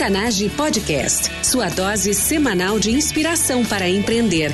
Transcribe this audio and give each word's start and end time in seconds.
Octanage 0.00 0.48
Podcast, 0.56 1.30
sua 1.44 1.68
dose 1.68 2.14
semanal 2.14 2.78
de 2.78 2.90
inspiração 2.90 3.62
para 3.62 3.86
empreender. 3.86 4.50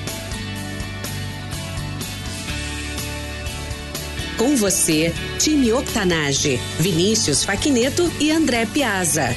Com 4.37 4.57
você, 4.57 5.15
time 5.39 5.73
Octanage, 5.73 6.57
Vinícius 6.81 7.45
Faquineto 7.45 8.11
e 8.21 8.33
André 8.33 8.67
Piazza. 8.67 9.29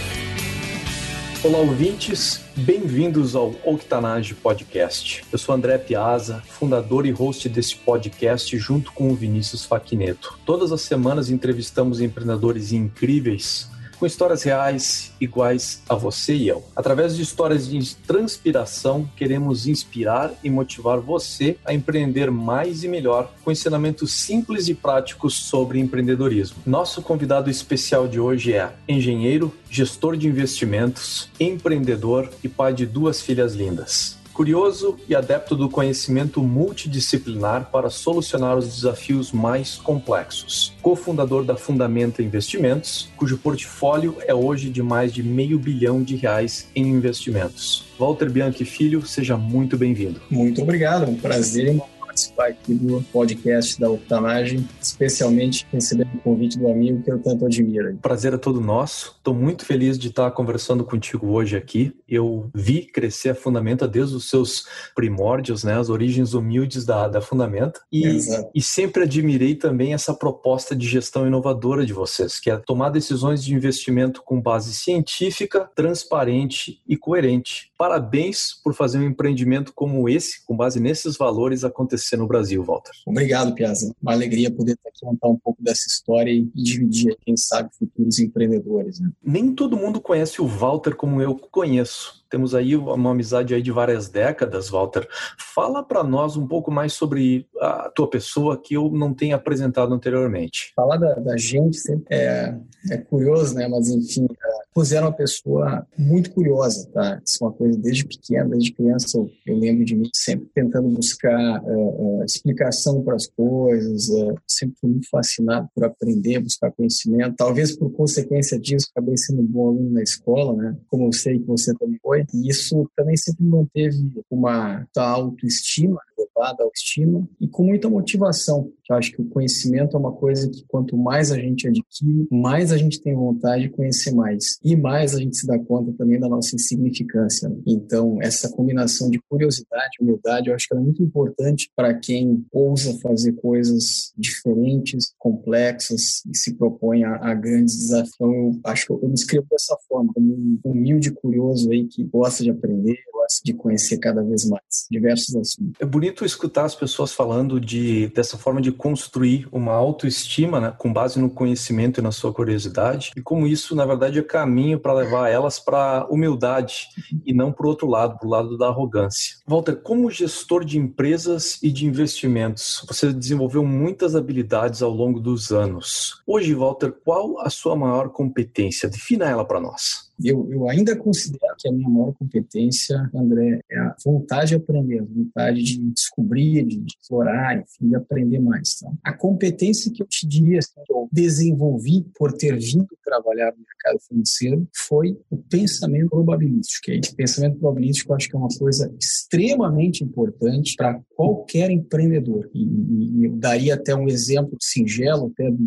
Olá, 1.43 1.59
ouvintes. 1.59 2.41
Bem-vindos 2.55 3.35
ao 3.35 3.53
Octanage 3.63 4.33
Podcast. 4.33 5.23
Eu 5.31 5.37
sou 5.37 5.53
André 5.53 5.77
Piazza, 5.77 6.41
fundador 6.47 7.05
e 7.05 7.11
host 7.11 7.47
desse 7.47 7.75
podcast 7.75 8.57
junto 8.57 8.91
com 8.93 9.11
o 9.11 9.15
Vinícius 9.15 9.63
Faquineto. 9.63 10.39
Todas 10.43 10.71
as 10.71 10.81
semanas 10.81 11.29
entrevistamos 11.29 12.01
empreendedores 12.01 12.73
incríveis 12.73 13.69
com 13.99 14.05
histórias 14.05 14.43
reais 14.43 15.11
iguais 15.19 15.83
a 15.89 15.95
você 15.95 16.33
e 16.33 16.47
eu. 16.47 16.63
Através 16.75 17.15
de 17.15 17.21
histórias 17.21 17.67
de 17.67 17.95
transpiração, 17.97 19.09
queremos 19.17 19.67
inspirar 19.67 20.31
e 20.43 20.49
motivar 20.49 20.99
você 20.99 21.57
a 21.65 21.73
empreender 21.73 22.31
mais 22.31 22.83
e 22.83 22.87
melhor 22.87 23.31
com 23.43 23.51
ensinamentos 23.51 24.13
simples 24.13 24.69
e 24.69 24.73
práticos 24.73 25.33
sobre 25.33 25.79
empreendedorismo. 25.79 26.57
Nosso 26.65 27.01
convidado 27.01 27.49
especial 27.49 28.07
de 28.07 28.19
hoje 28.19 28.53
é 28.53 28.71
engenheiro, 28.87 29.53
gestor 29.69 30.15
de 30.15 30.27
investimentos, 30.27 31.29
empreendedor 31.39 32.29
e 32.43 32.47
pai 32.47 32.73
de 32.73 32.85
duas 32.85 33.21
filhas 33.21 33.53
lindas 33.53 34.18
curioso 34.39 34.95
e 35.05 35.13
adepto 35.13 35.53
do 35.53 35.67
conhecimento 35.67 36.41
multidisciplinar 36.41 37.69
para 37.69 37.89
solucionar 37.89 38.57
os 38.57 38.73
desafios 38.73 39.33
mais 39.33 39.75
complexos. 39.75 40.73
Cofundador 40.81 41.43
da 41.43 41.57
Fundamenta 41.57 42.23
Investimentos, 42.23 43.09
cujo 43.17 43.37
portfólio 43.37 44.15
é 44.25 44.33
hoje 44.33 44.69
de 44.69 44.81
mais 44.81 45.11
de 45.11 45.21
meio 45.21 45.59
bilhão 45.59 46.01
de 46.01 46.15
reais 46.15 46.69
em 46.73 46.87
investimentos. 46.87 47.83
Walter 47.99 48.29
Bianchi 48.29 48.63
Filho, 48.63 49.05
seja 49.05 49.35
muito 49.35 49.77
bem-vindo. 49.77 50.21
Muito 50.29 50.61
obrigado, 50.61 51.03
é 51.03 51.07
um 51.09 51.15
prazer 51.15 51.77
participar 52.19 52.47
aqui 52.47 52.73
do 52.73 53.01
podcast 53.13 53.79
da 53.79 53.89
Octanagem, 53.89 54.67
especialmente 54.81 55.65
recebendo 55.71 56.15
o 56.15 56.19
convite 56.19 56.57
do 56.57 56.67
amigo 56.67 57.01
que 57.01 57.11
eu 57.11 57.19
tanto 57.19 57.45
admiro. 57.45 57.97
prazer 58.01 58.33
é 58.33 58.37
todo 58.37 58.59
nosso. 58.59 59.15
Estou 59.17 59.33
muito 59.33 59.65
feliz 59.65 59.97
de 59.97 60.09
estar 60.09 60.29
conversando 60.31 60.83
contigo 60.83 61.27
hoje 61.27 61.55
aqui. 61.55 61.95
Eu 62.07 62.49
vi 62.53 62.81
crescer 62.81 63.29
a 63.29 63.35
Fundamenta 63.35 63.87
desde 63.87 64.15
os 64.15 64.29
seus 64.29 64.65
primórdios, 64.95 65.63
né, 65.63 65.79
as 65.79 65.89
origens 65.89 66.33
humildes 66.33 66.85
da, 66.85 67.07
da 67.07 67.21
Fundamenta, 67.21 67.79
e, 67.91 68.19
e 68.53 68.61
sempre 68.61 69.03
admirei 69.03 69.55
também 69.55 69.93
essa 69.93 70.13
proposta 70.13 70.75
de 70.75 70.87
gestão 70.87 71.25
inovadora 71.25 71.85
de 71.85 71.93
vocês, 71.93 72.39
que 72.39 72.49
é 72.49 72.57
tomar 72.57 72.89
decisões 72.89 73.43
de 73.43 73.53
investimento 73.53 74.21
com 74.23 74.41
base 74.41 74.73
científica, 74.73 75.69
transparente 75.75 76.81
e 76.87 76.97
coerente. 76.97 77.71
Parabéns 77.77 78.53
por 78.63 78.73
fazer 78.73 78.99
um 78.99 79.03
empreendimento 79.03 79.71
como 79.73 80.09
esse, 80.09 80.45
com 80.45 80.55
base 80.55 80.79
nesses 80.79 81.15
valores, 81.15 81.63
acontecer 81.63 82.08
acontecer 82.09 82.17
no 82.17 82.27
Brasil, 82.27 82.63
Walter. 82.63 82.91
Obrigado, 83.05 83.53
Piazza. 83.53 83.93
Uma 84.01 84.13
alegria 84.13 84.49
poder 84.51 84.77
aqui 84.85 84.99
contar 85.01 85.27
um 85.27 85.37
pouco 85.37 85.61
dessa 85.61 85.87
história 85.87 86.31
e 86.31 86.43
dividir, 86.55 87.15
quem 87.21 87.37
sabe, 87.37 87.69
futuros 87.77 88.19
empreendedores. 88.19 88.99
Né? 88.99 89.11
Nem 89.23 89.53
todo 89.53 89.77
mundo 89.77 90.01
conhece 90.01 90.41
o 90.41 90.47
Walter 90.47 90.95
como 90.95 91.21
eu 91.21 91.35
conheço. 91.35 92.18
Temos 92.29 92.53
aí 92.53 92.75
uma 92.75 93.11
amizade 93.11 93.53
aí 93.53 93.61
de 93.61 93.71
várias 93.71 94.07
décadas, 94.07 94.69
Walter. 94.69 95.07
Fala 95.37 95.83
para 95.83 96.03
nós 96.03 96.37
um 96.37 96.47
pouco 96.47 96.71
mais 96.71 96.93
sobre 96.93 97.47
a 97.59 97.89
tua 97.89 98.09
pessoa 98.09 98.59
que 98.61 98.75
eu 98.75 98.89
não 98.89 99.13
tenho 99.13 99.35
apresentado 99.35 99.93
anteriormente. 99.93 100.71
Falar 100.75 100.97
da, 100.97 101.15
da 101.15 101.37
gente 101.37 101.77
sempre 101.77 102.05
é, 102.09 102.55
é, 102.91 102.97
curioso, 102.97 103.55
né? 103.55 103.67
Mas 103.67 103.89
enfim, 103.89 104.27
José 104.75 104.97
era 104.97 105.05
uma 105.05 105.13
pessoa 105.13 105.85
muito 105.97 106.31
curiosa, 106.31 106.87
tá? 106.93 107.21
Isso 107.25 107.43
é 107.43 107.47
uma 107.47 107.53
coisa 107.53 107.77
desde 107.77 108.05
pequena, 108.05 108.49
desde 108.49 108.71
criança 108.71 109.17
eu, 109.45 109.57
lembro 109.57 109.83
de 109.83 109.95
mim 109.95 110.09
sempre 110.13 110.47
tentando 110.53 110.87
buscar 110.89 111.61
uh, 111.63 112.19
uh, 112.19 112.23
explicação 112.23 113.01
para 113.03 113.15
as 113.15 113.27
coisas, 113.27 114.07
uh, 114.09 114.35
sempre 114.47 114.77
fui 114.79 114.89
muito 114.91 115.09
fascinado 115.09 115.67
por 115.73 115.83
aprender, 115.83 116.39
buscar 116.39 116.71
conhecimento. 116.71 117.35
Talvez 117.35 117.75
por 117.75 117.91
consequência 117.91 118.59
disso 118.59 118.87
acabei 118.91 119.17
sendo 119.17 119.41
um 119.41 119.45
bom 119.45 119.67
aluno 119.69 119.91
na 119.91 120.03
escola, 120.03 120.55
né? 120.55 120.77
Como 120.87 121.07
eu 121.07 121.13
sei 121.13 121.39
que 121.39 121.45
você 121.45 121.73
também 121.73 121.99
foi 122.01 122.18
E 122.33 122.49
isso 122.49 122.89
também 122.95 123.15
sempre 123.17 123.43
manteve 123.43 123.97
uma 124.29 124.87
autoestima, 124.95 125.99
elevada 126.17 126.63
autoestima 126.63 127.27
e 127.39 127.47
com 127.47 127.63
muita 127.63 127.89
motivação. 127.89 128.71
Eu 128.89 128.95
acho 128.95 129.11
que 129.11 129.21
o 129.21 129.25
conhecimento 129.25 129.95
é 129.95 129.99
uma 129.99 130.11
coisa 130.11 130.49
que 130.49 130.63
quanto 130.67 130.97
mais 130.97 131.31
a 131.31 131.37
gente 131.37 131.67
adquire, 131.67 132.27
mais 132.31 132.71
a 132.71 132.77
gente 132.77 133.01
tem 133.01 133.13
vontade 133.13 133.63
de 133.63 133.69
conhecer 133.69 134.11
mais. 134.11 134.57
E 134.63 134.75
mais 134.75 135.15
a 135.15 135.19
gente 135.19 135.37
se 135.37 135.45
dá 135.45 135.59
conta 135.59 135.93
também 135.97 136.19
da 136.19 136.27
nossa 136.27 136.55
insignificância. 136.55 137.49
Né? 137.49 137.57
Então, 137.67 138.17
essa 138.21 138.49
combinação 138.49 139.09
de 139.09 139.19
curiosidade 139.29 139.97
humildade, 140.01 140.49
eu 140.49 140.55
acho 140.55 140.67
que 140.67 140.75
é 140.75 140.79
muito 140.79 141.03
importante 141.03 141.71
para 141.75 141.93
quem 141.93 142.45
ousa 142.51 142.97
fazer 142.99 143.33
coisas 143.33 144.11
diferentes, 144.17 145.13
complexas 145.17 146.23
e 146.25 146.35
se 146.35 146.55
propõe 146.55 147.03
a, 147.03 147.15
a 147.15 147.33
grandes 147.33 147.77
desafios. 147.77 148.13
Então, 148.15 148.31
eu 148.33 148.59
acho 148.65 148.85
que 148.85 148.93
eu, 148.93 148.99
eu 149.03 149.07
me 149.07 149.15
escrevo 149.15 149.47
dessa 149.49 149.77
forma, 149.87 150.11
como 150.13 150.33
um 150.33 150.59
humilde 150.63 151.11
curioso 151.11 151.71
aí 151.71 151.87
que 151.87 152.03
gosta 152.03 152.43
de 152.43 152.49
aprender, 152.49 152.97
gosta 153.13 153.41
de 153.43 153.53
conhecer 153.53 153.97
cada 153.97 154.23
vez 154.23 154.45
mais 154.45 154.87
diversos 154.89 155.35
assuntos. 155.35 155.73
É 155.79 155.85
bonito 155.85 156.25
escutar 156.25 156.65
as 156.65 156.75
pessoas 156.75 157.11
falando 157.11 157.59
de 157.59 158.07
dessa 158.07 158.37
forma 158.37 158.61
de 158.61 158.71
construir 158.79 159.45
uma 159.51 159.73
autoestima, 159.73 160.59
né, 160.61 160.73
com 160.77 160.91
base 160.91 161.19
no 161.19 161.29
conhecimento 161.29 161.99
e 161.99 162.03
na 162.03 162.13
sua 162.13 162.33
curiosidade, 162.33 163.11
e 163.15 163.21
como 163.21 163.45
isso, 163.45 163.75
na 163.75 163.85
verdade, 163.85 164.19
é 164.19 164.23
caminho 164.23 164.79
para 164.79 164.93
levar 164.93 165.27
elas 165.27 165.59
para 165.59 166.07
humildade 166.09 166.87
e 167.25 167.33
não 167.33 167.51
para 167.51 167.65
o 167.65 167.69
outro 167.69 167.87
lado, 167.87 168.17
para 168.17 168.25
o 168.25 168.31
lado 168.31 168.57
da 168.57 168.67
arrogância. 168.67 169.35
Walter, 169.45 169.75
como 169.75 170.09
gestor 170.09 170.63
de 170.63 170.79
empresas 170.79 171.61
e 171.61 171.69
de 171.69 171.85
investimentos, 171.85 172.85
você 172.87 173.11
desenvolveu 173.11 173.65
muitas 173.65 174.15
habilidades 174.15 174.81
ao 174.81 174.91
longo 174.91 175.19
dos 175.19 175.51
anos. 175.51 176.21
Hoje, 176.25 176.53
Walter, 176.53 176.93
qual 177.03 177.41
a 177.41 177.49
sua 177.49 177.75
maior 177.75 178.09
competência? 178.09 178.89
Defina 178.89 179.29
ela 179.29 179.43
para 179.43 179.59
nós. 179.59 180.08
Eu, 180.23 180.49
eu 180.51 180.69
ainda 180.69 180.95
considero 180.95 181.55
que 181.57 181.67
a 181.67 181.71
minha 181.71 181.89
maior 181.89 182.13
competência, 182.13 183.09
André, 183.13 183.61
é 183.71 183.79
a 183.79 183.95
vontade 184.03 184.49
de 184.49 184.55
aprender, 184.55 184.99
a 184.99 185.03
vontade 185.03 185.63
de 185.63 185.79
descobrir, 185.91 186.65
de, 186.65 186.83
explorar, 186.85 187.59
enfim, 187.59 187.89
de 187.89 187.95
aprender 187.95 188.39
mais. 188.39 188.79
Tá? 188.79 188.91
A 189.03 189.13
competência 189.13 189.91
que 189.91 190.01
eu 190.01 190.07
te 190.07 190.27
diria 190.27 190.59
assim, 190.59 190.81
que 190.85 190.93
eu 190.93 191.07
desenvolvi 191.11 192.05
por 192.17 192.33
ter 192.33 192.57
vindo 192.57 192.87
trabalhar 193.09 193.51
no 193.51 193.57
mercado 193.65 193.99
financeiro 194.07 194.67
foi 194.75 195.17
o 195.29 195.37
pensamento 195.37 196.09
probabilístico. 196.09 196.91
E 196.91 197.01
pensamento 197.15 197.57
probabilístico 197.57 198.11
eu 198.11 198.15
acho 198.15 198.29
que 198.29 198.35
é 198.35 198.39
uma 198.39 198.49
coisa 198.57 198.93
extremamente 198.99 200.03
importante 200.03 200.75
para 200.77 201.01
qualquer 201.15 201.71
empreendedor. 201.71 202.49
E, 202.53 202.63
e, 202.63 203.25
eu 203.25 203.35
daria 203.35 203.73
até 203.73 203.95
um 203.95 204.07
exemplo 204.07 204.55
singelo 204.61 205.31
até 205.31 205.49
do 205.49 205.59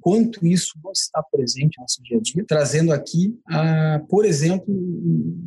quanto 0.00 0.46
isso 0.46 0.78
não 0.84 0.92
está 0.92 1.22
presente 1.22 1.78
no 1.78 1.82
nosso 1.82 2.02
dia 2.02 2.18
a 2.18 2.20
dia, 2.20 2.44
trazendo 2.46 2.92
aqui 2.92 3.38
a 3.48 3.99
por 4.08 4.24
exemplo, 4.24 4.66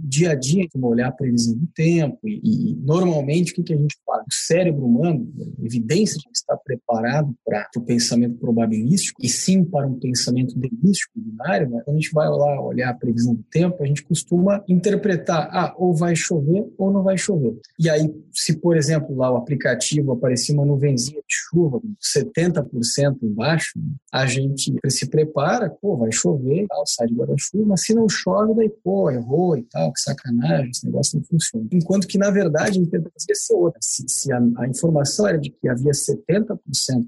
dia 0.03 0.31
a 0.31 0.35
dia, 0.35 0.67
como 0.71 0.87
olhar 0.87 1.07
a 1.07 1.11
previsão 1.11 1.55
do 1.55 1.67
tempo 1.67 2.19
e, 2.25 2.39
e 2.43 2.75
normalmente 2.75 3.51
o 3.51 3.55
que, 3.55 3.63
que 3.63 3.73
a 3.73 3.77
gente 3.77 3.97
faz? 4.05 4.21
O 4.21 4.33
cérebro 4.33 4.85
humano, 4.85 5.31
evidência 5.63 6.17
de 6.17 6.25
que 6.25 6.35
está 6.35 6.55
preparado 6.57 7.33
para 7.45 7.67
o 7.77 7.81
pensamento 7.81 8.37
probabilístico 8.37 9.19
e 9.23 9.29
sim 9.29 9.63
para 9.63 9.87
um 9.87 9.99
pensamento 9.99 10.57
deístico, 10.57 11.13
binário, 11.15 11.69
né? 11.69 11.81
quando 11.83 11.97
a 11.97 11.99
gente 11.99 12.13
vai 12.13 12.29
lá 12.29 12.61
olhar 12.61 12.89
a 12.89 12.93
previsão 12.93 13.33
do 13.33 13.43
tempo, 13.43 13.81
a 13.81 13.85
gente 13.85 14.03
costuma 14.03 14.63
interpretar, 14.67 15.49
ah, 15.51 15.73
ou 15.77 15.95
vai 15.95 16.15
chover 16.15 16.65
ou 16.77 16.91
não 16.91 17.03
vai 17.03 17.17
chover. 17.17 17.57
E 17.79 17.89
aí, 17.89 18.13
se 18.31 18.57
por 18.57 18.77
exemplo 18.77 19.15
lá 19.15 19.31
o 19.31 19.37
aplicativo 19.37 20.11
aparecia 20.11 20.53
uma 20.53 20.65
nuvenzinha 20.65 21.19
de 21.19 21.35
chuva, 21.49 21.81
70% 22.01 23.17
embaixo, 23.23 23.71
a 24.11 24.25
gente 24.25 24.73
se 24.87 25.07
prepara, 25.07 25.69
pô, 25.69 25.97
vai 25.97 26.11
chover, 26.11 26.65
tal, 26.67 26.83
sai 26.85 27.07
de 27.07 27.15
guarda-chuva, 27.15 27.65
mas 27.67 27.81
se 27.83 27.94
não 27.94 28.07
chove, 28.07 28.43
chove, 28.44 28.56
daí, 28.56 28.69
pô, 28.84 29.10
errou 29.10 29.57
e 29.57 29.63
tal, 29.63 29.92
que 29.92 30.01
sacanagem, 30.01 30.69
esse 30.69 30.86
negócio 30.86 31.18
não 31.18 31.25
funciona. 31.25 31.68
Enquanto 31.72 32.07
que, 32.07 32.18
na 32.18 32.30
verdade, 32.30 32.80
a 32.80 32.81
interpretação 32.81 33.25
ia 33.30 33.36
ser 33.36 33.54
outra. 33.54 33.80
Se, 33.81 34.04
se 34.07 34.34
a, 34.34 34.42
a, 34.57 34.68
informação 34.68 35.28
era 35.28 35.38
de 35.38 35.50
que 35.50 35.68
havia 35.68 35.92
70% 35.92 36.57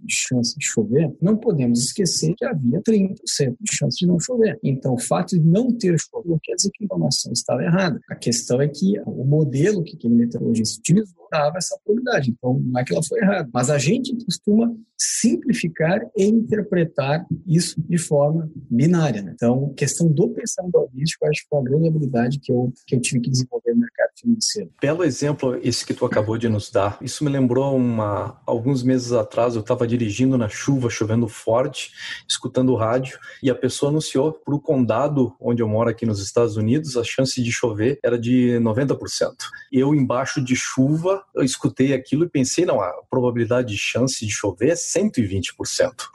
de 0.04 0.14
chance 0.14 0.58
de 0.58 0.66
chover, 0.66 1.16
não 1.22 1.38
podemos 1.38 1.80
esquecer 1.80 2.34
que 2.36 2.46
havia 2.46 2.82
30% 2.82 3.16
de 3.60 3.76
chance 3.76 3.98
de 3.98 4.08
não 4.08 4.20
chover. 4.20 4.58
Então, 4.64 4.94
o 4.94 5.00
fato 5.00 5.38
de 5.38 5.44
não 5.44 5.72
ter 5.72 5.98
chovido 6.00 6.32
não 6.32 6.40
quer 6.42 6.56
dizer 6.56 6.72
que 6.74 6.84
a 6.84 6.86
informação 6.86 7.32
estava 7.32 7.64
errada. 7.64 8.00
A 8.10 8.16
questão 8.16 8.62
é 8.62 8.68
que 8.68 9.00
o 9.06 9.26
modelo 9.26 9.84
que 9.84 9.96
aquele 9.96 10.16
meteorologista 10.16 10.80
utilizou 10.80 11.25
aumentava 11.36 11.58
essa 11.58 11.78
probabilidade. 11.84 12.32
Então, 12.32 12.60
não 12.60 12.80
é 12.80 12.84
que 12.84 12.94
ela 12.94 13.04
foi 13.04 13.20
errada. 13.20 13.50
Mas 13.54 13.70
a 13.70 13.78
gente 13.78 14.16
costuma 14.26 14.74
simplificar 14.98 16.02
e 16.16 16.26
interpretar 16.26 17.26
isso 17.46 17.82
de 17.82 17.98
forma 17.98 18.50
binária. 18.70 19.22
Né? 19.22 19.34
Então, 19.36 19.74
questão 19.76 20.08
do 20.08 20.30
pensamento 20.30 20.76
holístico, 20.76 21.26
acho 21.28 21.44
que 21.44 21.50
foi 21.50 21.60
uma 21.60 21.70
grande 21.70 21.88
habilidade 21.88 22.40
que 22.40 22.52
eu, 22.52 22.72
que 22.88 22.96
eu 22.96 23.02
tive 23.02 23.22
que 23.22 23.30
desenvolver 23.30 23.74
no 23.74 23.82
mercado 23.82 24.10
financeiro. 24.18 24.70
Belo 24.82 25.04
exemplo 25.04 25.60
esse 25.62 25.86
que 25.86 25.94
tu 25.94 26.06
acabou 26.06 26.38
de 26.38 26.48
nos 26.48 26.72
dar. 26.72 26.98
Isso 27.02 27.24
me 27.24 27.30
lembrou 27.30 27.76
uma, 27.76 28.42
alguns 28.46 28.84
meses 28.84 29.12
atrás, 29.12 29.56
eu 29.56 29.62
estava 29.62 29.86
dirigindo 29.86 30.38
na 30.38 30.48
chuva, 30.48 30.90
chovendo 30.90 31.28
forte, 31.28 31.92
escutando 32.28 32.72
o 32.72 32.76
rádio, 32.76 33.20
e 33.44 33.50
a 33.50 33.56
pessoa 33.56 33.90
anunciou 33.90 34.32
para 34.32 34.56
o 34.56 34.60
condado 34.60 35.36
onde 35.40 35.62
eu 35.62 35.68
moro 35.68 35.90
aqui 35.90 36.06
nos 36.06 36.22
Estados 36.22 36.56
Unidos, 36.56 36.96
a 36.96 37.04
chance 37.04 37.42
de 37.42 37.52
chover 37.52 38.00
era 38.04 38.18
de 38.18 38.58
90%. 38.62 39.34
Eu, 39.72 39.94
embaixo 39.94 40.42
de 40.42 40.56
chuva, 40.56 41.24
eu 41.34 41.44
escutei 41.44 41.94
aquilo 41.94 42.26
e 42.26 42.30
pensei, 42.30 42.66
não, 42.66 42.82
a 42.82 42.92
probabilidade 43.10 43.70
de 43.70 43.78
chance 43.78 44.26
de 44.26 44.32
chover 44.32 44.70
é 44.70 44.74
120%. 44.74 45.52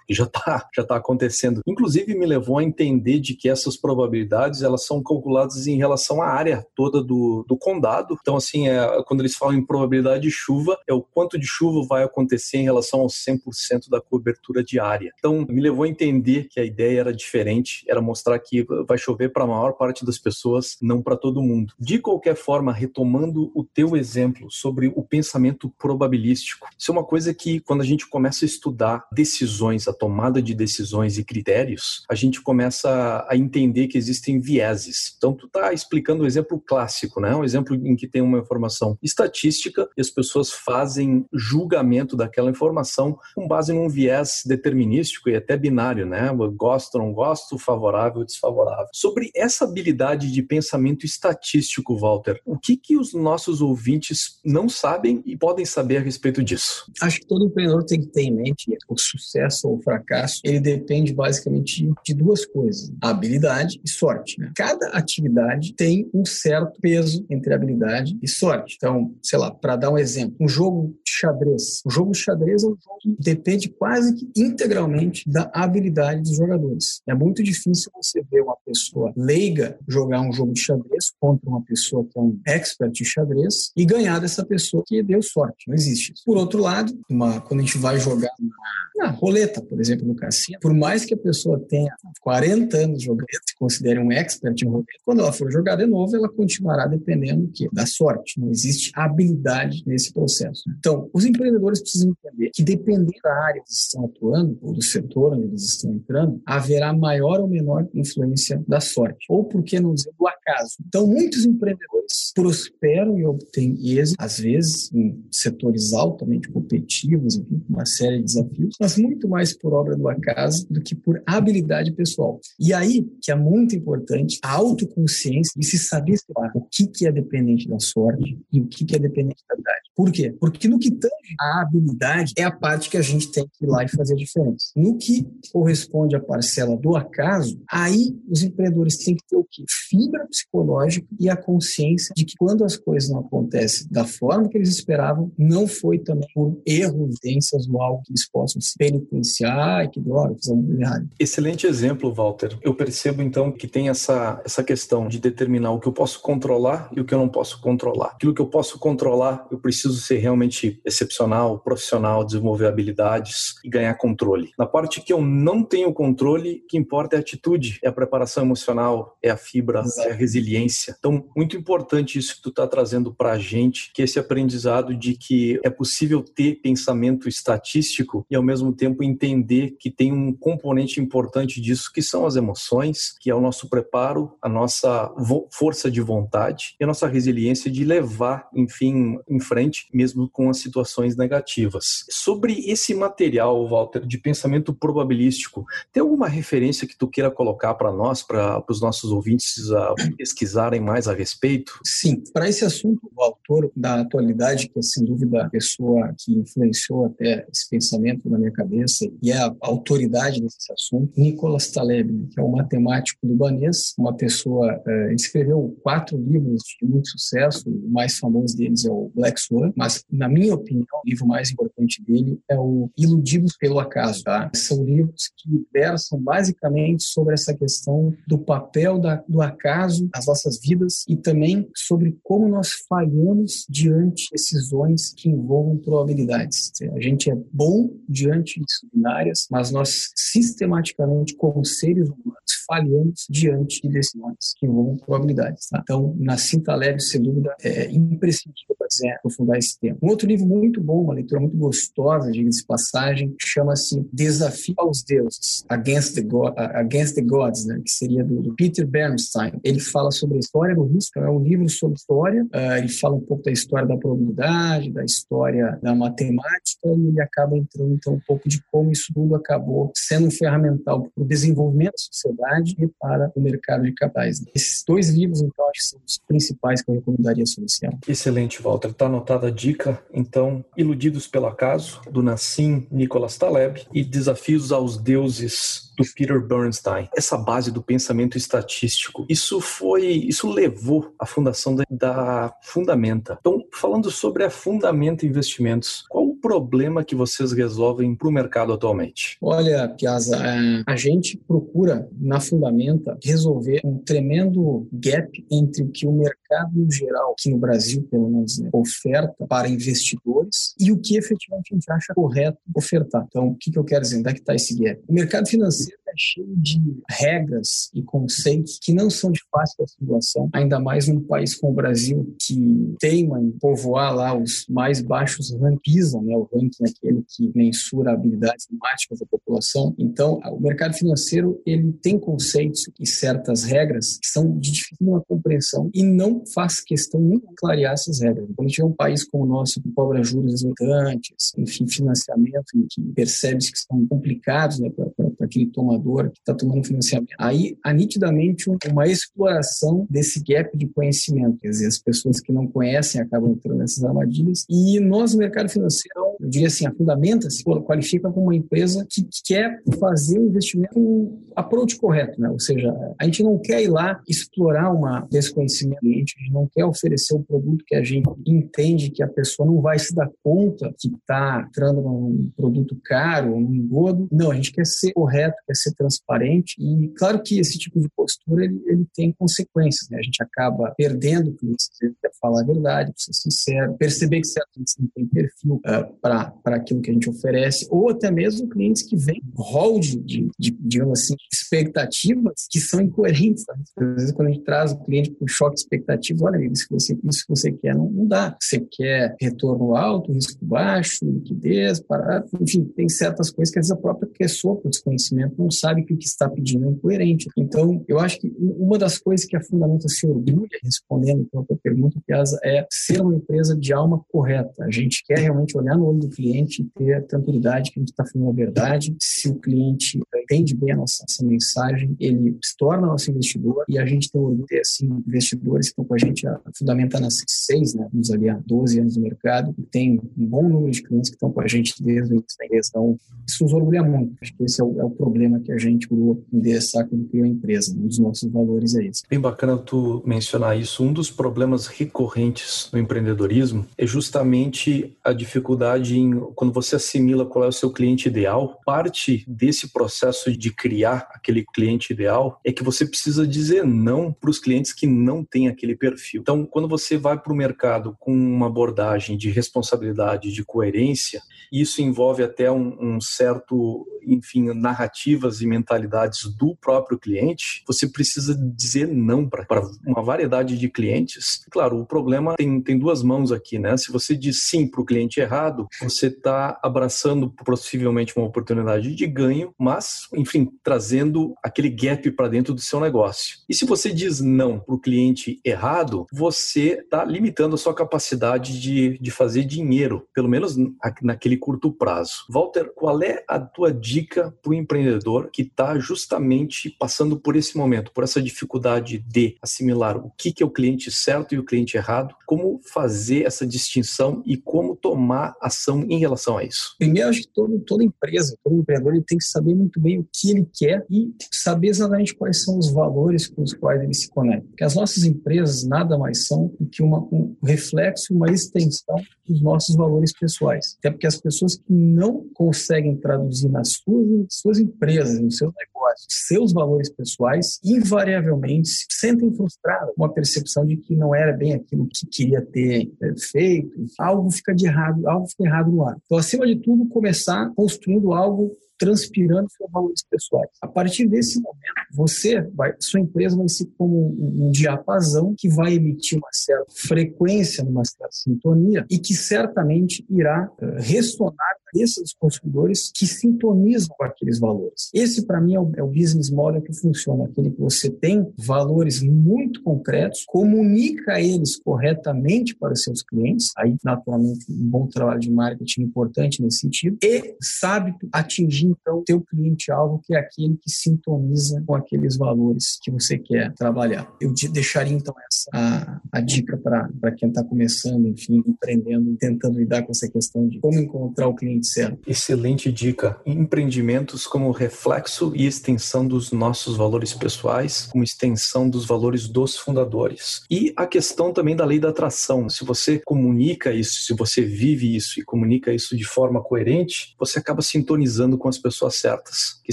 E 0.09 0.15
já 0.15 0.25
está 0.25 0.69
já 0.75 0.85
tá 0.85 0.97
acontecendo. 0.97 1.61
Inclusive, 1.67 2.15
me 2.15 2.27
levou 2.27 2.59
a 2.59 2.65
entender 2.65 3.21
de 3.21 3.35
que 3.35 3.49
essas 3.49 3.77
probabilidades, 3.77 4.62
elas 4.62 4.85
são 4.85 5.03
calculadas 5.03 5.67
em 5.67 5.77
relação 5.77 6.23
à 6.23 6.27
área 6.27 6.67
toda 6.75 7.03
do, 7.03 7.45
do 7.47 7.57
condado. 7.57 8.17
Então, 8.21 8.37
assim, 8.37 8.69
é, 8.69 9.03
quando 9.07 9.21
eles 9.21 9.35
falam 9.35 9.57
em 9.57 9.65
probabilidade 9.65 10.23
de 10.23 10.31
chuva, 10.31 10.79
é 10.87 10.93
o 10.93 11.03
quanto 11.03 11.39
de 11.39 11.47
chuva 11.47 11.87
vai 11.87 12.03
acontecer 12.03 12.59
em 12.59 12.65
relação 12.65 13.01
aos 13.01 13.15
100% 13.15 13.89
da 13.89 14.01
cobertura 14.01 14.62
diária. 14.62 15.12
Então, 15.19 15.47
me 15.49 15.61
levou 15.61 15.85
a 15.85 15.89
entender 15.89 16.49
que 16.51 16.61
a 16.61 16.65
ideia 16.65 17.01
era 17.01 17.12
diferente, 17.12 17.85
era 17.89 18.01
mostrar 18.01 18.39
que 18.39 18.65
vai 18.87 18.99
chover 18.99 19.33
para 19.33 19.45
a 19.45 19.47
maior 19.47 19.73
parte 19.73 20.05
das 20.05 20.19
pessoas, 20.19 20.77
não 20.81 21.03
para 21.03 21.17
todo 21.17 21.43
mundo. 21.43 21.75
De 21.79 21.99
qualquer 21.99 22.37
forma, 22.37 22.73
retomando 22.73 23.51
o 23.55 23.65
teu 23.65 23.97
exemplo 23.97 24.51
sobre 24.51 24.89
o 24.89 25.00
pensamento 25.02 25.73
probabilístico, 25.79 26.69
isso 26.79 26.91
é 26.91 26.94
uma 26.94 27.05
coisa 27.05 27.32
que 27.35 27.61
quando 27.61 27.81
a 27.81 27.85
gente 27.85 28.08
começa 28.08 28.44
a 28.44 28.47
estudar 28.47 29.06
decisões, 29.12 29.88
a 29.88 29.93
tomada 29.93 30.41
de 30.43 30.55
decisões 30.55 31.19
e 31.19 31.25
critérios, 31.25 32.05
a 32.08 32.14
gente 32.14 32.41
começa 32.41 33.26
a 33.29 33.37
entender 33.37 33.87
que 33.88 33.99
existem 33.99 34.41
vieses. 34.41 35.14
Então, 35.17 35.35
tu 35.35 35.47
está 35.47 35.73
explicando 35.73 36.25
um 36.25 36.26
exemplo 36.26 36.61
clássico, 36.61 37.20
né? 37.20 37.35
Um 37.35 37.44
exemplo 37.44 37.75
em 37.75 37.97
que 37.97 38.08
tem 38.08 38.23
uma 38.23 38.38
informação 38.38 38.99
estatística 39.02 39.88
e 39.97 40.00
as 40.00 40.11
pessoas 40.11 40.50
fazem 40.50 41.26
julgamento 41.32 42.17
daquela 42.17 42.50
informação 42.50 43.19
com 43.35 43.47
base 43.47 43.73
num 43.73 43.88
viés 43.88 44.43
determinístico 44.47 45.29
e 45.29 45.37
até 45.37 45.56
binário, 45.56 46.06
né? 46.06 46.31
Gosto, 46.55 46.99
não 46.99 47.12
gosto, 47.12 47.58
favorável, 47.58 48.25
desfavorável. 48.25 48.88
Sobre 48.93 49.31
essa 49.35 49.64
habilidade 49.64 50.31
de 50.31 50.43
pensamento 50.43 51.05
estatístico, 51.06 51.97
Walter, 51.97 52.41
o 52.44 52.58
que 52.58 52.76
que 52.76 52.97
os 52.97 53.14
nossos 53.14 53.61
ouvintes 53.61 54.38
não 54.44 54.69
sabem 54.81 55.23
e 55.27 55.37
podem 55.37 55.65
saber 55.65 55.99
a 55.99 56.00
respeito 56.00 56.43
disso? 56.43 56.91
Acho 57.03 57.21
que 57.21 57.27
todo 57.27 57.47
empreendedor 57.47 57.85
tem 57.85 58.00
que 58.00 58.09
ter 58.09 58.23
em 58.23 58.35
mente 58.35 58.77
o 58.88 58.99
sucesso 58.99 59.69
ou 59.69 59.77
o 59.77 59.82
fracasso, 59.82 60.41
ele 60.44 60.61
depende 60.61 61.12
basicamente 61.12 61.88
de 62.05 62.15
duas 62.15 62.44
coisas: 62.47 62.91
habilidade 63.00 63.81
e 63.85 63.88
sorte. 63.88 64.41
Né? 64.41 64.53
Cada 64.56 64.88
atividade 64.88 65.75
tem 65.75 66.09
um 66.12 66.25
certo 66.25 66.81
peso 66.81 67.25
entre 67.31 67.53
habilidade 67.53 68.19
e 68.23 68.29
sorte. 68.29 68.77
Então, 68.77 69.15
sei 69.23 69.38
lá, 69.38 69.50
para 69.50 69.77
dar 69.77 69.91
um 69.91 69.99
exemplo, 69.99 70.37
um 70.41 70.49
jogo 70.49 70.94
de 71.05 71.12
xadrez. 71.12 71.83
O 71.85 71.91
jogo 71.91 72.12
de 72.12 72.19
xadrez 72.19 72.62
é 72.62 72.67
um 72.67 72.71
jogo 72.71 72.99
que 73.00 73.17
depende 73.19 73.69
quase 73.69 74.15
que 74.15 74.31
integralmente 74.37 75.29
da 75.29 75.50
habilidade 75.55 76.23
dos 76.23 76.37
jogadores. 76.37 77.03
É 77.09 77.15
muito 77.15 77.43
difícil 77.43 77.91
você 77.94 78.23
ver 78.31 78.43
uma 78.43 78.56
pessoa 78.65 79.12
leiga 79.17 79.79
jogar 79.88 80.21
um 80.21 80.33
jogo 80.33 80.53
de 80.53 80.61
xadrez 80.61 81.11
contra 81.19 81.49
uma 81.49 81.62
pessoa 81.62 82.05
que 82.05 82.19
é 82.19 82.23
um 82.23 82.41
expert 82.47 82.93
de 82.93 83.05
xadrez 83.05 83.73
e 83.76 83.85
ganhar 83.85 84.19
dessa 84.19 84.44
pessoa 84.44 84.70
que 84.87 85.03
deu 85.03 85.23
sorte. 85.23 85.69
Não 85.69 85.75
existe 85.75 86.13
isso. 86.13 86.23
Por 86.25 86.37
outro 86.37 86.61
lado, 86.61 86.93
uma, 87.09 87.41
quando 87.41 87.61
a 87.61 87.63
gente 87.63 87.79
vai 87.79 87.99
jogar 87.99 88.31
na, 88.39 89.07
na 89.07 89.11
roleta, 89.11 89.63
por 89.63 89.81
exemplo, 89.81 90.07
no 90.07 90.15
cassino, 90.15 90.59
por 90.61 90.73
mais 90.75 91.05
que 91.05 91.15
a 91.15 91.17
pessoa 91.17 91.59
tenha 91.69 91.95
40 92.21 92.77
anos 92.77 93.03
jogando, 93.03 93.27
se 93.31 93.57
considere 93.57 93.99
um 93.99 94.13
expert 94.13 94.61
em 94.63 94.69
roleta, 94.69 94.89
quando 95.05 95.21
ela 95.21 95.33
for 95.33 95.51
jogar 95.51 95.77
de 95.77 95.87
novo, 95.87 96.15
ela 96.15 96.29
continuará 96.29 96.87
dependendo 96.87 97.51
da 97.73 97.87
sorte. 97.87 98.41
Não 98.41 98.51
existe 98.51 98.91
habilidade 98.95 99.83
nesse 99.87 100.13
processo. 100.13 100.63
Então, 100.79 101.11
os 101.13 101.25
empreendedores 101.25 101.81
precisam 101.81 102.11
entender 102.11 102.51
que 102.55 102.63
dependendo 102.63 103.11
da 103.23 103.33
área 103.45 103.63
que 103.63 103.73
estão 103.73 104.05
atuando, 104.05 104.59
ou 104.63 104.73
do 104.73 104.83
setor 104.83 105.35
onde 105.35 105.49
eles 105.49 105.65
estão 105.65 105.93
entrando, 105.93 106.41
haverá 106.47 106.93
maior 106.93 107.41
ou 107.41 107.49
menor 107.49 107.87
influência 107.95 108.63
da 108.67 108.81
sorte. 108.81 109.27
Ou, 109.29 109.45
por 109.45 109.63
que 109.63 109.81
não 109.81 109.95
dizer, 109.95 110.13
do 110.19 110.27
acaso. 110.27 110.77
Então, 110.87 111.07
muitos 111.07 111.45
empreendedores 111.45 112.33
prosperam 112.35 113.19
e 113.19 113.25
obtêm 113.25 113.77
êxito, 113.99 114.17
às 114.19 114.39
vezes 114.39 114.60
em 114.93 115.23
setores 115.31 115.93
altamente 115.93 116.49
competitivos, 116.51 117.37
enfim, 117.37 117.62
uma 117.69 117.87
série 117.87 118.19
de 118.19 118.25
desafios, 118.25 118.77
mas 118.81 118.97
muito 118.99 119.29
mais 119.29 119.57
por 119.57 119.73
obra 119.73 119.97
do 119.97 120.09
acaso 120.09 120.67
do 120.71 120.81
que 120.81 120.95
por 120.95 121.23
habilidade 121.27 121.93
pessoal. 121.93 122.41
E 122.59 122.73
aí 122.73 123.05
que 123.23 123.31
é 123.31 123.35
muito 123.35 123.75
importante 123.77 124.39
a 124.43 124.53
autoconsciência 124.53 125.53
e 125.59 125.65
se 125.65 125.79
saber 125.79 126.17
separar 126.17 126.53
o 126.55 126.62
que, 126.71 127.07
é 127.07 127.12
dependente 127.12 127.69
da 127.69 127.79
sorte 127.79 128.39
e 128.53 128.61
o 128.61 128.67
que, 128.67 128.85
é 128.95 128.99
dependente 128.99 129.43
da 129.49 129.55
habilidade. 129.55 129.90
Por 130.00 130.11
quê? 130.11 130.35
Porque 130.41 130.67
no 130.67 130.79
que 130.79 130.91
tange 130.91 131.12
a 131.38 131.61
habilidade 131.61 132.32
é 132.38 132.43
a 132.43 132.50
parte 132.50 132.88
que 132.88 132.97
a 132.97 133.02
gente 133.02 133.31
tem 133.31 133.44
que 133.44 133.67
ir 133.67 133.69
lá 133.69 133.85
e 133.85 133.88
fazer 133.88 134.14
a 134.14 134.17
diferença. 134.17 134.73
No 134.75 134.97
que 134.97 135.26
corresponde 135.52 136.17
à 136.17 136.20
parcela 136.20 136.75
do 136.75 136.97
acaso, 136.97 137.61
aí 137.70 138.17
os 138.26 138.43
empreendedores 138.43 138.97
têm 138.97 139.14
que 139.14 139.26
ter 139.29 139.37
o 139.37 139.47
quê? 139.50 139.62
Fibra 139.69 140.26
psicológica 140.26 141.06
e 141.19 141.29
a 141.29 141.37
consciência 141.37 142.14
de 142.17 142.25
que 142.25 142.32
quando 142.38 142.64
as 142.64 142.79
coisas 142.79 143.11
não 143.11 143.19
acontecem 143.19 143.88
da 143.91 144.06
forma 144.06 144.49
que 144.49 144.56
eles 144.56 144.70
esperavam, 144.70 145.31
não 145.37 145.67
foi 145.67 145.99
também 145.99 146.26
por 146.32 146.58
erros, 146.64 147.17
evidências 147.23 147.69
ou 147.69 147.82
algo 147.82 148.02
que 148.02 148.12
eles 148.12 148.26
possam 148.26 148.58
se 148.58 148.79
penitenciar 148.79 149.85
e 149.85 149.88
que, 149.91 150.00
droga, 150.00 150.35
fizemos 150.35 150.81
errado. 150.81 151.11
Excelente 151.19 151.67
exemplo, 151.67 152.11
Walter. 152.14 152.58
Eu 152.62 152.75
percebo 152.75 153.20
então 153.20 153.52
que 153.52 153.69
tem 153.69 153.91
essa, 153.91 154.41
essa 154.47 154.64
questão 154.64 155.08
de 155.08 155.19
determinar 155.19 155.73
o 155.73 155.79
que 155.79 155.88
eu 155.88 155.93
posso 155.93 156.23
controlar 156.23 156.91
e 156.97 157.02
o 157.02 157.05
que 157.05 157.12
eu 157.12 157.19
não 157.19 157.29
posso 157.29 157.61
controlar. 157.61 158.12
Aquilo 158.14 158.32
que 158.32 158.41
eu 158.41 158.47
posso 158.47 158.79
controlar, 158.79 159.47
eu 159.50 159.58
preciso 159.58 159.90
ser 159.99 160.19
realmente 160.19 160.81
excepcional, 160.85 161.59
profissional, 161.59 162.25
desenvolver 162.25 162.67
habilidades 162.67 163.55
e 163.65 163.69
ganhar 163.69 163.95
controle. 163.95 164.51
Na 164.59 164.67
parte 164.67 165.01
que 165.01 165.13
eu 165.13 165.21
não 165.21 165.63
tenho 165.63 165.93
controle, 165.93 166.63
o 166.65 166.67
que 166.67 166.77
importa 166.77 167.17
é 167.17 167.19
a 167.19 167.21
atitude, 167.21 167.79
é 167.83 167.89
a 167.89 167.93
preparação 167.93 168.45
emocional, 168.45 169.17
é 169.23 169.31
a 169.31 169.37
fibra, 169.37 169.81
Exato. 169.81 170.09
é 170.09 170.13
a 170.13 170.15
resiliência. 170.15 170.97
Então, 170.99 171.25
muito 171.37 171.57
importante 171.57 172.19
isso 172.19 172.37
que 172.37 172.43
tu 172.43 172.51
está 172.51 172.67
trazendo 172.67 173.15
para 173.15 173.33
a 173.33 173.39
gente, 173.39 173.91
que 173.93 174.03
esse 174.03 174.19
aprendizado 174.19 174.95
de 174.95 175.15
que 175.15 175.61
é 175.65 175.71
possível 175.71 176.23
ter 176.23 176.57
pensamento 176.57 177.29
estatístico 177.29 178.27
e 178.31 178.37
ao 178.37 178.43
mesmo 178.43 178.73
tempo 178.73 179.03
entender 179.03 179.77
que 179.79 179.91
tem 179.91 180.13
um 180.13 180.33
componente 180.33 181.01
importante 181.01 181.61
disso 181.61 181.91
que 181.93 182.03
são 182.03 182.27
as 182.27 182.37
emoções, 182.37 183.15
que 183.21 183.31
é 183.31 183.35
o 183.35 183.41
nosso 183.41 183.69
preparo, 183.69 184.33
a 184.43 184.49
nossa 184.49 185.13
força 185.51 185.91
de 185.91 186.01
vontade 186.01 186.75
e 186.81 186.85
a 186.85 186.87
nossa 186.87 187.07
resiliência 187.07 187.71
de 187.71 187.85
levar, 187.85 188.49
enfim, 188.55 189.19
em 189.29 189.41
frente 189.41 189.80
mesmo 189.93 190.29
com 190.29 190.50
as 190.50 190.59
situações 190.59 191.17
negativas. 191.17 192.05
Sobre 192.11 192.71
esse 192.71 192.94
material, 192.94 193.69
Walter, 193.69 194.06
de 194.06 194.19
pensamento 194.19 194.73
probabilístico, 194.73 195.65
tem 195.93 196.00
alguma 196.00 196.29
referência 196.29 196.87
que 196.87 196.97
tu 196.97 197.09
queira 197.09 197.31
colocar 197.31 197.75
para 197.75 197.93
nós, 197.93 198.23
para 198.23 198.62
os 198.69 198.81
nossos 198.81 199.11
ouvintes 199.11 199.69
uh, 199.71 200.16
pesquisarem 200.16 200.81
mais 200.81 201.09
a 201.09 201.14
respeito? 201.14 201.78
Sim, 201.85 202.23
para 202.33 202.49
esse 202.49 202.64
assunto, 202.64 203.00
o 203.14 203.23
autor 203.23 203.71
da 203.75 204.00
atualidade, 204.00 204.69
que 204.69 204.78
é 204.78 204.83
sem 204.83 205.05
dúvida 205.05 205.45
a 205.45 205.50
pessoa 205.50 206.14
que 206.19 206.33
influenciou 206.33 207.07
até 207.07 207.47
esse 207.52 207.69
pensamento 207.69 208.28
na 208.28 208.38
minha 208.38 208.52
cabeça 208.52 209.11
e 209.23 209.31
é 209.31 209.37
a 209.37 209.55
autoridade 209.61 210.43
nesse 210.43 210.73
assunto, 210.73 211.12
Nicolas 211.19 211.71
Taleb, 211.71 212.28
que 212.31 212.40
é 212.40 212.43
um 212.43 212.52
matemático 212.52 213.26
libanês, 213.26 213.95
uma 213.99 214.14
pessoa, 214.16 214.81
uh, 214.87 214.90
ele 215.07 215.14
escreveu 215.14 215.76
quatro 215.83 216.16
livros 216.19 216.62
de 216.81 216.87
muito 216.87 217.09
sucesso, 217.09 217.69
o 217.69 217.90
mais 217.90 218.19
famoso 218.19 218.57
deles 218.57 218.85
é 218.85 218.90
o 218.90 219.11
Black 219.14 219.40
Swan, 219.40 219.60
mas, 219.76 220.05
na 220.11 220.29
minha 220.29 220.55
opinião, 220.55 220.87
o 221.05 221.09
livro 221.09 221.26
mais 221.26 221.50
importante 221.50 222.02
dele 222.02 222.40
é 222.49 222.59
o 222.59 222.90
Iludidos 222.97 223.57
pelo 223.57 223.79
Acaso. 223.79 224.23
Tá? 224.23 224.50
São 224.55 224.85
livros 224.85 225.31
que 225.37 225.67
versam 225.73 226.21
basicamente 226.21 227.05
sobre 227.05 227.35
essa 227.35 227.55
questão 227.55 228.14
do 228.26 228.38
papel 228.38 228.99
da, 228.99 229.17
do 229.29 229.40
acaso 229.40 230.09
nas 230.14 230.26
nossas 230.26 230.61
vidas 230.61 231.05
e 231.09 231.17
também 231.17 231.69
sobre 231.75 232.19
como 232.23 232.49
nós 232.49 232.73
falhamos 232.88 233.67
diante 233.69 234.25
de 234.25 234.31
decisões 234.33 235.12
que 235.17 235.29
envolvam 235.29 235.79
probabilidades. 235.79 236.73
A 236.95 237.00
gente 237.00 237.31
é 237.31 237.37
bom 237.52 237.90
diante 238.09 238.61
de 238.61 238.67
binárias, 238.93 239.47
mas 239.50 239.71
nós 239.71 240.11
sistematicamente, 240.14 241.35
como 241.37 241.64
seres 241.64 242.09
humanos, 242.09 242.40
falhamos 242.67 243.26
diante 243.29 243.83
de 243.83 243.88
decisões 243.88 244.55
que 244.57 244.67
envolvam 244.67 244.97
probabilidades. 244.97 245.69
Tá? 245.69 245.81
Então, 245.83 246.14
Nassim 246.19 246.61
Taleb, 246.61 247.00
sem 247.02 247.23
dúvida, 247.23 247.55
é 247.62 247.90
imprescindível 247.90 248.76
para 248.79 248.87
dizer, 248.87 249.19
o 249.25 249.31
estudar 249.50 249.59
esse 249.59 249.78
tema. 249.78 249.99
Um 250.02 250.09
outro 250.09 250.26
livro 250.26 250.47
muito 250.47 250.80
bom, 250.80 251.02
uma 251.02 251.14
leitura 251.14 251.40
muito 251.40 251.57
gostosa, 251.57 252.30
diga-se 252.30 252.64
passagem, 252.64 253.35
chama-se 253.40 254.07
Desafio 254.12 254.75
aos 254.78 255.02
Deuses, 255.02 255.64
Against 255.69 256.14
the, 256.14 256.23
God, 256.23 256.54
Against 256.57 257.14
the 257.14 257.23
Gods, 257.23 257.66
né, 257.66 257.80
que 257.85 257.90
seria 257.90 258.25
do, 258.25 258.40
do, 258.42 258.54
Peter 258.54 258.87
Bernstein. 258.87 259.52
Ele 259.64 259.80
fala 259.80 260.11
sobre 260.11 260.37
a 260.37 260.40
história 260.40 260.75
do 260.75 260.85
risco, 260.85 261.19
é 261.19 261.30
um 261.30 261.42
livro 261.42 261.69
sobre 261.69 261.97
história, 261.97 262.45
uh, 262.45 262.76
ele 262.78 262.88
fala 262.88 263.16
um 263.16 263.21
pouco 263.21 263.42
da 263.45 263.50
história 263.50 263.87
da 263.87 263.97
probabilidade, 263.97 264.92
da 264.92 265.04
história 265.04 265.78
da 265.83 265.95
matemática, 265.95 266.88
e 266.88 267.09
ele 267.09 267.21
acaba 267.21 267.57
entrando 267.57 267.95
então 267.95 268.14
um 268.14 268.21
pouco 268.26 268.49
de 268.49 268.62
como 268.71 268.90
isso 268.90 269.12
tudo 269.14 269.35
acabou 269.35 269.90
sendo 269.97 270.26
um 270.26 270.30
ferramental 270.30 271.02
para 271.02 271.25
o 271.25 271.26
desenvolvimento 271.26 271.92
da 271.92 271.99
sociedade 271.99 272.76
e 272.78 272.88
para 272.99 273.30
o 273.35 273.40
mercado 273.40 273.85
de 273.85 273.92
capitais. 273.92 274.42
Esses 274.54 274.85
dois 274.87 275.11
livros, 275.11 275.40
então, 275.40 275.64
acho 275.71 275.80
que 275.80 275.88
são 275.88 276.00
os 276.07 276.19
principais 276.26 276.83
que 276.83 276.90
eu 276.90 276.97
recomendaria 276.97 277.47
sobre 277.47 277.66
esse 277.66 277.87
ano. 277.87 277.99
Excelente, 278.07 278.61
Walter. 278.62 278.90
Está 278.90 279.07
anotada 279.07 279.39
a 279.47 279.50
dica. 279.50 280.02
Então, 280.12 280.64
Iludidos 280.76 281.26
pelo 281.26 281.47
Acaso, 281.47 282.00
do 282.11 282.23
Nassim 282.23 282.87
Nicholas 282.90 283.37
Taleb, 283.37 283.82
e 283.92 284.04
Desafios 284.04 284.73
aos 284.73 284.97
Deuses, 284.97 285.90
do 286.00 286.04
Peter 286.14 286.40
Bernstein. 286.40 287.09
Essa 287.14 287.37
base 287.37 287.70
do 287.70 287.82
pensamento 287.82 288.38
estatístico, 288.38 289.26
isso 289.28 289.61
foi, 289.61 290.06
isso 290.06 290.50
levou 290.50 291.14
à 291.18 291.26
fundação 291.26 291.75
da, 291.75 291.85
da 291.90 292.54
Fundamenta. 292.62 293.37
Então, 293.38 293.62
falando 293.73 294.11
sobre 294.11 294.44
a 294.44 294.50
Fundamenta 294.50 295.26
Investimentos, 295.26 296.04
qual 296.09 296.26
o 296.26 296.37
problema 296.37 297.04
que 297.04 297.14
vocês 297.14 297.52
resolvem 297.52 298.14
para 298.14 298.28
o 298.28 298.32
mercado 298.32 298.73
atualmente? 298.73 299.37
Olha, 299.42 299.88
Piazza, 299.88 300.37
é, 300.37 300.82
a 300.87 300.97
gente 300.97 301.37
procura 301.37 302.09
na 302.18 302.40
Fundamenta 302.40 303.18
resolver 303.23 303.80
um 303.85 303.99
tremendo 303.99 304.88
gap 304.92 305.30
entre 305.50 305.82
o 305.82 305.90
que 305.90 306.06
o 306.06 306.12
mercado 306.12 306.39
em 306.75 306.90
geral, 306.90 307.33
aqui 307.33 307.50
no 307.50 307.59
Brasil 307.59 308.02
pelo 308.11 308.28
menos, 308.28 308.59
né, 308.59 308.71
oferta 308.73 309.47
para 309.47 309.69
investidores 309.69 310.75
e 310.78 310.90
o 310.90 310.99
que 310.99 311.16
efetivamente 311.16 311.73
a 311.73 311.75
gente 311.75 311.92
acha 311.92 312.14
correto 312.14 312.59
ofertar. 312.75 313.25
Então, 313.28 313.49
o 313.49 313.57
que, 313.57 313.71
que 313.71 313.78
eu 313.78 313.85
quero 313.85 314.02
dizer? 314.02 314.19
Onde 314.19 314.30
é 314.30 314.33
que 314.33 314.40
está 314.40 314.54
esse 314.54 314.76
gap? 314.76 315.00
O 315.09 315.12
mercado 315.12 315.49
financeiro 315.49 315.99
é 316.09 316.12
cheio 316.16 316.57
de 316.57 316.80
regras 317.09 317.90
e 317.95 318.02
conceitos 318.02 318.78
que 318.83 318.92
não 318.92 319.09
são 319.09 319.30
de 319.30 319.40
fácil 319.50 319.85
assimilação, 319.85 320.49
ainda 320.52 320.80
mais 320.80 321.09
num 321.09 321.21
país 321.21 321.54
como 321.54 321.73
o 321.73 321.76
Brasil, 321.76 322.35
que 322.40 322.95
teima 322.99 323.40
em 323.40 323.50
povoar 323.52 324.14
lá 324.14 324.37
os 324.37 324.66
mais 324.69 325.00
baixos 325.00 325.52
rankism, 325.52 326.23
né? 326.23 326.37
o 326.37 326.49
ranking 326.52 326.85
é 326.85 326.90
aquele 326.90 327.25
que 327.28 327.50
mensura 327.54 328.12
habilidades 328.12 328.66
matemáticas 328.71 329.21
da 329.21 329.26
população. 329.26 329.95
Então, 329.99 330.40
o 330.52 330.61
mercado 330.61 330.95
financeiro 330.95 331.61
ele 331.64 331.92
tem 332.02 332.19
conceitos 332.19 332.90
e 332.99 333.07
certas 333.07 333.64
regras 333.64 334.19
que 334.19 334.28
são 334.28 334.59
de 334.59 334.73
difícil 334.73 334.90
compreensão 335.28 335.90
e 335.95 336.02
não 336.02 336.39
faz 336.54 336.80
questão 336.80 337.20
nem 337.20 337.40
clarear 337.56 337.92
essas 337.92 338.20
regras. 338.20 338.47
Quando 338.56 338.66
a 338.66 338.68
gente 338.68 338.76
vê 338.76 338.85
um 338.85 338.92
país 338.92 339.25
como 339.25 339.44
o 339.44 339.47
nosso, 339.47 339.80
que 339.80 339.90
cobra 339.92 340.23
juros 340.23 340.54
exorbitantes, 340.54 341.52
enfim, 341.56 341.87
financiamento 341.87 342.64
que 342.88 343.02
percebe-se 343.14 343.73
que 343.73 343.78
são 343.78 344.06
complicados 344.06 344.78
né, 344.80 344.90
para 344.90 345.47
aquele 345.47 345.66
tomador 345.66 346.30
que 346.30 346.38
está 346.38 346.54
tomando 346.54 346.85
financiamento. 346.85 347.35
Aí 347.38 347.76
há 347.85 347.92
nitidamente 347.92 348.70
uma 348.90 349.06
exploração 349.06 350.06
desse 350.09 350.42
gap 350.42 350.76
de 350.76 350.87
conhecimento. 350.88 351.59
Quer 351.59 351.70
dizer, 351.70 351.87
as 351.87 351.99
pessoas 351.99 352.40
que 352.40 352.52
não 352.52 352.66
conhecem 352.66 353.20
acabam 353.20 353.52
entrando 353.52 353.78
nessas 353.78 354.04
armadilhas. 354.04 354.64
E 354.68 355.00
nós, 355.00 355.32
no 355.32 355.38
mercado 355.38 355.68
financeiro, 355.68 356.30
eu 356.40 356.49
diria 356.49 356.68
assim, 356.68 356.87
a 356.87 356.92
Fundamenta 356.92 357.50
se 357.50 357.62
qualifica 357.62 358.30
como 358.30 358.47
uma 358.47 358.54
empresa 358.54 359.06
que 359.09 359.26
quer 359.44 359.82
fazer 359.99 360.38
o 360.38 360.42
um 360.42 360.47
investimento 360.47 361.38
approach 361.54 361.97
correto, 361.97 362.40
né? 362.40 362.49
Ou 362.49 362.59
seja, 362.59 362.92
a 363.18 363.25
gente 363.25 363.42
não 363.42 363.59
quer 363.59 363.82
ir 363.82 363.88
lá 363.88 364.20
explorar 364.28 364.92
uma 364.92 365.26
desconhecimento 365.30 366.00
cliente, 366.00 366.35
a 366.38 366.42
gente 366.42 366.52
não 366.52 366.68
quer 366.73 366.85
oferecer 366.85 367.35
um 367.35 367.42
produto 367.42 367.85
que 367.87 367.94
a 367.94 368.02
gente 368.02 368.28
entende 368.47 369.11
que 369.11 369.23
a 369.23 369.28
pessoa 369.28 369.66
não 369.66 369.80
vai 369.80 369.99
se 369.99 370.14
dar 370.14 370.30
conta 370.42 370.92
que 370.99 371.09
está 371.09 371.66
entrando 371.68 372.00
num 372.00 372.50
produto 372.56 372.99
caro, 373.04 373.61
num 373.61 373.75
engodo. 373.75 374.28
Não, 374.32 374.50
a 374.50 374.54
gente 374.54 374.73
quer 374.73 374.87
ser 374.87 375.12
correto, 375.12 375.56
quer 375.66 375.75
ser 375.75 375.92
transparente 375.94 376.76
e 376.78 377.09
claro 377.16 377.42
que 377.42 377.59
esse 377.59 377.78
tipo 377.78 378.00
de 378.00 378.09
postura 378.16 378.64
ele, 378.64 378.80
ele 378.87 379.06
tem 379.14 379.32
consequências, 379.38 380.09
né? 380.09 380.18
A 380.18 380.23
gente 380.23 380.42
acaba 380.42 380.94
perdendo 380.97 381.52
clientes, 381.52 381.90
quer 381.99 382.30
falar 382.40 382.62
a 382.62 382.64
verdade, 382.64 383.12
ser 383.16 383.32
sincero, 383.32 383.97
perceber 383.99 384.40
que 384.40 384.47
certamente 384.47 384.94
não 384.99 385.09
tem 385.14 385.26
perfil 385.26 385.75
uh, 385.75 386.20
para 386.20 386.30
aquilo 386.65 387.01
que 387.01 387.11
a 387.11 387.15
gente 387.15 387.29
oferece, 387.29 387.87
ou 387.91 388.11
até 388.11 388.31
mesmo 388.31 388.69
clientes 388.69 389.03
que 389.03 389.17
vêm 389.17 389.43
hold 389.57 390.05
de, 390.25 390.49
de, 390.59 390.71
digamos 390.81 391.21
assim, 391.21 391.35
expectativas 391.53 392.67
que 392.71 392.81
são 392.81 393.01
incoerentes. 393.01 393.65
Às 393.69 394.15
vezes, 394.17 394.33
quando 394.33 394.49
a 394.49 394.51
gente 394.53 394.65
traz 394.65 394.93
o 394.93 394.99
cliente 395.05 395.31
com 395.31 395.47
choque 395.47 395.75
de 395.75 395.81
expectativa, 395.83 396.45
olha, 396.45 396.59
que 396.59 396.69
você, 396.91 397.17
isso 397.25 397.47
que 397.47 397.49
você 397.49 397.73
quer 397.73 397.95
não, 397.95 398.11
não 398.11 398.27
dá. 398.27 398.57
Você 398.61 398.81
quer 398.81 399.35
retorno 399.41 399.95
alto, 399.97 400.33
risco 400.33 400.65
baixo, 400.65 401.25
liquidez, 401.25 402.01
para, 402.01 402.45
enfim, 402.61 402.85
tem 402.97 403.09
certas 403.09 403.51
coisas 403.51 403.73
que 403.73 403.79
às 403.79 403.89
vezes 403.89 403.99
a 403.99 404.01
própria 404.01 404.29
pessoa, 404.39 404.77
por 404.77 404.91
desconhecimento, 404.91 405.55
não 405.59 405.71
sabe 405.71 406.05
que 406.05 406.15
o 406.15 406.19
que 406.19 406.27
está 406.27 406.49
pedindo 406.49 406.87
é 406.87 406.91
incoerente. 406.91 407.49
Então, 407.57 408.05
eu 408.09 408.19
acho 408.19 408.41
que 408.41 408.53
uma 408.59 408.99
das 408.99 409.19
coisas 409.19 409.47
que 409.47 409.57
a 409.57 409.63
Fundamenta 409.63 410.09
se 410.09 410.27
orgulha, 410.27 410.79
respondendo 410.83 411.47
a 411.55 411.63
tua 411.63 411.79
pergunta, 411.83 412.21
Piazza, 412.27 412.59
é 412.65 412.87
ser 412.91 413.21
uma 413.21 413.35
empresa 413.35 413.77
de 413.77 413.93
alma 413.93 414.21
correta. 414.29 414.85
A 414.85 414.91
gente 414.91 415.23
quer 415.27 415.39
realmente 415.39 415.77
olhar 415.77 415.97
no 415.97 416.07
olho 416.07 416.20
do 416.21 416.29
cliente 416.29 416.87
ter 416.97 417.15
a 417.15 417.23
tranquilidade 417.23 417.91
que 417.91 417.99
a 417.99 418.03
gente 418.03 418.11
está 418.11 418.25
falando 418.25 418.50
a 418.50 418.55
verdade. 418.55 419.15
Se 419.21 419.49
o 419.49 419.57
cliente 419.57 420.21
entende 420.50 420.75
bem 420.75 420.93
a 420.93 420.97
nossa, 420.97 421.25
mensagem, 421.43 422.17
ele 422.19 422.59
se 422.62 422.77
torna 422.77 423.07
nosso 423.07 423.31
investidor 423.31 423.85
e 423.89 423.99
a 423.99 424.05
gente 424.05 424.31
tem 424.31 424.81
assim, 424.81 425.07
investidores 425.27 425.87
que 425.87 425.93
estão 425.93 426.05
com 426.05 426.15
a 426.15 426.19
gente, 426.19 426.47
a 426.47 426.61
Fundamenta 426.77 427.21
nas 427.21 427.43
seis, 427.47 427.95
né, 427.95 428.09
ali 428.33 428.49
há 428.49 428.61
12 428.67 429.00
anos 429.00 429.17
no 429.17 429.23
mercado 429.23 429.75
e 429.79 429.83
tem 429.83 430.21
um 430.37 430.47
bom 430.47 430.69
número 430.69 430.91
de 430.91 431.03
clientes 431.03 431.31
que 431.31 431.37
estão 431.37 431.50
com 431.50 431.61
a 431.61 431.69
gente 431.69 431.95
desde 432.03 432.33
o 432.33 432.37
início 432.37 432.59
da 432.59 432.67
empresa. 432.67 432.89
Então, 432.91 433.19
isso 433.49 433.65
nos 433.65 433.73
orgulha 433.73 434.03
muito. 434.03 434.37
Acho 434.41 434.57
que 434.57 434.65
esse 434.65 434.81
é 434.81 434.85
o, 434.85 435.00
é 435.00 435.05
o 435.05 435.11
problema 435.11 435.61
que 435.61 435.73
a 435.73 435.79
gente 435.79 436.07
procurou 436.09 436.45
endereçar 436.53 437.09
quando 437.09 437.29
criou 437.29 437.45
a 437.45 437.49
empresa. 437.49 437.95
Um 437.97 438.07
dos 438.07 438.19
nossos 438.19 438.50
valores 438.50 438.95
é 438.95 439.05
esse. 439.05 439.23
Bem 439.29 439.41
bacana 439.41 439.77
tu 439.79 440.23
mencionar 440.27 440.79
isso. 440.79 441.03
Um 441.03 441.12
dos 441.12 441.31
problemas 441.31 441.87
recorrentes 441.87 442.89
no 442.93 442.99
empreendedorismo 442.99 443.87
é 443.97 444.07
justamente 444.07 445.17
a 445.25 445.33
dificuldade 445.33 446.10
quando 446.55 446.73
você 446.73 446.97
assimila 446.97 447.47
qual 447.47 447.64
é 447.64 447.69
o 447.69 447.73
seu 447.73 447.90
cliente 447.90 448.29
ideal. 448.29 448.81
Parte 448.85 449.45
desse 449.47 449.93
processo 449.93 450.57
de 450.57 450.73
criar 450.73 451.29
aquele 451.33 451.64
cliente 451.64 452.12
ideal 452.12 452.61
é 452.64 452.73
que 452.73 452.83
você 452.83 453.07
precisa 453.07 453.47
dizer 453.47 453.85
não 453.85 454.33
para 454.33 454.50
os 454.50 454.59
clientes 454.59 454.93
que 454.93 455.07
não 455.07 455.45
têm 455.45 455.69
aquele 455.69 455.97
perfil. 455.97 456.40
Então, 456.40 456.64
quando 456.64 456.88
você 456.88 457.17
vai 457.17 457.38
para 457.38 457.52
o 457.52 457.57
mercado 457.57 458.17
com 458.19 458.33
uma 458.33 458.67
abordagem 458.67 459.37
de 459.37 459.50
responsabilidade, 459.50 460.52
de 460.52 460.64
coerência, 460.64 461.43
isso 461.73 462.02
envolve 462.02 462.43
até 462.43 462.71
um, 462.71 462.97
um 463.00 463.21
certo, 463.21 464.07
enfim, 464.26 464.73
narrativas 464.75 465.61
e 465.61 465.67
mentalidades 465.67 466.45
do 466.57 466.75
próprio 466.76 467.19
cliente. 467.19 467.83
Você 467.87 468.09
precisa 468.09 468.55
dizer 468.55 469.07
não 469.07 469.49
para 469.49 469.67
uma 470.05 470.23
variedade 470.23 470.76
de 470.76 470.88
clientes. 470.88 471.64
Claro, 471.71 472.00
o 472.00 472.07
problema 472.07 472.55
tem, 472.57 472.81
tem 472.81 472.99
duas 472.99 473.23
mãos 473.23 473.52
aqui, 473.52 473.79
né? 473.79 473.97
Se 473.97 474.11
você 474.11 474.35
diz 474.35 474.64
sim 474.69 474.88
para 474.88 475.00
o 475.00 475.05
cliente 475.05 475.40
errado, 475.40 475.87
você 476.00 476.26
está 476.26 476.78
abraçando 476.83 477.50
possivelmente 477.64 478.37
uma 478.37 478.47
oportunidade 478.47 479.14
de 479.14 479.26
ganho, 479.26 479.75
mas, 479.78 480.28
enfim, 480.35 480.71
trazendo 480.83 481.54
aquele 481.62 481.88
gap 481.90 482.30
para 482.33 482.49
dentro 482.49 482.75
do 482.75 482.80
seu 482.80 483.00
negócio. 483.00 483.59
E 483.69 483.75
se 483.75 483.85
você 483.85 484.12
diz 484.12 484.40
não 484.40 484.80
para 484.80 484.95
o 484.95 485.00
cliente 485.00 485.61
errado, 485.64 486.26
você 486.33 487.00
está 487.00 487.25
limitando 487.25 487.75
a 487.75 487.78
sua 487.78 487.95
capacidade 487.95 488.80
de, 488.80 489.19
de 489.19 489.30
fazer 489.30 489.64
dinheiro, 489.64 490.26
pelo 490.35 490.49
menos 490.49 490.76
naquele 491.23 491.57
curto 491.57 491.92
prazo. 491.92 492.45
Walter, 492.49 492.92
qual 492.95 493.23
é 493.23 493.45
a 493.49 493.59
tua 493.59 493.92
dica 493.92 494.54
para 494.62 494.71
o 494.71 494.75
empreendedor 494.75 495.50
que 495.52 495.62
está 495.62 495.99
justamente 495.99 496.95
passando 496.99 497.38
por 497.38 497.57
esse 497.57 497.76
momento, 497.76 498.12
por 498.12 498.25
essa 498.25 498.42
dificuldade 498.42 499.19
de 499.19 499.57
assimilar 499.62 500.16
o 500.16 500.30
que, 500.37 500.52
que 500.52 500.62
é 500.62 500.66
o 500.66 500.71
cliente 500.71 501.11
certo 501.11 501.54
e 501.54 501.59
o 501.59 501.64
cliente 501.64 501.97
errado? 501.97 502.35
Como 502.47 502.80
fazer 502.92 503.47
essa 503.47 503.66
distinção 503.66 504.42
e 504.47 504.57
como 504.57 504.97
tomar 504.97 505.54
ação 505.61 505.89
em 505.99 506.18
relação 506.18 506.59
a 506.59 506.64
isso? 506.64 506.94
Primeiro, 506.99 507.28
acho 507.28 507.42
que 507.42 507.49
todo, 507.54 507.78
toda 507.80 508.04
empresa, 508.04 508.56
todo 508.62 508.76
empreendedor, 508.76 509.14
ele 509.14 509.25
tem 509.25 509.38
que 509.38 509.44
saber 509.44 509.75
muito 509.75 510.00
bem 510.00 510.18
o 510.18 510.28
que 510.32 510.50
ele 510.50 510.68
quer 510.73 511.04
e 511.11 511.32
saber 511.52 511.88
exatamente 511.88 512.35
quais 512.35 512.62
são 512.62 512.78
os 512.78 512.90
valores 512.90 513.47
com 513.47 513.62
os 513.62 513.73
quais 513.73 514.02
ele 514.02 514.14
se 514.14 514.28
conecta. 514.28 514.66
Porque 514.68 514.85
as 514.85 514.94
nossas 514.94 515.25
empresas 515.25 515.85
nada 515.85 516.16
mais 516.18 516.47
são 516.47 516.73
do 516.78 516.87
que 516.87 517.02
uma, 517.02 517.18
um 517.32 517.56
reflexo, 517.62 518.35
uma 518.35 518.50
extensão 518.50 519.16
dos 519.47 519.61
nossos 519.61 519.97
valores 519.97 520.32
pessoais. 520.38 520.97
Até 520.99 521.11
porque 521.11 521.26
as 521.26 521.40
pessoas 521.40 521.76
que 521.76 521.92
não 521.92 522.49
conseguem 522.54 523.16
traduzir 523.16 523.68
nas 523.68 523.90
suas, 523.92 524.47
suas 524.50 524.78
empresas, 524.78 525.40
nos 525.40 525.56
seus 525.56 525.73
negócios, 525.75 526.26
seus 526.28 526.73
valores 526.73 527.11
pessoais, 527.11 527.78
invariavelmente 527.85 528.88
se 528.88 529.06
sentem 529.11 529.52
frustradas 529.54 530.14
com 530.16 530.25
a 530.25 530.32
percepção 530.32 530.85
de 530.87 530.97
que 530.97 531.14
não 531.14 531.35
era 531.35 531.52
bem 531.52 531.75
aquilo 531.75 532.06
que 532.06 532.26
queria 532.26 532.62
ter 532.62 533.12
é, 533.23 533.35
feito, 533.38 534.04
algo 534.18 534.50
fica 534.50 534.75
de 534.75 534.87
errado, 534.87 535.28
algo 535.28 535.47
fica 535.49 535.64
errado 535.64 535.80
no 535.87 536.07
ar. 536.07 536.17
Então, 536.25 536.39
acima 536.39 536.67
de 536.67 536.77
tudo, 536.77 537.09
começar 537.09 537.73
construindo 537.75 538.33
algo 538.33 538.71
transpirando 539.00 539.71
seus 539.71 539.90
valores 539.90 540.23
pessoais. 540.30 540.69
A 540.83 540.87
partir 540.87 541.26
desse 541.26 541.59
momento, 541.61 541.80
Você 542.12 542.61
vai, 542.75 542.95
sua 542.99 543.21
empresa 543.21 543.57
vai 543.57 543.69
ser 543.69 543.87
como 543.97 544.37
um 544.38 544.71
diapasão 544.71 545.54
que 545.57 545.69
vai 545.69 545.95
emitir 545.95 546.38
uma 546.38 546.49
certa 546.52 546.85
frequência, 546.95 547.83
numa 547.83 548.04
certa 548.04 548.28
sintonia 548.30 549.07
e 549.11 549.19
que 549.19 549.33
certamente 549.33 550.25
irá 550.28 550.71
uh, 550.83 550.87
ressonar 550.99 551.80
esses 551.95 552.33
consumidores 552.35 553.11
que 553.14 553.26
sintonizam 553.26 554.14
com 554.16 554.25
aqueles 554.25 554.59
valores. 554.59 555.11
Esse, 555.14 555.47
para 555.47 555.61
mim, 555.61 555.75
é 555.75 555.80
o, 555.80 555.90
é 555.97 556.02
o, 556.02 556.09
business 556.09 556.50
model 556.50 556.83
que 556.83 556.92
funciona, 556.92 557.45
aquele 557.45 557.71
que 557.71 557.80
você 557.80 558.11
tem 558.11 558.52
valores 558.59 559.23
muito 559.23 559.83
concretos, 559.83 560.45
comunica 560.47 561.40
eles 561.40 561.80
corretamente 561.80 562.76
para 562.76 562.95
seus 562.95 563.23
clientes, 563.23 563.73
aí, 563.76 563.97
naturalmente, 564.04 564.66
um 564.71 564.88
bom 564.88 565.07
trabalho 565.07 565.40
de 565.40 565.50
marketing 565.50 566.02
importante 566.02 566.62
nesse 566.62 566.80
sentido, 566.80 567.16
e 567.23 567.57
sabe 567.61 568.14
atingir, 568.33 568.89
então, 568.90 569.18
o 569.18 569.25
teu 569.25 569.40
cliente-alvo, 569.40 570.20
que 570.25 570.35
é 570.35 570.38
aquele 570.38 570.76
que 570.76 570.90
sintoniza 570.90 571.82
com 571.87 571.94
aqueles 571.94 572.37
valores 572.37 572.99
que 573.02 573.11
você 573.11 573.38
quer 573.38 573.73
trabalhar. 573.75 574.32
Eu 574.40 574.52
deixaria, 574.73 575.16
então, 575.16 575.35
essa 575.50 575.70
a, 575.73 576.20
a 576.32 576.40
dica 576.40 576.76
para 576.76 577.32
quem 577.32 577.49
está 577.49 577.64
começando, 577.64 578.26
enfim, 578.26 578.62
empreendendo, 578.66 579.37
tentando 579.37 579.78
lidar 579.78 580.02
com 580.02 580.12
essa 580.12 580.28
questão 580.28 580.68
de 580.68 580.78
como 580.80 580.99
encontrar 580.99 581.49
o 581.49 581.54
cliente 581.54 581.87
certo. 581.87 582.18
Excelente 582.26 582.90
dica. 582.90 583.40
Empreendimentos 583.44 584.47
como 584.47 584.70
reflexo 584.70 585.52
e 585.54 585.66
extensão 585.66 586.26
dos 586.26 586.52
nossos 586.52 586.97
valores 586.97 587.32
pessoais, 587.32 588.06
como 588.06 588.25
extensão 588.25 588.88
dos 588.88 589.04
valores 589.06 589.49
dos 589.49 589.76
fundadores. 589.76 590.62
E 590.70 590.92
a 590.97 591.06
questão 591.06 591.52
também 591.52 591.76
da 591.76 591.85
lei 591.85 591.99
da 591.99 592.11
atração. 592.11 592.68
Se 592.68 592.85
você 592.85 593.18
comunica 593.18 593.92
isso, 593.92 594.23
se 594.23 594.35
você 594.35 594.62
vive 594.62 595.14
isso 595.14 595.40
e 595.40 595.44
comunica 595.44 595.92
isso 595.92 596.16
de 596.16 596.25
forma 596.25 596.62
coerente, 596.62 597.35
você 597.38 597.59
acaba 597.59 597.82
sintonizando 597.82 598.59
com 598.59 598.68
as 598.68 598.78
pessoas 598.81 599.17
certas, 599.17 599.81
que 599.85 599.93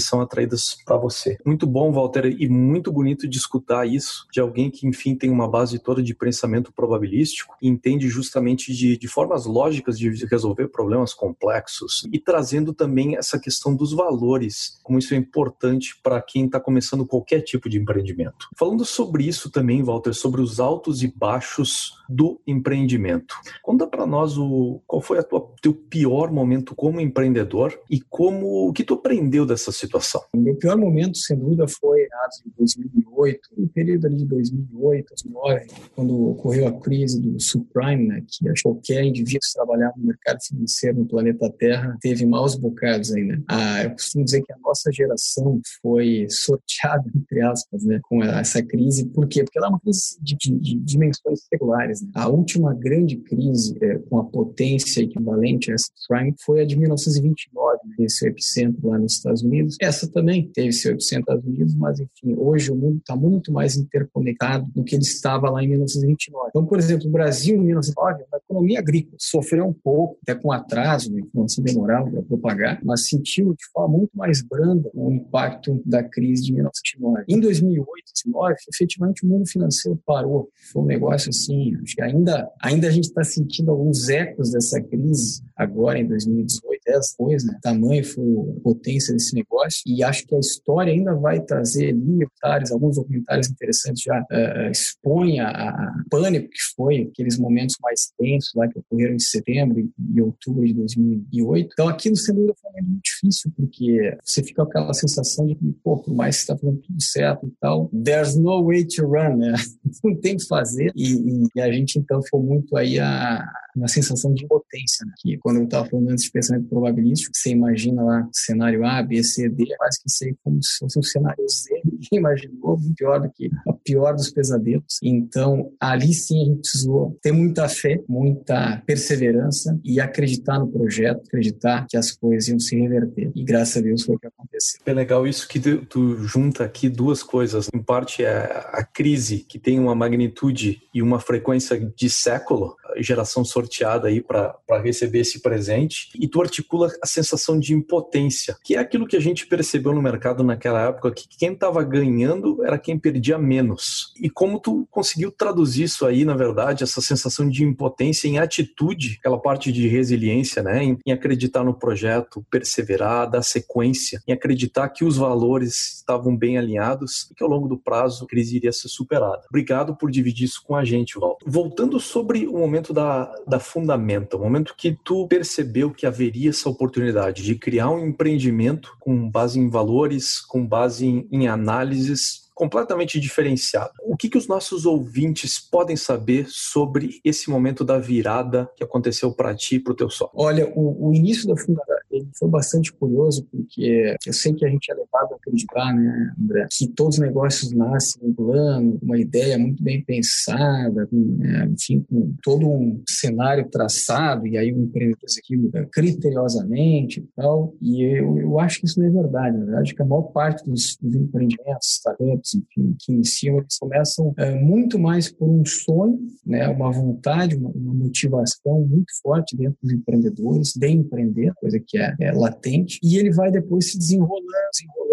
são 0.00 0.20
atraídas 0.20 0.76
para 0.84 0.96
você. 0.96 1.38
Muito 1.44 1.66
bom, 1.66 1.92
Walter, 1.92 2.26
e 2.26 2.48
muito 2.48 2.90
bonito 2.90 3.28
de 3.28 3.36
escutar 3.36 3.86
isso 3.86 4.26
de 4.32 4.40
alguém 4.40 4.70
que, 4.70 4.86
enfim, 4.86 5.14
tem 5.14 5.30
uma 5.30 5.48
base 5.48 5.78
toda 5.78 6.02
de 6.02 6.14
pensamento 6.14 6.72
probabilístico 6.72 7.56
e 7.60 7.68
entende 7.68 8.08
justamente 8.08 8.72
de, 8.72 8.96
de 8.96 9.08
formas 9.08 9.46
lógicas 9.46 9.98
de 9.98 10.08
resolver 10.26 10.68
problemas 10.68 11.12
complexos 11.14 12.06
e 12.12 12.18
trazendo 12.18 12.72
também 12.72 13.16
essa 13.16 13.38
questão 13.38 13.74
dos 13.74 13.92
valores, 13.92 14.78
como 14.82 14.98
isso 14.98 15.14
é 15.14 15.16
importante 15.16 15.98
para 16.02 16.20
quem 16.22 16.46
está 16.46 16.60
começando 16.60 17.06
qualquer 17.06 17.40
tipo 17.40 17.68
de 17.68 17.78
empreendimento. 17.78 18.48
Falando 18.56 18.84
sobre 18.84 19.24
isso 19.24 19.50
também, 19.50 19.82
Walter, 19.82 20.14
sobre 20.14 20.40
os 20.40 20.60
altos 20.60 21.02
e 21.02 21.12
baixos 21.14 21.98
do 22.08 22.40
empreendimento. 22.46 23.34
Conta 23.62 23.86
para 23.86 24.06
nós 24.06 24.38
o, 24.38 24.80
qual 24.86 25.02
foi 25.02 25.18
o 25.18 25.40
teu 25.60 25.74
pior 25.74 26.30
momento 26.30 26.74
como 26.74 27.00
empreendedor 27.00 27.78
e 27.90 28.00
como 28.00 28.72
que 28.78 28.84
tu 28.84 28.94
aprendeu 28.94 29.44
dessa 29.44 29.72
situação. 29.72 30.22
O 30.32 30.38
meu 30.38 30.54
pior 30.54 30.76
momento, 30.76 31.18
sem 31.18 31.36
dúvida, 31.36 31.66
foi 31.66 32.02
em 32.46 32.50
2008, 32.56 33.40
no 33.56 33.68
período 33.70 34.06
ali 34.06 34.18
de 34.18 34.24
2008, 34.24 35.06
2009, 35.24 35.66
quando 35.96 36.30
ocorreu 36.30 36.68
a 36.68 36.80
crise 36.80 37.20
do 37.20 37.40
subprime, 37.40 38.06
né, 38.06 38.22
que 38.24 38.62
qualquer 38.62 39.02
indivíduo 39.02 39.40
que 39.40 39.52
trabalhava 39.52 39.94
no 39.96 40.06
mercado 40.06 40.38
financeiro 40.46 40.98
no 40.98 41.06
planeta 41.06 41.52
Terra 41.58 41.98
teve 42.00 42.24
maus 42.24 42.54
bocados 42.54 43.12
aí, 43.12 43.24
né? 43.24 43.42
Ah, 43.48 43.82
eu 43.82 43.90
costumo 43.90 44.24
dizer 44.24 44.42
que 44.42 44.52
a 44.52 44.58
nossa 44.58 44.92
geração 44.92 45.60
foi 45.82 46.28
sorteada, 46.30 47.10
entre 47.16 47.40
aspas, 47.40 47.82
né, 47.82 47.98
com 48.04 48.22
essa 48.22 48.62
crise. 48.62 49.06
Por 49.06 49.26
quê? 49.26 49.42
Porque 49.42 49.58
ela 49.58 49.66
é 49.66 49.70
uma 49.70 49.80
crise 49.80 50.16
de, 50.22 50.36
de, 50.36 50.56
de 50.56 50.76
dimensões 50.76 51.40
seculares. 51.52 52.00
Né? 52.00 52.10
A 52.14 52.28
última 52.28 52.72
grande 52.74 53.16
crise 53.16 53.76
é, 53.82 53.98
com 53.98 54.20
a 54.20 54.24
potência 54.24 55.00
equivalente 55.02 55.72
a 55.72 55.74
essa 55.74 55.90
subprime 55.96 56.36
foi 56.44 56.60
a 56.60 56.64
de 56.64 56.78
1929, 56.78 57.78
né, 57.88 58.04
esse 58.04 58.24
epicentro 58.24 58.67
lá 58.82 58.98
nos 58.98 59.14
Estados 59.14 59.42
Unidos. 59.42 59.76
Essa 59.80 60.10
também 60.10 60.50
teve 60.52 60.72
seu 60.72 60.92
epicentro 60.92 61.34
nos 61.34 61.38
Estados 61.38 61.44
Unidos, 61.44 61.74
mas 61.74 62.00
enfim, 62.00 62.34
hoje 62.36 62.70
o 62.70 62.76
mundo 62.76 62.98
está 62.98 63.16
muito 63.16 63.52
mais 63.52 63.76
interconectado 63.76 64.66
do 64.74 64.84
que 64.84 64.94
ele 64.94 65.02
estava 65.02 65.50
lá 65.50 65.62
em 65.62 65.68
1929. 65.68 66.48
Então, 66.48 66.66
por 66.66 66.78
exemplo, 66.78 67.08
o 67.08 67.10
Brasil 67.10 67.56
em 67.56 67.64
1909 67.64 68.24
uma 68.30 68.38
economia 68.38 68.78
agrícola, 68.78 69.16
sofreu 69.18 69.66
um 69.66 69.72
pouco, 69.72 70.18
até 70.22 70.34
com 70.34 70.52
atraso, 70.52 71.12
né, 71.12 71.22
se 71.46 71.62
demorava 71.62 72.10
para 72.10 72.22
propagar, 72.22 72.80
mas 72.84 73.08
sentiu 73.08 73.54
de 73.54 73.64
forma 73.72 73.98
muito 73.98 74.16
mais 74.16 74.42
branda 74.42 74.90
o 74.94 75.10
impacto 75.10 75.80
da 75.84 76.02
crise 76.02 76.44
de 76.44 76.52
1909. 76.52 77.24
Em 77.28 77.40
2008, 77.40 77.88
2009, 78.24 78.54
efetivamente 78.72 79.24
o 79.24 79.28
mundo 79.28 79.48
financeiro 79.48 80.00
parou. 80.04 80.48
Foi 80.72 80.82
um 80.82 80.86
negócio 80.86 81.30
assim, 81.30 81.74
acho 81.82 81.94
que 81.94 82.02
ainda, 82.02 82.48
ainda 82.62 82.88
a 82.88 82.90
gente 82.90 83.04
está 83.04 83.24
sentindo 83.24 83.70
alguns 83.70 84.08
ecos 84.08 84.50
dessa 84.50 84.80
crise 84.80 85.42
agora 85.56 85.98
em 85.98 86.06
2018, 86.06 86.80
essa 86.88 87.14
coisa, 87.16 87.46
né? 87.46 87.58
tamanho 87.62 88.04
foi 88.04 88.24
a 88.24 88.47
potência 88.62 89.12
desse 89.12 89.34
negócio 89.34 89.82
e 89.86 90.02
acho 90.02 90.26
que 90.26 90.34
a 90.34 90.38
história 90.38 90.92
ainda 90.92 91.14
vai 91.14 91.40
trazer 91.40 91.90
ali 91.90 92.26
alguns 92.70 92.96
documentários 92.96 93.48
interessantes 93.48 94.02
já 94.02 94.20
uh, 94.20 94.70
expõem 94.70 95.40
a, 95.40 95.48
a, 95.48 96.04
pânico 96.10 96.48
que 96.48 96.74
foi 96.76 97.02
aqueles 97.02 97.38
momentos 97.38 97.76
mais 97.82 98.12
tensos 98.18 98.52
lá 98.54 98.68
que 98.68 98.78
ocorreram 98.78 99.14
em 99.14 99.18
setembro 99.18 99.78
e 100.14 100.22
outubro 100.22 100.66
de 100.66 100.74
2008. 100.74 101.70
Então 101.72 101.88
aquilo 101.88 102.16
sem 102.16 102.34
dúvida 102.34 102.54
foi 102.60 102.82
muito 102.82 103.02
difícil 103.04 103.52
porque 103.56 104.16
você 104.24 104.42
fica 104.42 104.64
com 104.64 104.70
aquela 104.70 104.94
sensação 104.94 105.46
de 105.46 105.54
que, 105.54 105.72
pô, 105.82 105.98
por 105.98 106.14
mais 106.14 106.36
que 106.36 106.42
está 106.42 106.56
fazendo 106.56 106.80
tudo 106.80 107.02
certo 107.02 107.46
e 107.46 107.52
tal, 107.60 107.90
there's 108.04 108.36
no 108.36 108.64
way 108.64 108.84
to 108.84 109.06
run, 109.06 109.36
né? 109.36 109.54
Não 110.04 110.14
tem 110.16 110.36
que 110.36 110.46
fazer 110.46 110.92
e, 110.94 111.48
e, 111.54 111.60
a 111.60 111.72
gente 111.72 111.98
então 111.98 112.20
foi 112.30 112.40
muito 112.40 112.76
aí 112.76 112.98
a 112.98 113.44
uma 113.76 113.88
sensação 113.88 114.32
de 114.32 114.44
impotência, 114.44 115.04
né? 115.06 115.12
que 115.18 115.38
quando 115.38 115.58
eu 115.58 115.64
estava 115.64 115.88
falando 115.88 116.10
antes 116.10 116.24
de 116.24 116.30
pensamento 116.30 116.68
probabilístico, 116.68 117.32
você 117.34 117.50
imagina 117.50 118.02
lá 118.02 118.28
cenário 118.32 118.84
A, 118.84 119.02
B, 119.02 119.22
C, 119.22 119.48
D, 119.48 119.66
quase 119.76 120.02
que 120.02 120.10
sei 120.10 120.34
como 120.42 120.62
se 120.62 120.78
fosse 120.78 120.98
um 120.98 121.02
cenário 121.02 121.44
Z, 121.48 121.80
ninguém 121.84 122.08
imaginou, 122.12 122.78
pior 122.96 123.20
do 123.20 123.30
que 123.30 123.50
a 123.66 123.72
pior 123.72 124.14
dos 124.14 124.30
pesadelos. 124.30 124.98
Então, 125.02 125.72
ali 125.80 126.12
sim 126.12 126.42
a 126.42 126.44
gente 126.46 126.60
precisou 126.60 127.18
ter 127.22 127.32
muita 127.32 127.68
fé, 127.68 128.00
muita 128.08 128.82
perseverança 128.86 129.78
e 129.84 130.00
acreditar 130.00 130.58
no 130.58 130.68
projeto, 130.68 131.22
acreditar 131.26 131.86
que 131.88 131.96
as 131.96 132.10
coisas 132.10 132.48
iam 132.48 132.58
se 132.58 132.76
reverter. 132.76 133.30
E 133.34 133.44
graças 133.44 133.78
a 133.78 133.80
Deus 133.80 134.02
foi 134.02 134.16
o 134.16 134.18
que 134.18 134.26
aconteceu. 134.26 134.80
É 134.84 134.92
legal 134.92 135.26
isso 135.26 135.48
que 135.48 135.60
tu, 135.60 136.16
junta 136.18 136.64
aqui 136.64 136.88
duas 136.88 137.22
coisas. 137.22 137.68
Em 137.74 137.82
parte 137.82 138.24
é 138.24 138.38
a 138.72 138.84
crise 138.84 139.38
que 139.38 139.58
tem 139.58 139.78
uma 139.78 139.94
magnitude 139.94 140.82
e 140.92 141.02
uma 141.02 141.20
frequência 141.20 141.78
de 141.78 142.10
século, 142.10 142.76
geração 142.98 143.44
sorteada 143.58 144.08
aí 144.08 144.20
para 144.20 144.56
receber 144.80 145.20
esse 145.20 145.40
presente, 145.40 146.10
e 146.18 146.28
tu 146.28 146.40
articula 146.40 146.90
a 147.02 147.06
sensação 147.06 147.58
de 147.58 147.74
impotência, 147.74 148.56
que 148.62 148.76
é 148.76 148.78
aquilo 148.78 149.06
que 149.06 149.16
a 149.16 149.20
gente 149.20 149.46
percebeu 149.46 149.92
no 149.92 150.02
mercado 150.02 150.44
naquela 150.44 150.88
época, 150.88 151.10
que 151.10 151.26
quem 151.28 151.52
estava 151.52 151.82
ganhando 151.82 152.64
era 152.64 152.78
quem 152.78 152.98
perdia 152.98 153.38
menos. 153.38 154.12
E 154.20 154.30
como 154.30 154.60
tu 154.60 154.86
conseguiu 154.90 155.32
traduzir 155.32 155.84
isso 155.84 156.06
aí, 156.06 156.24
na 156.24 156.34
verdade, 156.34 156.84
essa 156.84 157.00
sensação 157.00 157.48
de 157.48 157.64
impotência 157.64 158.28
em 158.28 158.38
atitude, 158.38 159.16
aquela 159.18 159.40
parte 159.40 159.72
de 159.72 159.88
resiliência, 159.88 160.62
né, 160.62 160.84
em, 160.84 160.98
em 161.04 161.12
acreditar 161.12 161.64
no 161.64 161.74
projeto, 161.74 162.44
perseverar, 162.50 163.28
dar 163.28 163.42
sequência, 163.42 164.20
em 164.26 164.32
acreditar 164.32 164.88
que 164.90 165.04
os 165.04 165.16
valores 165.16 165.96
estavam 165.96 166.36
bem 166.36 166.58
alinhados 166.58 167.28
e 167.30 167.34
que 167.34 167.42
ao 167.42 167.50
longo 167.50 167.66
do 167.66 167.78
prazo 167.78 168.24
a 168.24 168.28
crise 168.28 168.56
iria 168.56 168.72
ser 168.72 168.88
superada. 168.88 169.42
Obrigado 169.48 169.96
por 169.96 170.10
dividir 170.10 170.44
isso 170.44 170.62
com 170.64 170.76
a 170.76 170.84
gente, 170.84 171.18
Walter. 171.18 171.44
Voltando 171.46 171.98
sobre 171.98 172.46
o 172.46 172.52
momento 172.52 172.68
momento 172.68 172.92
da, 172.92 173.32
da 173.48 173.58
fundamenta, 173.58 174.36
o 174.36 174.40
momento 174.40 174.74
que 174.76 174.96
tu 175.04 175.26
percebeu 175.26 175.90
que 175.90 176.06
haveria 176.06 176.50
essa 176.50 176.68
oportunidade 176.68 177.42
de 177.42 177.54
criar 177.54 177.90
um 177.90 178.06
empreendimento 178.06 178.96
com 179.00 179.28
base 179.28 179.58
em 179.58 179.68
valores, 179.68 180.40
com 180.40 180.66
base 180.66 181.06
em, 181.06 181.28
em 181.30 181.48
análises 181.48 182.48
completamente 182.58 183.20
diferenciado. 183.20 183.92
O 184.02 184.16
que, 184.16 184.28
que 184.28 184.36
os 184.36 184.48
nossos 184.48 184.84
ouvintes 184.84 185.60
podem 185.60 185.96
saber 185.96 186.46
sobre 186.48 187.20
esse 187.24 187.48
momento 187.48 187.84
da 187.84 188.00
virada 188.00 188.68
que 188.76 188.82
aconteceu 188.82 189.32
para 189.32 189.54
ti 189.54 189.76
e 189.76 189.80
para 189.80 189.92
o 189.92 189.96
teu 189.96 190.10
sócio? 190.10 190.32
Olha, 190.34 190.68
o, 190.74 191.08
o 191.08 191.14
início 191.14 191.46
da 191.46 191.54
ele 191.54 192.07
foi 192.38 192.48
bastante 192.48 192.92
curioso, 192.92 193.46
porque 193.50 194.16
eu 194.26 194.32
sei 194.32 194.54
que 194.54 194.64
a 194.64 194.68
gente 194.68 194.90
é 194.90 194.94
levado 194.94 195.32
a 195.32 195.36
acreditar, 195.36 195.94
né, 195.94 196.34
André, 196.40 196.66
que 196.70 196.88
todos 196.88 197.16
os 197.16 197.20
negócios 197.20 197.72
nascem 197.72 198.22
um 198.22 198.32
plano, 198.32 198.98
uma 199.02 199.18
ideia 199.18 199.58
muito 199.58 199.82
bem 199.82 200.02
pensada, 200.02 201.08
né, 201.12 201.68
enfim, 201.72 202.04
com 202.08 202.34
todo 202.42 202.68
um 202.68 203.02
cenário 203.08 203.68
traçado, 203.70 204.46
e 204.46 204.56
aí 204.56 204.72
o 204.72 204.82
empreendedor 204.82 205.18
faz 205.20 205.36
aquilo 205.38 205.70
criteriosamente 205.92 207.20
e 207.20 207.28
tal. 207.36 207.74
E 207.80 208.02
eu, 208.02 208.38
eu 208.38 208.58
acho 208.58 208.80
que 208.80 208.86
isso 208.86 209.00
não 209.00 209.06
é 209.06 209.10
verdade. 209.10 209.56
Na 209.56 209.64
verdade, 209.64 209.94
que 209.94 210.02
a 210.02 210.04
maior 210.04 210.22
parte 210.22 210.64
dos, 210.64 210.96
dos 211.00 211.14
empreendimentos, 211.14 211.88
startups, 211.96 212.54
enfim, 212.54 212.96
que 212.98 213.12
iniciam, 213.12 213.58
eles 213.58 213.78
começam 213.78 214.34
é, 214.36 214.54
muito 214.54 214.98
mais 214.98 215.30
por 215.30 215.48
um 215.48 215.64
sonho, 215.64 216.18
né, 216.44 216.68
uma 216.68 216.90
vontade, 216.90 217.56
uma, 217.56 217.70
uma, 217.70 217.94
motivação 217.94 218.86
muito 218.86 219.12
forte 219.22 219.56
dentro 219.56 219.76
dos 219.82 219.92
empreendedores 219.92 220.72
de 220.74 220.88
empreender, 220.88 221.52
coisa 221.60 221.80
que 221.84 221.98
é, 221.98 222.07
é 222.20 222.32
latente, 222.32 222.98
e 223.02 223.16
ele 223.16 223.30
vai 223.30 223.50
depois 223.50 223.90
se 223.90 223.98
desenrolando, 223.98 224.46
desenrolando 224.72 225.08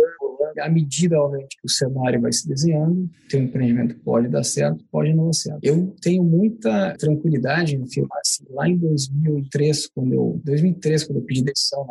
à 0.60 0.70
medida, 0.70 1.20
obviamente, 1.20 1.58
que 1.58 1.66
o 1.66 1.70
cenário 1.70 2.22
vai 2.22 2.32
se 2.32 2.48
desenhando, 2.48 3.10
teu 3.30 3.42
empreendimento 3.42 3.96
pode 4.00 4.28
dar 4.28 4.44
certo, 4.44 4.84
pode 4.92 5.14
não 5.14 5.26
dar 5.26 5.34
certo. 5.34 5.60
Eu 5.64 5.94
tenho 6.02 6.24
muita 6.24 6.96
tranquilidade 6.98 7.76
em 7.76 7.84
afirmar 7.84 8.20
assim, 8.20 8.46
lá 8.50 8.68
em 8.68 8.78
2003, 8.78 9.88
quando 9.88 10.14
eu, 10.14 10.42
2003, 10.44 11.04
quando 11.06 11.20
eu 11.20 11.26
pedi 11.26 11.44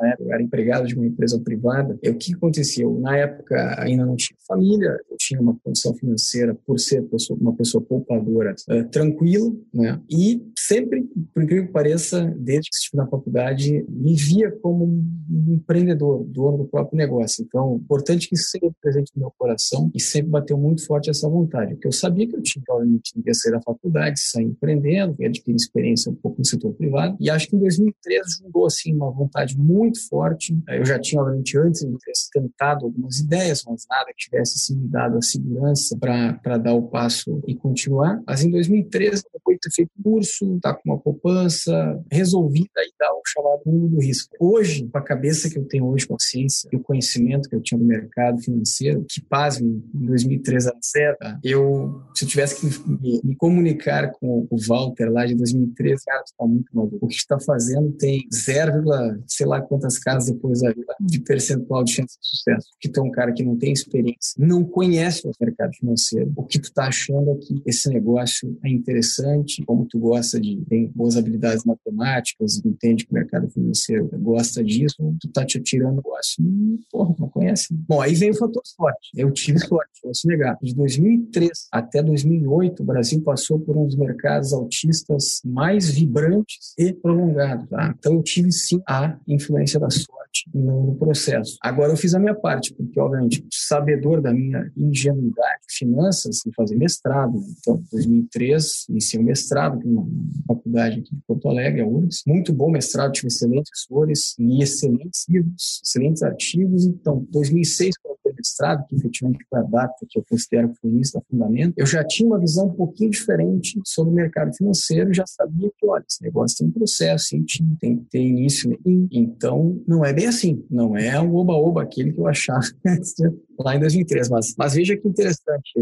época, 0.09 0.25
eu 0.25 0.33
era 0.33 0.43
empregado 0.43 0.87
de 0.87 0.95
uma 0.95 1.07
empresa 1.07 1.41
privada, 1.41 1.99
o 2.11 2.15
que 2.17 2.35
aconteceu? 2.35 2.99
Na 3.01 3.17
época, 3.17 3.77
ainda 3.79 4.05
não 4.05 4.17
tinha 4.17 4.37
família, 4.47 4.97
tinha 5.27 5.41
uma 5.41 5.57
condição 5.63 5.95
financeira, 5.95 6.55
por 6.67 6.79
ser 6.79 7.05
uma 7.31 7.55
pessoa 7.55 7.83
poupadora, 7.83 8.55
uh, 8.69 8.89
tranquila, 8.91 9.53
né? 9.73 10.01
E 10.11 10.43
sempre, 10.59 11.03
por 11.33 11.43
incrível 11.43 11.67
que 11.67 11.73
pareça, 11.73 12.35
desde 12.39 12.71
que 12.71 12.77
estive 12.77 12.97
na 12.97 13.07
faculdade, 13.07 13.85
me 13.89 14.15
via 14.15 14.51
como 14.51 14.85
um 14.85 15.55
empreendedor, 15.55 16.25
dono 16.25 16.59
do 16.59 16.65
próprio 16.65 16.97
negócio. 16.97 17.45
Então, 17.45 17.77
importante 17.77 18.29
que 18.29 18.35
isso 18.35 18.49
seja 18.51 18.71
presente 18.81 19.13
no 19.15 19.23
meu 19.23 19.33
coração 19.37 19.91
e 19.95 20.01
sempre 20.01 20.31
bateu 20.31 20.57
muito 20.57 20.85
forte 20.87 21.11
essa 21.11 21.29
vontade, 21.29 21.75
porque 21.75 21.89
eu 21.89 21.93
sabia 21.93 22.27
que 22.27 22.37
eu 22.37 22.43
tinha, 22.43 22.65
obviamente, 22.69 23.13
ia 23.25 23.35
sair 23.35 23.53
da 23.53 23.63
faculdade, 23.63 24.21
sair 24.21 24.45
empreendendo, 24.45 25.17
adquirir 25.25 25.57
experiência 25.57 26.11
um 26.11 26.15
pouco 26.15 26.39
no 26.39 26.47
setor 26.47 26.73
privado. 26.75 27.17
E 27.21 27.31
acho 27.31 27.49
que 27.49 27.57
em 27.57 27.61
2013 27.61 28.43
juntou, 28.43 28.67
assim, 28.67 28.95
uma 28.95 29.11
vontade 29.11 29.57
muito 29.59 30.07
forte. 30.09 30.57
Eu 30.69 30.85
já 30.85 30.99
tinha, 30.99 31.21
obviamente, 31.21 31.57
antes 31.59 31.85
tentado 32.33 32.87
algumas 32.87 33.19
ideias, 33.19 33.63
mas 33.67 33.87
nada 33.89 34.11
que 34.17 34.25
tivesse, 34.25 34.55
assim, 34.57 34.81
me 34.81 34.89
dado 34.89 35.14
a 35.19 35.23
segurança 35.23 35.97
para 35.99 36.59
dar 36.59 36.75
o 36.75 36.89
passo 36.89 37.43
e 37.47 37.55
continuar. 37.55 38.21
Mas 38.27 38.43
em 38.43 38.51
2013, 38.51 39.25
depois 39.33 39.57
de 39.57 39.61
ter 39.61 39.75
feito 39.75 39.91
curso, 40.03 40.59
tá 40.61 40.75
com 40.75 40.83
uma 40.85 40.99
poupança 40.99 42.01
resolvida 42.11 42.69
e 42.79 42.93
dar 42.99 43.13
o 43.13 43.23
chamado 43.27 43.63
mundo 43.67 43.89
do 43.89 44.01
risco. 44.01 44.35
Hoje, 44.39 44.89
com 44.91 44.99
a 44.99 45.03
cabeça 45.03 45.49
que 45.49 45.59
eu 45.59 45.65
tenho 45.65 45.87
hoje, 45.87 46.07
consciência 46.07 46.69
e 46.73 46.77
o 46.77 46.81
conhecimento 46.81 47.49
que 47.49 47.57
eu 47.57 47.61
tinha 47.61 47.79
do 47.79 47.85
mercado 47.85 48.41
financeiro, 48.41 49.05
que 49.09 49.21
pasme, 49.21 49.83
em 49.95 50.07
2013 50.07 50.69
era 50.69 50.79
zero, 50.93 51.17
eu, 51.43 52.03
se 52.15 52.25
eu 52.25 52.29
tivesse 52.29 52.61
que 52.61 52.89
me, 52.89 53.21
me, 53.23 53.37
comunicar 53.37 54.11
com 54.13 54.47
o 54.51 54.57
Walter 54.69 55.11
lá 55.11 55.27
de 55.27 55.35
2013, 55.35 56.05
cara, 56.05 56.25
tá 56.37 56.47
muito 56.47 56.75
maluco. 56.75 56.99
O 57.01 57.09
que 57.09 57.15
está 57.15 57.39
fazendo 57.41 57.93
tem 57.93 58.27
0, 58.33 58.85
sei 59.27 59.47
lá 59.47 59.61
quantas 59.61 59.99
casas 59.99 60.33
depois 60.33 60.61
de 61.01 61.21
percentual 61.21 61.85
de 61.85 61.93
chance 61.93 62.19
de 62.21 62.29
sucesso. 62.29 62.69
Que 62.81 62.89
tu 62.89 63.01
é 63.01 63.03
um 63.03 63.11
cara 63.11 63.33
que 63.33 63.45
não 63.45 63.57
tem 63.57 63.73
experiência, 63.73 64.35
não 64.39 64.65
conhece 64.65 65.04
o 65.25 65.33
mercado 65.41 65.73
financeiro. 65.75 66.33
O 66.37 66.45
que 66.45 66.59
tu 66.59 66.73
tá 66.73 66.89
achando 66.89 67.31
é 67.31 67.35
que 67.37 67.63
esse 67.67 67.89
negócio 67.89 68.57
é 68.65 68.71
interessante, 68.71 69.63
como 69.65 69.87
tu 69.87 69.99
gosta 69.99 70.41
de, 70.41 70.57
tem 70.69 70.91
boas 70.95 71.17
habilidades 71.17 71.65
matemáticas, 71.65 72.61
entende 72.65 73.05
que 73.05 73.13
o 73.13 73.15
mercado 73.15 73.49
financeiro 73.51 74.09
gosta 74.19 74.63
disso, 74.63 74.97
tu 75.21 75.29
tá 75.29 75.45
te 75.45 75.61
tirando 75.61 75.95
o 75.95 75.97
negócio. 75.97 76.45
Porra, 76.91 77.15
não 77.19 77.29
conhece. 77.29 77.69
Bom, 77.71 78.01
aí 78.01 78.15
vem 78.15 78.31
o 78.31 78.35
fator 78.35 78.63
sorte. 78.65 79.11
Eu 79.17 79.31
tive 79.31 79.59
sorte, 79.59 80.01
vou 80.03 80.15
se 80.15 80.27
negar. 80.27 80.59
De 80.63 80.75
2003 80.75 81.69
até 81.73 82.03
2008, 82.03 82.83
o 82.83 82.87
Brasil 82.87 83.21
passou 83.23 83.59
por 83.59 83.77
um 83.77 83.87
dos 83.87 83.97
mercados 83.97 84.53
autistas 84.53 85.41
mais 85.45 85.91
vibrantes 85.91 86.75
e 86.79 86.93
prolongados. 86.93 87.69
Tá? 87.69 87.95
Então, 87.99 88.15
eu 88.15 88.23
tive 88.23 88.53
sim 88.53 88.81
a 88.87 89.19
influência 89.27 89.79
da 89.81 89.91
sorte 89.91 90.24
no 90.53 90.97
processo. 90.97 91.57
Agora, 91.63 91.93
eu 91.93 91.97
fiz 91.97 92.15
a 92.15 92.19
minha 92.19 92.35
parte, 92.35 92.75
porque, 92.75 92.99
obviamente, 92.99 93.45
sabedor 93.51 94.21
da 94.21 94.33
minha 94.33 94.71
ingenuidade, 94.77 95.63
finanças, 95.71 96.41
e 96.47 96.53
fazer 96.55 96.77
mestrado. 96.77 97.39
Então, 97.59 97.77
em 97.77 97.89
2003, 97.91 98.87
iniciei 98.89 99.21
o 99.21 99.25
mestrado 99.25 99.81
na 99.85 100.03
faculdade 100.47 101.01
aqui 101.01 101.15
de 101.15 101.23
Porto 101.27 101.49
Alegre, 101.49 101.83
a 101.83 101.87
URGS. 101.87 102.23
Muito 102.27 102.53
bom 102.53 102.71
mestrado, 102.71 103.13
tive 103.13 103.29
excelentes 103.29 103.71
professores 103.71 104.35
e 104.39 104.63
excelentes 104.63 105.27
livros, 105.29 105.81
excelentes 105.85 106.23
artigos. 106.23 106.87
Então, 106.87 107.27
2006, 107.31 107.97
quando 107.99 108.19
eu 108.25 108.35
mestrado, 108.35 108.87
que 108.87 108.97
efetivamente 108.97 109.45
foi 109.49 109.59
a 109.59 109.63
data 109.63 110.07
que 110.09 110.19
eu 110.19 110.25
considero 110.29 110.69
que 110.71 110.81
foi 110.81 110.91
início 110.91 111.15
da 111.15 111.25
Fundamento, 111.29 111.75
eu 111.77 111.87
já 111.87 112.05
tinha 112.05 112.29
uma 112.29 112.39
visão 112.39 112.67
um 112.67 112.75
pouquinho 112.75 113.11
diferente 113.11 113.81
sobre 113.85 114.13
o 114.13 114.15
mercado 114.15 114.55
financeiro, 114.55 115.13
já 115.13 115.25
sabia 115.27 115.71
que, 115.79 115.87
olha, 115.87 116.05
esse 116.09 116.23
negócio 116.23 116.59
tem 116.59 116.69
um 116.69 116.71
processo, 116.71 117.37
tem 117.81 117.97
ter 118.11 118.21
início, 118.21 118.79
então 119.11 119.83
não 119.87 120.05
é 120.05 120.13
bem 120.13 120.24
assim, 120.27 120.65
não 120.71 120.97
é 120.97 121.21
um 121.21 121.35
oba-oba 121.35 121.83
aquele 121.83 122.13
que 122.13 122.21
eu 122.21 122.27
achava 122.27 122.61
lá 123.59 123.77
em 123.77 123.81
2003. 123.81 124.29
Mas, 124.29 124.55
mas 124.57 124.75
veja 124.75 124.97
que 124.97 125.09
interessante. 125.09 125.73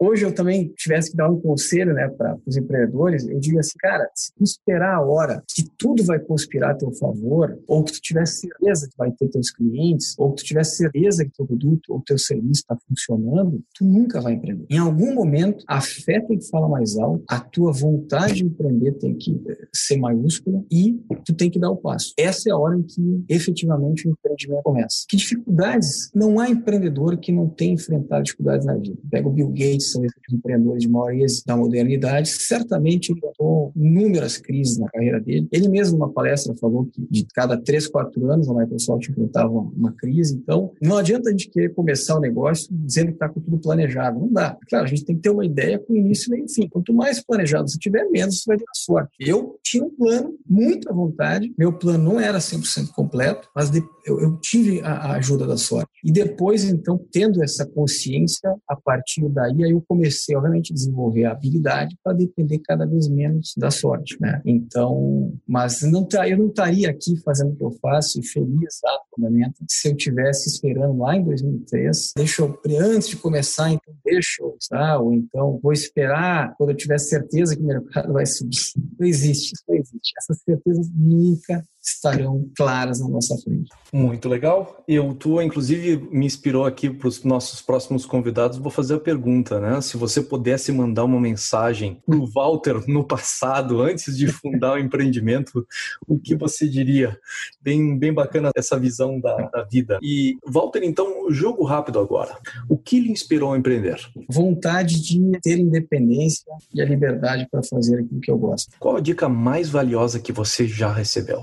Hoje 0.00 0.24
eu 0.24 0.34
também 0.34 0.72
tivesse 0.76 1.10
que 1.10 1.16
dar 1.16 1.30
um 1.30 1.40
conselho 1.40 1.92
né, 1.94 2.08
para 2.08 2.36
os 2.46 2.56
empreendedores, 2.56 3.26
eu 3.26 3.38
digo 3.38 3.58
assim, 3.58 3.76
cara, 3.78 4.08
se 4.14 4.32
tu 4.34 4.44
esperar 4.44 4.96
a 4.96 5.02
hora 5.02 5.42
que 5.54 5.64
tudo 5.76 6.04
vai 6.04 6.18
conspirar 6.18 6.70
a 6.70 6.74
teu 6.74 6.92
favor, 6.92 7.58
ou 7.66 7.84
que 7.84 7.92
tu 7.92 8.00
tivesse 8.00 8.40
certeza 8.40 8.88
que 8.88 8.96
vai 8.96 9.10
ter 9.12 9.28
teus 9.28 9.50
clientes, 9.50 10.14
ou 10.18 10.32
que 10.32 10.42
tu 10.42 10.46
tivesse 10.46 10.76
certeza 10.76 11.24
que 11.24 11.32
teu 11.32 11.46
produto 11.46 11.92
ou 11.92 12.00
teu 12.00 12.18
serviço 12.18 12.62
está 12.62 12.76
funcionando, 12.88 13.62
tu 13.74 13.84
nunca 13.84 14.20
vai 14.20 14.34
empreender. 14.34 14.66
Em 14.70 14.78
algum 14.78 15.14
momento, 15.14 15.64
a 15.68 15.80
fé 15.80 16.20
tem 16.20 16.38
que 16.38 16.48
falar 16.48 16.68
mais 16.68 16.96
alto, 16.96 17.24
a 17.28 17.40
tua 17.40 17.72
vontade 17.72 18.34
de 18.34 18.44
empreender 18.44 18.92
tem 18.92 19.14
que 19.14 19.40
eh, 19.48 19.66
ser 19.74 19.96
maiúscula 19.96 20.64
e 20.70 21.00
tu 21.24 21.34
tem 21.34 21.50
que 21.50 21.58
dar 21.58 21.70
o 21.70 21.76
passo. 21.76 22.12
Essa 22.18 22.50
é 22.50 22.52
a 22.52 22.56
hora 22.56 22.76
em 22.76 22.82
que 22.82 23.24
efetivamente 23.28 24.08
o 24.08 24.10
empreendimento 24.10 24.62
começa. 24.62 25.04
Que 25.08 25.16
dificuldades? 25.16 26.10
Não 26.14 26.38
há 26.38 26.48
empreendedor 26.48 27.11
empreendedor 27.12 27.18
que 27.18 27.32
não 27.32 27.48
tem 27.48 27.74
enfrentado 27.74 28.22
dificuldades 28.22 28.66
na 28.66 28.74
vida. 28.74 28.96
Pega 29.10 29.28
o 29.28 29.32
Bill 29.32 29.48
Gates, 29.48 29.92
são 29.92 30.04
esses 30.04 30.18
empreendedores 30.32 30.82
de 30.82 30.88
maior 30.88 31.14
êxito 31.14 31.46
da 31.46 31.56
modernidade, 31.56 32.28
certamente 32.28 33.12
enfrentou 33.12 33.72
inúmeras 33.76 34.38
crises 34.38 34.78
na 34.78 34.88
carreira 34.88 35.20
dele. 35.20 35.48
Ele 35.52 35.68
mesmo, 35.68 35.98
numa 35.98 36.12
palestra, 36.12 36.54
falou 36.56 36.86
que 36.86 37.06
de 37.10 37.26
cada 37.34 37.56
três, 37.56 37.86
quatro 37.86 38.30
anos 38.30 38.48
a 38.48 38.54
Microsoft 38.54 39.08
enfrentava 39.08 39.50
uma 39.50 39.92
crise. 39.92 40.36
Então, 40.36 40.72
não 40.80 40.96
adianta 40.96 41.28
a 41.28 41.32
gente 41.32 41.50
querer 41.50 41.70
começar 41.74 42.16
o 42.16 42.20
negócio 42.20 42.68
dizendo 42.70 43.08
que 43.08 43.14
está 43.14 43.28
com 43.28 43.40
tudo 43.40 43.58
planejado. 43.58 44.18
Não 44.18 44.32
dá. 44.32 44.56
Claro, 44.68 44.84
a 44.84 44.88
gente 44.88 45.04
tem 45.04 45.16
que 45.16 45.22
ter 45.22 45.30
uma 45.30 45.44
ideia 45.44 45.78
com 45.78 45.94
início, 45.94 46.30
meio 46.30 46.44
e 46.44 46.52
fim. 46.52 46.68
Quanto 46.68 46.92
mais 46.92 47.20
planejado 47.24 47.68
você 47.68 47.78
tiver, 47.78 48.08
menos 48.10 48.40
você 48.40 48.44
vai 48.46 48.56
ter 48.56 48.64
sorte. 48.74 49.12
Eu 49.20 49.58
tinha 49.62 49.84
um 49.84 49.90
plano, 49.90 50.34
muita 50.48 50.92
vontade. 50.92 51.52
Meu 51.58 51.72
plano 51.72 52.02
não 52.02 52.20
era 52.20 52.38
100% 52.38 52.90
completo, 52.92 53.48
mas 53.54 53.70
eu, 54.06 54.20
eu 54.20 54.36
tive 54.38 54.80
a, 54.80 54.92
a 54.92 55.12
ajuda 55.16 55.46
da 55.46 55.56
sorte. 55.56 55.90
E 56.04 56.12
depois, 56.12 56.64
então, 56.64 57.01
tendo 57.10 57.42
essa 57.42 57.66
consciência, 57.66 58.54
a 58.68 58.76
partir 58.76 59.28
daí, 59.28 59.64
aí 59.64 59.70
eu 59.70 59.82
comecei, 59.86 60.36
obviamente, 60.36 60.72
a 60.72 60.74
desenvolver 60.74 61.24
a 61.24 61.32
habilidade 61.32 61.96
para 62.02 62.12
depender 62.12 62.58
cada 62.60 62.86
vez 62.86 63.08
menos 63.08 63.52
da 63.56 63.70
sorte, 63.70 64.16
né? 64.20 64.40
Então, 64.44 65.32
mas 65.46 65.82
não 65.82 66.04
tá, 66.04 66.28
eu 66.28 66.38
não 66.38 66.48
estaria 66.48 66.90
aqui 66.90 67.16
fazendo 67.24 67.52
o 67.52 67.56
que 67.56 67.64
eu 67.64 67.72
faço 67.80 68.20
e 68.20 68.26
feliz, 68.26 68.80
momento 69.18 69.62
se 69.68 69.88
eu 69.88 69.96
tivesse 69.96 70.48
esperando 70.48 70.98
lá 70.98 71.16
em 71.16 71.24
2003, 71.24 72.12
deixa 72.16 72.42
eu, 72.42 72.58
antes 72.80 73.08
de 73.08 73.16
começar, 73.16 73.70
então 73.70 73.94
deixa 74.04 74.42
eu, 74.42 74.56
tá? 74.68 74.98
ou 74.98 75.12
então 75.12 75.58
vou 75.62 75.72
esperar 75.72 76.54
quando 76.56 76.70
eu 76.70 76.76
tiver 76.76 76.98
certeza 76.98 77.56
que 77.56 77.62
o 77.62 77.66
mercado 77.66 78.12
vai 78.12 78.26
subir. 78.26 78.56
Não 78.98 79.06
existe, 79.06 79.52
não 79.68 79.74
existe. 79.76 80.12
Essas 80.18 80.40
certezas 80.42 80.88
nunca 80.94 81.64
estarão 81.82 82.48
claras 82.56 83.00
na 83.00 83.08
nossa 83.08 83.36
frente. 83.38 83.70
Muito 83.92 84.28
legal. 84.28 84.82
Eu 84.86 85.14
tu 85.14 85.40
inclusive 85.42 86.08
me 86.10 86.24
inspirou 86.24 86.64
aqui 86.64 86.88
para 86.88 87.08
os 87.08 87.24
nossos 87.24 87.60
próximos 87.60 88.06
convidados. 88.06 88.58
Vou 88.58 88.70
fazer 88.70 88.94
a 88.94 89.00
pergunta, 89.00 89.60
né? 89.60 89.80
Se 89.80 89.96
você 89.96 90.22
pudesse 90.22 90.70
mandar 90.72 91.04
uma 91.04 91.20
mensagem 91.20 92.00
para 92.06 92.16
o 92.16 92.26
Walter 92.26 92.82
no 92.88 93.04
passado, 93.04 93.82
antes 93.82 94.16
de 94.16 94.28
fundar 94.28 94.74
o 94.74 94.78
empreendimento, 94.78 95.66
o 96.06 96.18
que 96.18 96.34
você 96.36 96.68
diria? 96.68 97.18
Bem, 97.60 97.98
bem 97.98 98.12
bacana 98.12 98.50
essa 98.54 98.78
visão 98.78 99.20
da, 99.20 99.36
da 99.48 99.64
vida. 99.64 99.98
E 100.02 100.36
Walter, 100.46 100.82
então, 100.84 101.30
jogo 101.30 101.64
rápido 101.64 101.98
agora. 101.98 102.38
O 102.68 102.78
que 102.78 103.00
lhe 103.00 103.10
inspirou 103.10 103.52
a 103.52 103.58
empreender? 103.58 103.98
Vontade 104.28 105.00
de 105.00 105.20
ter 105.42 105.58
independência 105.58 106.44
e 106.74 106.80
a 106.80 106.84
liberdade 106.84 107.46
para 107.50 107.62
fazer 107.62 108.00
aquilo 108.00 108.20
que 108.20 108.30
eu 108.30 108.38
gosto. 108.38 108.72
Qual 108.78 108.96
a 108.96 109.00
dica 109.00 109.28
mais 109.28 109.68
valiosa 109.68 110.20
que 110.20 110.32
você 110.32 110.66
já 110.66 110.92
recebeu? 110.92 111.42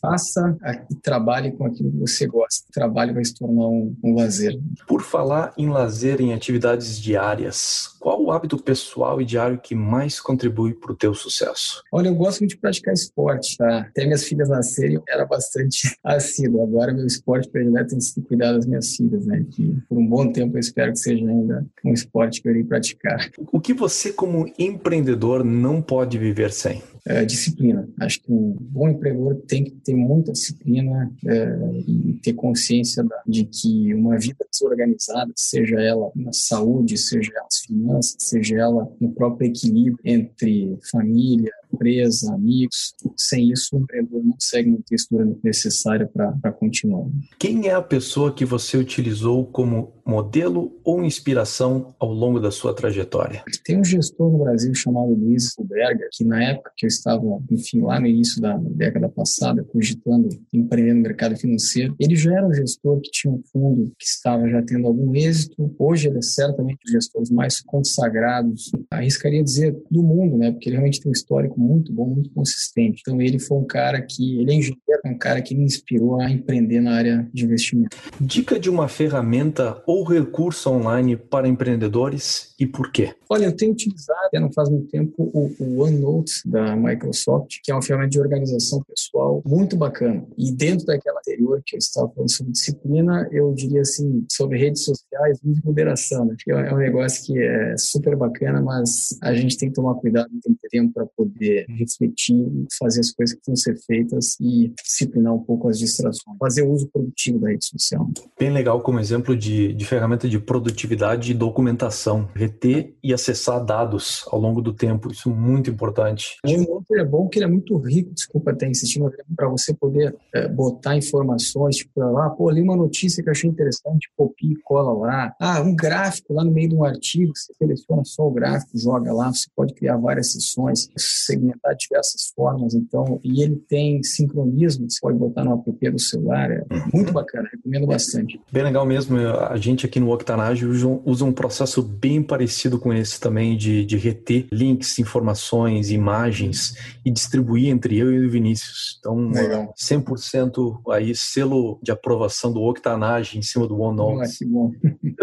Faça 0.00 0.56
e 0.90 0.94
trabalhe 0.96 1.52
com 1.52 1.66
aquilo 1.66 1.90
que 1.90 1.98
você 1.98 2.26
gosta. 2.26 2.66
O 2.68 2.72
trabalho 2.72 3.14
vai 3.14 3.24
se 3.24 3.34
tornar 3.34 3.68
um, 3.68 3.94
um 4.02 4.14
lazer. 4.14 4.58
Por 4.86 5.02
falar 5.02 5.52
em 5.56 5.68
lazer, 5.68 6.20
em 6.20 6.32
atividades 6.32 7.00
diárias, 7.00 7.88
qual 7.98 8.22
o 8.22 8.30
hábito 8.30 8.58
pessoal 8.58 9.20
e 9.20 9.24
diário 9.24 9.58
que 9.58 9.74
mais 9.74 10.20
contribui 10.20 10.74
para 10.74 10.92
o 10.92 10.96
teu 10.96 11.14
sucesso? 11.14 11.82
Olha, 11.92 12.08
eu 12.08 12.14
gosto 12.14 12.40
muito 12.40 12.50
de 12.50 12.58
praticar 12.58 12.92
esporte, 12.92 13.56
tá? 13.56 13.80
Até 13.80 14.04
minhas 14.04 14.24
filhas 14.24 14.48
nascerem, 14.48 14.96
eu 14.96 15.04
era 15.08 15.24
bastante 15.24 15.96
assíduo. 16.04 16.62
Agora, 16.62 16.92
meu 16.92 17.06
esporte 17.06 17.48
predileto 17.48 17.90
tem 17.90 18.00
sido 18.00 18.26
cuidar 18.26 18.52
das 18.52 18.66
minhas 18.66 18.94
filhas, 18.94 19.24
né? 19.26 19.44
Que 19.50 19.78
por 19.88 19.98
um 19.98 20.06
bom 20.06 20.30
tempo 20.30 20.56
eu 20.56 20.60
espero 20.60 20.92
que 20.92 20.98
seja 20.98 21.26
ainda 21.26 21.64
um 21.84 21.92
esporte 21.92 22.42
que 22.42 22.48
eu 22.48 22.52
irei 22.52 22.64
praticar. 22.64 23.30
O 23.52 23.60
que 23.60 23.72
você, 23.72 24.12
como 24.12 24.52
empreendedor, 24.58 25.44
não 25.44 25.80
pode 25.80 26.18
viver 26.18 26.52
sem? 26.52 26.82
É, 27.06 27.22
disciplina. 27.24 27.86
Acho 28.00 28.22
que 28.22 28.32
um 28.32 28.56
bom 28.58 28.88
empreendedor 28.88 29.36
tem 29.46 29.64
que 29.64 29.72
ter 29.72 29.94
muita 29.94 30.32
disciplina 30.32 31.12
é, 31.26 31.58
e 31.86 32.18
ter 32.22 32.32
consciência 32.32 33.04
de 33.26 33.44
que 33.44 33.94
uma 33.94 34.18
vida 34.18 34.46
desorganizada, 34.50 35.30
seja 35.36 35.78
ela 35.80 36.10
na 36.16 36.32
saúde, 36.32 36.96
seja 36.96 37.30
ela 37.34 37.44
nas 37.44 37.58
finanças, 37.58 38.16
seja 38.18 38.56
ela 38.56 38.90
no 38.98 39.12
próprio 39.12 39.48
equilíbrio 39.48 39.98
entre 40.02 40.78
família, 40.90 41.52
empresa, 41.74 42.32
amigos. 42.32 42.94
Sem 43.16 43.50
isso, 43.50 43.76
o 43.76 43.80
empreendedor 43.80 44.24
não 44.24 44.32
consegue 44.32 44.70
manter 44.70 44.94
a 44.94 44.96
estrutura 44.96 45.36
necessária 45.42 46.06
para 46.06 46.52
continuar. 46.52 47.06
Quem 47.38 47.68
é 47.68 47.74
a 47.74 47.82
pessoa 47.82 48.32
que 48.32 48.44
você 48.44 48.76
utilizou 48.76 49.44
como 49.46 49.92
modelo 50.06 50.78
ou 50.84 51.02
inspiração 51.02 51.94
ao 51.98 52.12
longo 52.12 52.38
da 52.38 52.50
sua 52.50 52.74
trajetória? 52.74 53.42
Tem 53.64 53.78
um 53.78 53.84
gestor 53.84 54.30
no 54.30 54.38
Brasil 54.38 54.74
chamado 54.74 55.14
Luiz 55.14 55.54
Berger, 55.58 56.08
que 56.12 56.24
na 56.24 56.42
época 56.42 56.72
que 56.76 56.86
eu 56.86 56.88
estava, 56.88 57.22
enfim, 57.50 57.80
lá 57.80 57.98
no 58.00 58.06
início 58.06 58.40
da 58.40 58.56
década 58.56 59.08
passada, 59.08 59.64
cogitando 59.64 60.28
empreender 60.52 60.94
no 60.94 61.02
mercado 61.02 61.36
financeiro, 61.36 61.94
ele 61.98 62.16
já 62.16 62.36
era 62.36 62.46
um 62.46 62.52
gestor 62.52 63.00
que 63.00 63.10
tinha 63.10 63.32
um 63.32 63.42
fundo 63.52 63.92
que 63.98 64.06
estava 64.06 64.48
já 64.48 64.62
tendo 64.62 64.86
algum 64.86 65.14
êxito. 65.14 65.74
Hoje 65.78 66.08
ele 66.08 66.18
é 66.18 66.22
certamente 66.22 66.74
um 66.74 66.84
dos 66.84 66.92
gestores 66.92 67.30
mais 67.30 67.60
consagrados, 67.60 68.70
arriscaria 68.90 69.42
dizer, 69.42 69.76
do 69.90 70.02
mundo, 70.02 70.36
né? 70.36 70.50
Porque 70.50 70.68
ele 70.68 70.76
realmente 70.76 71.00
tem 71.00 71.10
um 71.10 71.12
histórico 71.12 71.58
muito 71.58 71.92
bom, 71.92 72.06
muito 72.06 72.30
consistente. 72.30 73.00
Então 73.00 73.20
ele 73.20 73.38
foi 73.38 73.58
um 73.58 73.64
cara 73.64 74.00
que, 74.02 74.40
ele 74.40 74.50
é 74.50 74.54
engenheiro, 74.54 74.82
é 75.04 75.08
um 75.08 75.18
cara 75.18 75.40
que 75.42 75.54
me 75.54 75.64
inspirou 75.64 76.20
a 76.20 76.30
empreender 76.30 76.80
na 76.80 76.92
área 76.92 77.28
de 77.32 77.44
investimento. 77.44 77.96
Dica 78.20 78.58
de 78.58 78.70
uma 78.70 78.88
ferramenta 78.88 79.82
ou 79.86 79.93
recurso 80.02 80.70
online 80.70 81.16
para 81.16 81.46
empreendedores 81.46 82.54
e 82.58 82.66
por 82.66 82.90
quê? 82.90 83.14
Olha, 83.28 83.46
eu 83.46 83.56
tenho 83.56 83.72
utilizado, 83.72 84.28
não 84.34 84.52
faz 84.52 84.68
muito 84.68 84.88
tempo, 84.88 85.14
o, 85.18 85.50
o 85.58 85.80
OneNote 85.80 86.32
da 86.46 86.76
Microsoft, 86.76 87.58
que 87.62 87.70
é 87.70 87.74
uma 87.74 87.82
ferramenta 87.82 88.10
de 88.10 88.20
organização 88.20 88.82
pessoal 88.82 89.42
muito 89.44 89.76
bacana. 89.76 90.24
E 90.36 90.52
dentro 90.52 90.86
daquela 90.86 91.18
anterior 91.18 91.62
que 91.64 91.76
eu 91.76 91.78
estava 91.78 92.08
falando 92.10 92.30
sobre 92.30 92.52
disciplina, 92.52 93.28
eu 93.32 93.52
diria 93.54 93.80
assim, 93.80 94.24
sobre 94.30 94.58
redes 94.58 94.84
sociais, 94.84 95.38
uso 95.44 95.60
moderação, 95.64 96.24
né? 96.24 96.36
É 96.46 96.74
um 96.74 96.78
negócio 96.78 97.24
que 97.24 97.38
é 97.38 97.76
super 97.76 98.16
bacana, 98.16 98.60
mas 98.60 99.18
a 99.22 99.34
gente 99.34 99.56
tem 99.56 99.68
que 99.68 99.74
tomar 99.74 99.94
cuidado, 99.94 100.28
tem 100.42 100.54
que 100.54 100.60
ter 100.60 100.68
tempo 100.68 100.92
para 100.92 101.06
poder 101.06 101.66
refletir, 101.68 102.36
fazer 102.78 103.00
as 103.00 103.10
coisas 103.10 103.36
que 103.36 103.42
vão 103.46 103.56
ser 103.56 103.76
feitas 103.86 104.36
e 104.40 104.72
disciplinar 104.82 105.34
um 105.34 105.42
pouco 105.42 105.68
as 105.68 105.78
distrações, 105.78 106.36
fazer 106.38 106.62
o 106.62 106.70
uso 106.70 106.88
produtivo 106.88 107.38
da 107.40 107.48
rede 107.48 107.64
social. 107.64 108.08
Bem 108.38 108.52
legal 108.52 108.80
como 108.80 109.00
exemplo 109.00 109.36
de, 109.36 109.72
de 109.72 109.83
ferramenta 109.84 110.28
de 110.28 110.38
produtividade 110.38 111.30
e 111.30 111.34
documentação, 111.34 112.28
reter 112.34 112.94
e 113.02 113.12
acessar 113.12 113.64
dados 113.64 114.24
ao 114.30 114.40
longo 114.40 114.60
do 114.60 114.72
tempo, 114.72 115.10
isso 115.10 115.30
é 115.30 115.32
muito 115.32 115.70
importante. 115.70 116.36
O 116.44 116.72
outro 116.72 116.98
é 116.98 117.04
bom 117.04 117.28
que 117.28 117.38
ele 117.38 117.46
é 117.46 117.48
muito 117.48 117.76
rico, 117.78 118.12
desculpa 118.12 118.50
até 118.50 118.68
insistir, 118.68 119.00
mas 119.00 119.14
para 119.34 119.48
você 119.48 119.74
poder 119.74 120.14
é, 120.34 120.48
botar 120.48 120.96
informações, 120.96 121.76
tipo, 121.76 122.00
ah, 122.18 122.30
pô, 122.30 122.50
li 122.50 122.62
uma 122.62 122.76
notícia 122.76 123.22
que 123.22 123.28
eu 123.28 123.32
achei 123.32 123.48
interessante, 123.48 124.10
copia 124.16 124.52
e 124.52 124.62
cola 124.62 124.92
lá. 124.92 125.34
Ah, 125.40 125.60
um 125.60 125.74
gráfico 125.74 126.34
lá 126.34 126.44
no 126.44 126.52
meio 126.52 126.68
de 126.68 126.74
um 126.74 126.84
artigo, 126.84 127.32
você 127.34 127.52
seleciona 127.54 128.02
só 128.04 128.26
o 128.26 128.30
gráfico, 128.30 128.78
joga 128.78 129.12
lá, 129.12 129.32
você 129.32 129.46
pode 129.54 129.74
criar 129.74 129.96
várias 129.96 130.32
sessões, 130.32 130.88
segmentar 130.96 131.74
de 131.74 131.86
diversas 131.88 132.32
formas, 132.34 132.74
então, 132.74 133.20
e 133.22 133.42
ele 133.42 133.56
tem 133.68 134.02
sincronismo, 134.02 134.90
você 134.90 134.98
pode 135.00 135.18
botar 135.18 135.44
no 135.44 135.52
app 135.52 135.90
do 135.90 135.98
celular, 135.98 136.50
é 136.50 136.64
muito 136.92 137.12
bacana, 137.12 137.48
recomendo 137.50 137.86
bastante. 137.86 138.40
Bem 138.52 138.62
legal 138.62 138.86
mesmo, 138.86 139.16
a 139.18 139.56
gente 139.56 139.73
aqui 139.82 139.98
no 139.98 140.12
Octanage 140.12 140.66
usa 140.66 141.24
um 141.24 141.32
processo 141.32 141.82
bem 141.82 142.22
parecido 142.22 142.78
com 142.78 142.92
esse 142.92 143.18
também, 143.18 143.56
de, 143.56 143.84
de 143.84 143.96
reter 143.96 144.46
links, 144.52 144.98
informações, 144.98 145.90
imagens 145.90 146.74
e 147.04 147.10
distribuir 147.10 147.68
entre 147.68 147.96
eu 147.96 148.12
e 148.12 148.26
o 148.26 148.30
Vinícius. 148.30 148.96
Então, 148.98 149.30
legal. 149.30 149.74
100% 149.76 150.80
aí 150.90 151.14
selo 151.14 151.78
de 151.82 151.90
aprovação 151.90 152.52
do 152.52 152.62
Octanage 152.62 153.38
em 153.38 153.42
cima 153.42 153.66
do 153.66 153.78
OneNote. 153.80 154.44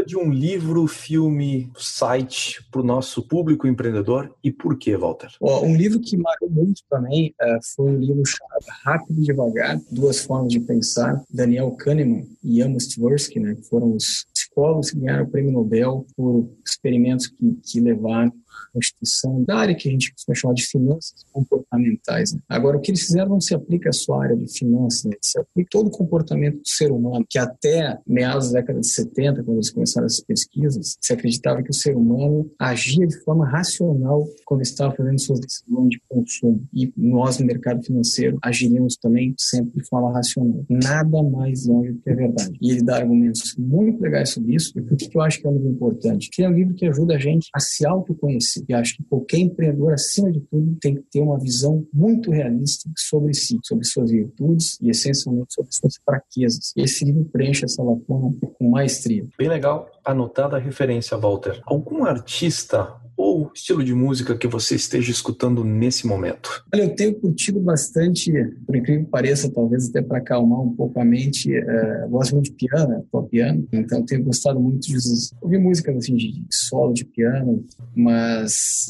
de 0.06 0.18
um 0.18 0.32
livro, 0.32 0.88
filme, 0.88 1.72
site 1.78 2.66
para 2.72 2.82
o 2.82 2.84
nosso 2.84 3.22
público 3.22 3.68
empreendedor 3.68 4.34
e 4.44 4.52
por 4.52 4.78
que, 4.78 4.96
Walter? 4.96 5.30
um 5.42 5.76
livro 5.76 6.00
que 6.00 6.18
marcou 6.18 6.50
muito 6.50 6.82
também 6.90 7.34
uh, 7.42 7.60
foi 7.76 7.92
um 7.92 7.98
livro 7.98 8.24
chamado 8.26 8.66
Rápido 8.84 9.22
e 9.22 9.26
Devagar, 9.26 9.80
Duas 9.92 10.20
Formas 10.22 10.52
de 10.52 10.60
Pensar, 10.60 11.22
Daniel 11.30 11.72
Kahneman 11.72 12.28
e 12.44 12.62
Amos 12.62 12.88
Tversky, 12.88 13.40
né, 13.40 13.56
que 13.56 13.64
foram 13.64 13.96
os 13.96 14.26
psicólogos 14.52 14.92
que 14.92 15.00
ganharam 15.00 15.24
o 15.24 15.30
prêmio 15.30 15.52
Nobel 15.52 16.06
por 16.16 16.50
experimentos 16.66 17.28
que, 17.28 17.54
que 17.64 17.80
levaram 17.80 18.32
Constituição, 18.74 19.44
da 19.44 19.58
área 19.58 19.76
que 19.76 19.88
a 19.88 19.92
gente 19.92 20.14
costuma 20.14 20.36
chamar 20.36 20.54
de 20.54 20.66
finanças 20.66 21.26
comportamentais. 21.32 22.34
Né? 22.34 22.40
Agora, 22.50 22.78
o 22.78 22.82
que 22.82 22.92
eles 22.92 23.02
fizeram 23.02 23.30
não 23.30 23.42
se 23.42 23.54
aplica 23.54 23.90
à 23.90 23.94
sua 23.94 24.24
área 24.24 24.36
de 24.36 24.52
finanças, 24.52 25.06
né? 25.06 25.16
se 25.22 25.40
aplica 25.40 25.70
todo 25.72 25.88
o 25.88 25.92
comportamento 25.92 26.58
do 26.58 26.68
ser 26.68 26.92
humano, 26.92 27.26
que 27.30 27.40
até 27.40 28.00
meados 28.06 28.52
da 28.52 28.60
década 28.60 28.80
de 28.80 28.88
70, 28.88 29.44
quando 29.44 29.58
eles 29.58 29.72
começaram 29.72 30.06
essas 30.06 30.22
pesquisas, 30.22 30.98
se 31.00 31.14
acreditava 31.14 31.62
que 31.64 31.70
o 31.70 31.74
ser 31.74 31.96
humano 31.96 32.50
agia 32.60 33.06
de 33.06 33.18
forma 33.24 33.48
racional 33.48 34.26
quando 34.46 34.62
estava 34.62 34.94
fazendo 34.96 35.20
suas 35.20 35.40
decisões 35.40 35.90
de 35.90 36.02
consumo. 36.08 36.64
E 36.74 36.92
nós, 36.96 37.40
no 37.40 37.46
mercado 37.46 37.84
financeiro, 37.84 38.38
agiríamos 38.42 38.96
também 38.96 39.34
sempre 39.38 39.82
de 39.82 39.88
forma 39.88 40.12
racional. 40.12 40.66
Nada 40.70 41.24
mais 41.24 41.66
longe 41.66 41.94
do 41.94 42.02
que 42.02 42.10
a 42.10 42.16
verdade. 42.16 42.58
E 42.62 42.72
ele 42.72 42.84
dá 42.84 42.98
argumentos 42.98 43.56
muito 43.58 44.02
legais 44.02 44.30
sobre 44.30 44.56
isso. 44.56 44.78
E 44.78 44.82
por 44.82 44.98
que 44.98 45.10
eu 45.16 45.22
acho 45.22 45.42
que 45.42 45.48
é 45.48 45.52
livro 45.52 45.70
importante? 45.70 46.30
Que 46.32 46.44
é 46.44 46.50
um 46.50 46.54
livro 46.54 46.74
que 46.74 46.86
ajuda 46.86 47.16
a 47.16 47.20
gente 47.20 47.48
a 47.54 47.60
se 47.60 47.86
autoconhecer 47.86 48.61
e 48.68 48.74
acho 48.74 48.98
que 48.98 49.04
qualquer 49.04 49.40
empreendedor, 49.40 49.94
acima 49.94 50.32
de 50.32 50.40
tudo, 50.42 50.78
tem 50.80 50.96
que 50.96 51.04
ter 51.12 51.22
uma 51.22 51.40
visão 51.40 51.86
muito 51.94 52.32
realista 52.32 52.90
sobre 52.98 53.34
si, 53.34 53.60
sobre 53.64 53.86
suas 53.86 54.12
virtudes 54.12 54.78
e, 54.82 54.90
essencialmente, 54.90 55.54
sobre 55.54 55.72
suas 55.72 55.96
fraquezas. 56.04 56.74
E 56.76 56.82
esse 56.82 57.06
livro 57.06 57.26
preenche 57.26 57.66
essa 57.66 57.84
lacuna 57.84 58.36
com 58.58 58.70
maestria. 58.70 59.26
Bem 59.38 59.50
legal. 59.50 59.90
Anotada 60.04 60.58
a 60.58 60.60
referência, 60.60 61.18
Walter. 61.18 61.62
Algum 61.66 62.06
artista 62.06 63.02
ou 63.22 63.52
estilo 63.54 63.84
de 63.84 63.94
música 63.94 64.36
que 64.36 64.48
você 64.48 64.76
esteja 64.76 65.12
escutando 65.12 65.64
nesse 65.64 66.08
momento? 66.08 66.64
Olha, 66.74 66.84
eu 66.84 66.96
tenho 66.96 67.14
curtido 67.14 67.60
bastante, 67.60 68.32
por 68.66 68.76
incrível 68.76 69.06
que 69.06 69.12
pareça, 69.12 69.52
talvez 69.52 69.90
até 69.90 70.02
para 70.02 70.18
acalmar 70.18 70.60
um 70.62 70.76
pouco 70.76 71.00
a 71.00 71.06
mente, 71.06 71.54
é, 71.56 72.08
gosto 72.10 72.34
muito 72.34 72.46
de 72.46 72.54
piano, 72.54 73.06
pop 73.12 73.30
piano, 73.30 73.68
então 73.72 74.04
tenho 74.04 74.24
gostado 74.24 74.60
muito 74.60 74.88
de 74.88 74.98
ouvir 75.40 75.60
músicas 75.60 75.98
assim, 75.98 76.16
de 76.16 76.46
solo 76.50 76.94
de 76.94 77.06
piano, 77.06 77.64
mas 77.96 78.88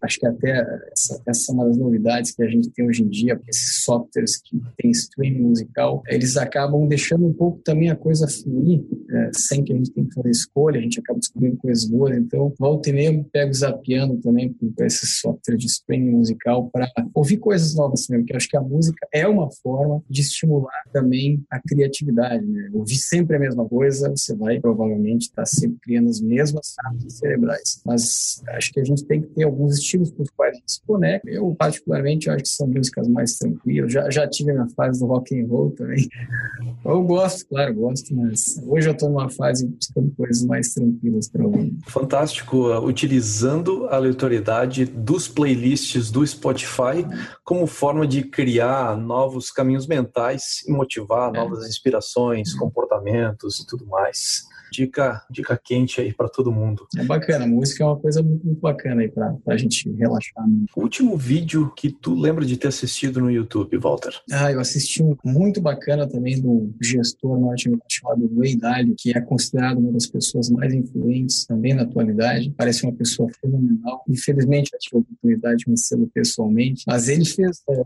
acho 0.00 0.20
que 0.20 0.26
até 0.26 0.64
essa, 0.92 1.20
essa 1.26 1.52
é 1.52 1.54
uma 1.54 1.66
das 1.66 1.76
novidades 1.76 2.30
que 2.30 2.42
a 2.42 2.48
gente 2.48 2.70
tem 2.70 2.86
hoje 2.86 3.02
em 3.02 3.08
dia, 3.08 3.40
esses 3.48 3.82
softwares 3.84 4.40
que 4.40 4.60
tem 4.78 4.92
streaming 4.92 5.42
musical, 5.42 6.02
eles 6.06 6.36
acabam 6.36 6.86
deixando 6.86 7.26
um 7.26 7.32
pouco 7.32 7.60
também 7.64 7.90
a 7.90 7.96
coisa 7.96 8.28
fluir, 8.28 8.84
é, 9.10 9.30
sem 9.34 9.64
que 9.64 9.72
a 9.72 9.76
gente 9.76 9.90
tenha 9.90 10.06
que 10.06 10.14
fazer 10.14 10.30
escolha, 10.52 10.78
a 10.78 10.82
gente 10.82 11.00
acaba 11.00 11.18
descobrindo 11.18 11.56
coisas 11.56 11.84
boas, 11.86 12.16
então 12.16 12.52
volta 12.58 12.90
e 12.90 12.92
meia 12.92 13.26
pego 13.32 13.50
os 13.50 13.60
piano 13.82 14.18
também 14.18 14.52
com 14.52 14.72
esse 14.84 15.06
software 15.06 15.56
de 15.56 15.66
streaming 15.66 16.10
musical 16.10 16.68
para 16.70 16.88
ouvir 17.14 17.38
coisas 17.38 17.74
novas 17.74 18.06
também, 18.06 18.22
porque 18.22 18.36
acho 18.36 18.48
que 18.48 18.56
a 18.56 18.60
música 18.60 19.06
é 19.12 19.26
uma 19.26 19.50
forma 19.62 20.02
de 20.08 20.20
estimular 20.20 20.82
também 20.92 21.42
a 21.50 21.60
criatividade, 21.60 22.44
né? 22.44 22.70
Ouvir 22.72 22.96
sempre 22.96 23.36
a 23.36 23.40
mesma 23.40 23.66
coisa, 23.66 24.10
você 24.10 24.36
vai 24.36 24.60
provavelmente 24.60 25.22
estar 25.22 25.42
tá 25.42 25.46
sempre 25.46 25.78
criando 25.82 26.10
as 26.10 26.20
mesmas 26.20 26.74
áreas 26.84 27.14
cerebrais. 27.14 27.80
Mas 27.84 28.42
acho 28.48 28.72
que 28.72 28.80
a 28.80 28.84
gente 28.84 29.04
tem 29.04 29.22
que 29.22 29.28
ter 29.28 29.44
alguns 29.44 29.78
estilos 29.78 30.10
com 30.10 30.22
os 30.22 30.30
quais 30.30 30.52
a 30.52 30.58
gente 30.58 30.72
se 30.72 30.82
conecta. 30.86 31.30
Eu, 31.30 31.54
particularmente, 31.54 32.28
acho 32.28 32.42
que 32.42 32.48
são 32.48 32.66
músicas 32.66 33.08
mais 33.08 33.38
tranquilas. 33.38 33.92
Já, 33.92 34.10
já 34.10 34.28
tive 34.28 34.50
a 34.50 34.54
minha 34.54 34.68
fase 34.68 35.00
do 35.00 35.06
rock 35.06 35.38
and 35.38 35.46
roll 35.46 35.70
também. 35.70 36.08
Eu 36.84 37.02
gosto, 37.04 37.46
claro, 37.48 37.74
gosto, 37.74 38.14
mas 38.14 38.60
hoje 38.66 38.88
eu 38.88 38.92
estou 38.92 39.08
numa 39.08 39.30
fase 39.30 39.66
buscando 39.66 40.12
coisas 40.16 40.41
mais 40.44 40.72
tranquilas 40.74 41.28
para 41.28 41.44
ouvir. 41.44 41.76
Fantástico. 41.86 42.68
Utilizando 42.78 43.42
usando 43.42 43.86
a 43.86 43.96
aleatoriedade 43.96 44.84
dos 44.84 45.26
playlists 45.26 46.10
do 46.10 46.26
Spotify 46.26 47.04
como 47.44 47.66
forma 47.66 48.06
de 48.06 48.22
criar 48.22 48.96
novos 48.96 49.50
caminhos 49.50 49.86
mentais 49.86 50.62
e 50.66 50.72
motivar 50.72 51.34
é. 51.34 51.38
novas 51.38 51.66
inspirações, 51.66 52.54
comportamentos 52.54 53.58
e 53.58 53.66
tudo 53.66 53.86
mais 53.86 54.51
dica, 54.72 55.22
dica 55.30 55.60
quente 55.62 56.00
aí 56.00 56.12
para 56.12 56.28
todo 56.28 56.50
mundo. 56.50 56.86
É 56.96 57.04
bacana, 57.04 57.44
a 57.44 57.48
música 57.48 57.84
é 57.84 57.86
uma 57.86 57.98
coisa 57.98 58.22
muito, 58.22 58.46
muito 58.46 58.60
bacana 58.60 59.02
aí 59.02 59.08
para 59.08 59.36
a 59.46 59.56
gente 59.56 59.90
relaxar. 59.92 60.48
Né? 60.48 60.64
Último 60.74 61.16
vídeo 61.16 61.70
que 61.76 61.90
tu 61.90 62.14
lembra 62.14 62.44
de 62.44 62.56
ter 62.56 62.68
assistido 62.68 63.20
no 63.20 63.30
YouTube, 63.30 63.76
Walter? 63.76 64.12
Ah, 64.32 64.50
eu 64.50 64.60
assisti 64.60 65.02
um 65.02 65.14
muito 65.24 65.60
bacana 65.60 66.08
também 66.08 66.40
do 66.40 66.72
gestor 66.80 67.38
norte-americano 67.38 67.86
chamado 67.88 68.30
Ray 68.38 68.56
Dalio, 68.56 68.94
que 68.96 69.16
é 69.16 69.20
considerado 69.20 69.78
uma 69.78 69.92
das 69.92 70.06
pessoas 70.06 70.48
mais 70.48 70.72
influentes 70.72 71.44
também 71.44 71.74
na 71.74 71.82
atualidade. 71.82 72.52
Parece 72.56 72.84
uma 72.84 72.92
pessoa 72.94 73.28
fenomenal. 73.40 74.02
Infelizmente, 74.08 74.70
eu 74.72 74.78
tive 74.78 74.96
a 74.96 75.00
oportunidade 75.00 75.56
de 75.58 75.64
conhecê-lo 75.66 76.10
pessoalmente, 76.12 76.84
mas 76.86 77.08
ele 77.08 77.24
fez. 77.24 77.62
É, 77.68 77.84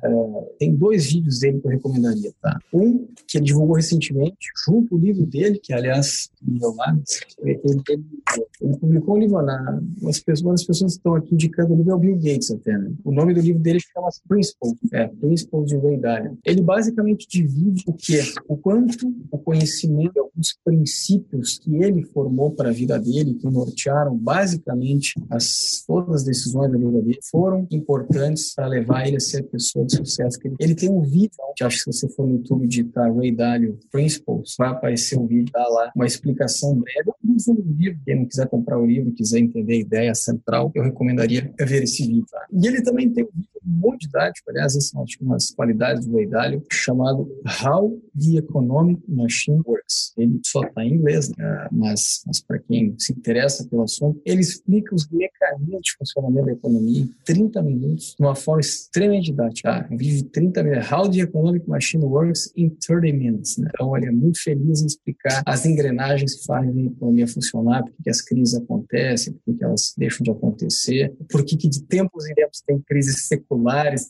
tem 0.58 0.74
dois 0.74 1.06
vídeos 1.06 1.40
dele 1.40 1.60
que 1.60 1.66
eu 1.66 1.70
recomendaria, 1.70 2.32
tá? 2.40 2.58
Um 2.72 3.06
que 3.26 3.38
ele 3.38 3.46
divulgou 3.46 3.76
recentemente, 3.76 4.36
junto 4.64 4.94
o 4.94 4.98
livro 4.98 5.26
dele, 5.26 5.58
que 5.58 5.72
aliás, 5.72 6.30
meu 6.40 6.75
lá, 6.76 6.98
ele, 7.42 7.60
ele 7.64 8.04
Ele 8.60 8.76
publicou 8.78 9.16
um 9.16 9.18
livro 9.18 9.40
lá, 9.40 9.80
umas 10.00 10.20
pessoas, 10.20 10.60
as 10.60 10.66
pessoas 10.66 10.92
que 10.92 10.98
estão 10.98 11.14
aqui 11.14 11.34
indicando 11.34 11.74
o 11.74 11.76
livro 11.76 11.92
é 11.92 11.94
o 11.94 11.98
Bill 11.98 12.16
Gates 12.16 12.50
até, 12.50 12.76
né? 12.76 12.92
O 13.04 13.12
nome 13.12 13.34
do 13.34 13.40
livro 13.40 13.60
dele 13.60 13.80
chama 13.80 14.08
Principles, 14.28 14.74
é, 14.92 15.08
Principles 15.08 15.66
de 15.66 15.76
Ray 15.76 15.98
Dalio. 15.98 16.38
Ele 16.44 16.62
basicamente 16.62 17.26
divide 17.28 17.84
o 17.86 17.92
que 17.92 18.18
é, 18.18 18.24
o 18.48 18.56
quanto 18.56 19.14
o 19.30 19.38
conhecimento, 19.38 20.18
alguns 20.18 20.56
princípios 20.64 21.58
que 21.58 21.76
ele 21.76 22.02
formou 22.04 22.50
para 22.50 22.70
a 22.70 22.72
vida 22.72 22.98
dele, 22.98 23.34
que 23.34 23.46
nortearam 23.46 24.16
basicamente 24.16 25.14
as, 25.30 25.84
todas 25.86 26.16
as 26.16 26.24
decisões 26.24 26.72
da 26.72 26.78
vida 26.78 27.02
dele, 27.02 27.18
foram 27.30 27.66
importantes 27.70 28.54
para 28.54 28.66
levar 28.66 29.06
ele 29.06 29.16
a 29.16 29.20
ser 29.20 29.40
a 29.40 29.44
pessoa 29.44 29.84
de 29.84 29.96
sucesso 29.96 30.38
que 30.38 30.48
ele, 30.48 30.56
ele 30.58 30.74
tem 30.74 30.90
um 30.90 31.02
vídeo, 31.02 31.30
que 31.54 31.64
acho 31.64 31.84
que 31.84 31.92
se 31.92 32.00
você 32.00 32.08
for 32.14 32.26
no 32.26 32.36
YouTube 32.36 32.66
digitar 32.66 33.14
Ray 33.14 33.32
Dalio 33.32 33.78
Principles, 33.90 34.54
vai 34.58 34.70
aparecer 34.70 35.18
um 35.18 35.26
vídeo, 35.26 35.52
dá 35.52 35.66
lá 35.68 35.92
uma 35.94 36.06
explicação 36.06 36.65
breve. 36.74 37.10
Um 37.24 37.54
livro, 37.78 38.00
quem 38.04 38.16
não 38.16 38.26
quiser 38.26 38.48
comprar 38.48 38.78
o 38.78 38.86
livro, 38.86 39.12
quiser 39.12 39.38
entender 39.38 39.74
a 39.74 39.76
ideia 39.76 40.14
central, 40.14 40.70
eu 40.74 40.82
recomendaria 40.82 41.52
ver 41.58 41.82
esse. 41.82 42.24
Tá? 42.30 42.46
E 42.52 42.66
ele 42.66 42.82
também 42.82 43.10
tem 43.10 43.24
um 43.24 43.28
vídeo 43.34 43.55
muito 43.66 44.02
didático, 44.02 44.48
aliás, 44.50 44.76
essas 44.76 44.88
são 44.90 45.04
umas 45.20 45.50
qualidades 45.50 46.06
do 46.06 46.16
Ray 46.16 46.26
Dalio, 46.26 46.62
chamado 46.70 47.28
How 47.64 48.00
the 48.18 48.38
Economic 48.38 49.02
Machine 49.08 49.60
Works. 49.66 50.12
Ele 50.16 50.40
só 50.46 50.62
está 50.62 50.84
em 50.84 50.94
inglês, 50.94 51.30
né? 51.36 51.68
mas, 51.72 52.22
mas 52.26 52.40
para 52.40 52.58
quem 52.60 52.94
se 52.98 53.12
interessa 53.12 53.66
pelo 53.68 53.82
assunto, 53.82 54.20
ele 54.24 54.40
explica 54.40 54.94
os 54.94 55.08
mecanismos 55.10 55.80
de 55.82 55.96
funcionamento 55.98 56.46
da 56.46 56.52
economia 56.52 57.00
em 57.00 57.14
30 57.24 57.62
minutos, 57.62 58.14
de 58.18 58.24
uma 58.24 58.34
forma 58.34 58.60
extremamente 58.60 59.26
didática. 59.26 59.68
Tá? 59.68 59.88
Vive 59.90 60.22
30 60.24 60.62
minutos. 60.62 60.92
How 60.92 61.10
the 61.10 61.20
Economic 61.20 61.68
Machine 61.68 62.04
Works 62.04 62.52
in 62.56 62.70
30 62.70 63.16
minutes. 63.16 63.58
Né? 63.58 63.68
Então, 63.74 63.96
ele 63.96 64.06
é 64.06 64.10
muito 64.12 64.40
feliz 64.40 64.82
em 64.82 64.86
explicar 64.86 65.42
as 65.44 65.66
engrenagens 65.66 66.36
que 66.36 66.46
fazem 66.46 66.70
a 66.70 66.86
economia 66.86 67.26
funcionar, 67.26 67.82
por 67.82 67.92
que 68.02 68.10
as 68.10 68.20
crises 68.20 68.54
acontecem, 68.54 69.32
por 69.44 69.56
que 69.56 69.64
elas 69.64 69.92
deixam 69.96 70.22
de 70.22 70.30
acontecer, 70.30 71.14
por 71.28 71.44
que 71.44 71.56
de 71.56 71.82
tempos 71.82 72.28
em 72.28 72.34
tempos 72.34 72.62
tem 72.66 72.78
crises 72.80 73.26
seculares 73.26 73.55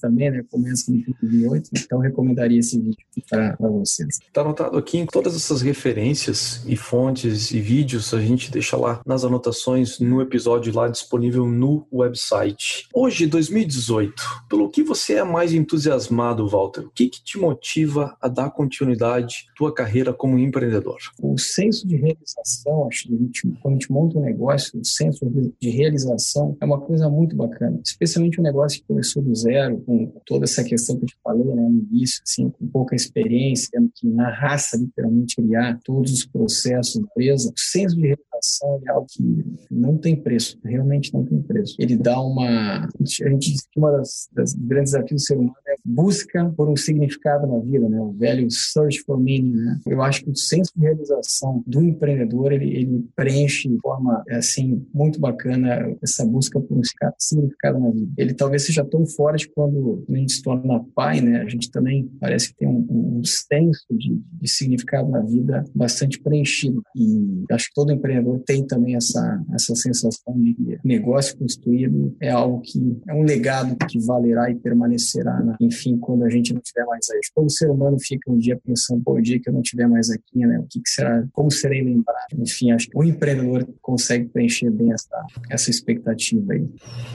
também, 0.00 0.30
né? 0.30 0.44
como 0.50 0.66
essa 0.68 0.86
que 0.86 1.14
2008. 1.20 1.70
Então, 1.76 1.98
recomendaria 1.98 2.58
esse 2.58 2.78
vídeo 2.80 2.96
para 3.28 3.56
vocês. 3.58 4.18
Está 4.22 4.40
anotado 4.40 4.76
aqui 4.76 4.98
em 4.98 5.06
todas 5.06 5.34
essas 5.34 5.62
referências 5.62 6.62
e 6.66 6.76
fontes 6.76 7.50
e 7.50 7.60
vídeos, 7.60 8.12
a 8.14 8.20
gente 8.20 8.50
deixa 8.50 8.76
lá 8.76 9.00
nas 9.06 9.24
anotações 9.24 9.98
no 9.98 10.20
episódio 10.20 10.74
lá 10.74 10.88
disponível 10.88 11.46
no 11.46 11.86
website. 11.92 12.88
Hoje, 12.94 13.26
2018, 13.26 14.14
pelo 14.48 14.70
que 14.70 14.82
você 14.82 15.14
é 15.14 15.24
mais 15.24 15.52
entusiasmado, 15.52 16.46
Walter? 16.48 16.82
O 16.82 16.90
que, 16.90 17.08
que 17.08 17.22
te 17.22 17.38
motiva 17.38 18.16
a 18.20 18.28
dar 18.28 18.50
continuidade 18.50 19.46
à 19.52 19.56
tua 19.56 19.72
carreira 19.72 20.12
como 20.12 20.38
empreendedor? 20.38 20.98
O 21.20 21.38
senso 21.38 21.86
de 21.86 21.96
realização, 21.96 22.86
acho 22.88 23.08
que 23.08 23.14
a 23.14 23.18
gente, 23.18 23.48
quando 23.60 23.74
a 23.74 23.78
gente 23.78 23.92
monta 23.92 24.18
um 24.18 24.22
negócio, 24.22 24.80
o 24.80 24.84
senso 24.84 25.26
de 25.60 25.70
realização 25.70 26.56
é 26.60 26.64
uma 26.64 26.80
coisa 26.80 27.08
muito 27.08 27.36
bacana, 27.36 27.80
especialmente 27.84 28.40
um 28.40 28.44
negócio 28.44 28.80
que 28.80 28.86
começou 28.86 29.22
do 29.22 29.34
zero, 29.36 29.80
com 29.82 30.12
toda 30.24 30.44
essa 30.44 30.64
questão 30.64 30.96
que 30.96 31.04
eu 31.04 31.08
te 31.08 31.16
falei 31.22 31.44
né, 31.44 31.68
no 31.68 31.86
início, 31.90 32.22
assim, 32.24 32.50
com 32.50 32.66
pouca 32.68 32.94
experiência, 32.94 33.68
tendo 33.72 33.90
que 33.94 34.08
na 34.08 34.30
raça 34.30 34.76
literalmente 34.76 35.36
criar 35.36 35.78
todos 35.84 36.12
os 36.12 36.26
processos 36.26 36.96
da 36.96 37.02
empresa. 37.02 37.48
O 37.50 37.60
senso 37.60 37.96
de 37.96 38.08
realização 38.46 38.80
é 38.86 38.90
algo 38.90 39.06
que 39.08 39.44
não 39.70 39.96
tem 39.96 40.16
preço, 40.16 40.58
realmente 40.64 41.12
não 41.12 41.24
tem 41.24 41.42
preço. 41.42 41.76
Ele 41.78 41.96
dá 41.96 42.20
uma. 42.20 42.84
A 42.84 43.28
gente 43.30 43.52
diz 43.52 43.62
que 43.70 43.78
uma 43.78 43.90
das 43.90 44.54
grandes 44.54 44.92
desafios 44.92 45.22
do 45.22 45.26
ser 45.26 45.34
humano 45.34 45.54
é 45.66 45.74
busca 45.84 46.52
por 46.56 46.68
um 46.68 46.76
significado 46.76 47.46
na 47.46 47.58
vida, 47.58 47.88
né? 47.88 48.00
O 48.00 48.12
velho 48.12 48.46
search 48.50 49.02
for 49.02 49.18
meaning, 49.18 49.54
né? 49.54 49.80
Eu 49.86 50.02
acho 50.02 50.24
que 50.24 50.30
o 50.30 50.36
senso 50.36 50.72
de 50.76 50.82
realização 50.82 51.62
do 51.66 51.82
empreendedor 51.82 52.52
ele, 52.52 52.70
ele 52.76 53.08
preenche 53.14 53.68
de 53.68 53.78
forma 53.80 54.22
assim 54.30 54.84
muito 54.92 55.20
bacana 55.20 55.94
essa 56.02 56.24
busca 56.24 56.60
por 56.60 56.78
um 56.78 56.82
significado 57.18 57.78
na 57.78 57.90
vida. 57.90 58.12
Ele 58.16 58.34
talvez 58.34 58.64
seja 58.64 58.84
tão 58.84 59.06
forte 59.06 59.48
quando 59.54 60.04
a 60.08 60.16
gente 60.16 60.32
se 60.32 60.42
torna 60.42 60.84
pai, 60.94 61.20
né? 61.20 61.42
A 61.42 61.48
gente 61.48 61.70
também 61.70 62.10
parece 62.20 62.48
que 62.48 62.56
tem 62.56 62.68
um, 62.68 63.18
um 63.18 63.24
senso 63.24 63.86
de, 63.90 64.20
de 64.32 64.48
significado 64.48 65.08
na 65.08 65.20
vida 65.20 65.64
bastante 65.74 66.20
preenchido. 66.20 66.82
E 66.96 67.44
acho 67.50 67.68
que 67.68 67.74
todo 67.74 67.92
empreendedor 67.92 68.35
tem 68.38 68.66
também 68.66 68.96
essa 68.96 69.42
essa 69.52 69.74
sensação 69.74 70.34
de 70.36 70.54
que 70.54 70.78
negócio 70.84 71.36
construído 71.36 72.14
é 72.20 72.30
algo 72.30 72.60
que 72.60 72.98
é 73.08 73.14
um 73.14 73.22
legado 73.22 73.76
que 73.86 73.98
valerá 73.98 74.50
e 74.50 74.54
permanecerá, 74.54 75.40
né? 75.40 75.56
enfim, 75.60 75.96
quando 75.98 76.24
a 76.24 76.30
gente 76.30 76.52
não 76.52 76.60
estiver 76.60 76.84
mais 76.84 77.08
aí. 77.10 77.20
Todo 77.34 77.50
ser 77.50 77.70
humano 77.70 77.96
fica 78.00 78.30
um 78.30 78.38
dia 78.38 78.58
pensando, 78.64 79.02
pô, 79.02 79.14
o 79.14 79.20
dia 79.20 79.40
que 79.40 79.48
eu 79.48 79.52
não 79.52 79.60
estiver 79.60 79.88
mais 79.88 80.10
aqui, 80.10 80.46
né? 80.46 80.58
O 80.58 80.66
que, 80.68 80.80
que 80.80 80.88
será? 80.88 81.26
Como 81.32 81.50
serei 81.50 81.82
lembrado? 81.82 82.16
Enfim, 82.38 82.70
acho 82.72 82.88
que 82.88 82.96
o 82.96 83.04
empreendedor 83.04 83.66
consegue 83.80 84.26
preencher 84.26 84.70
bem 84.70 84.92
essa 84.92 85.26
essa 85.50 85.70
expectativa 85.70 86.52
aí. 86.52 86.68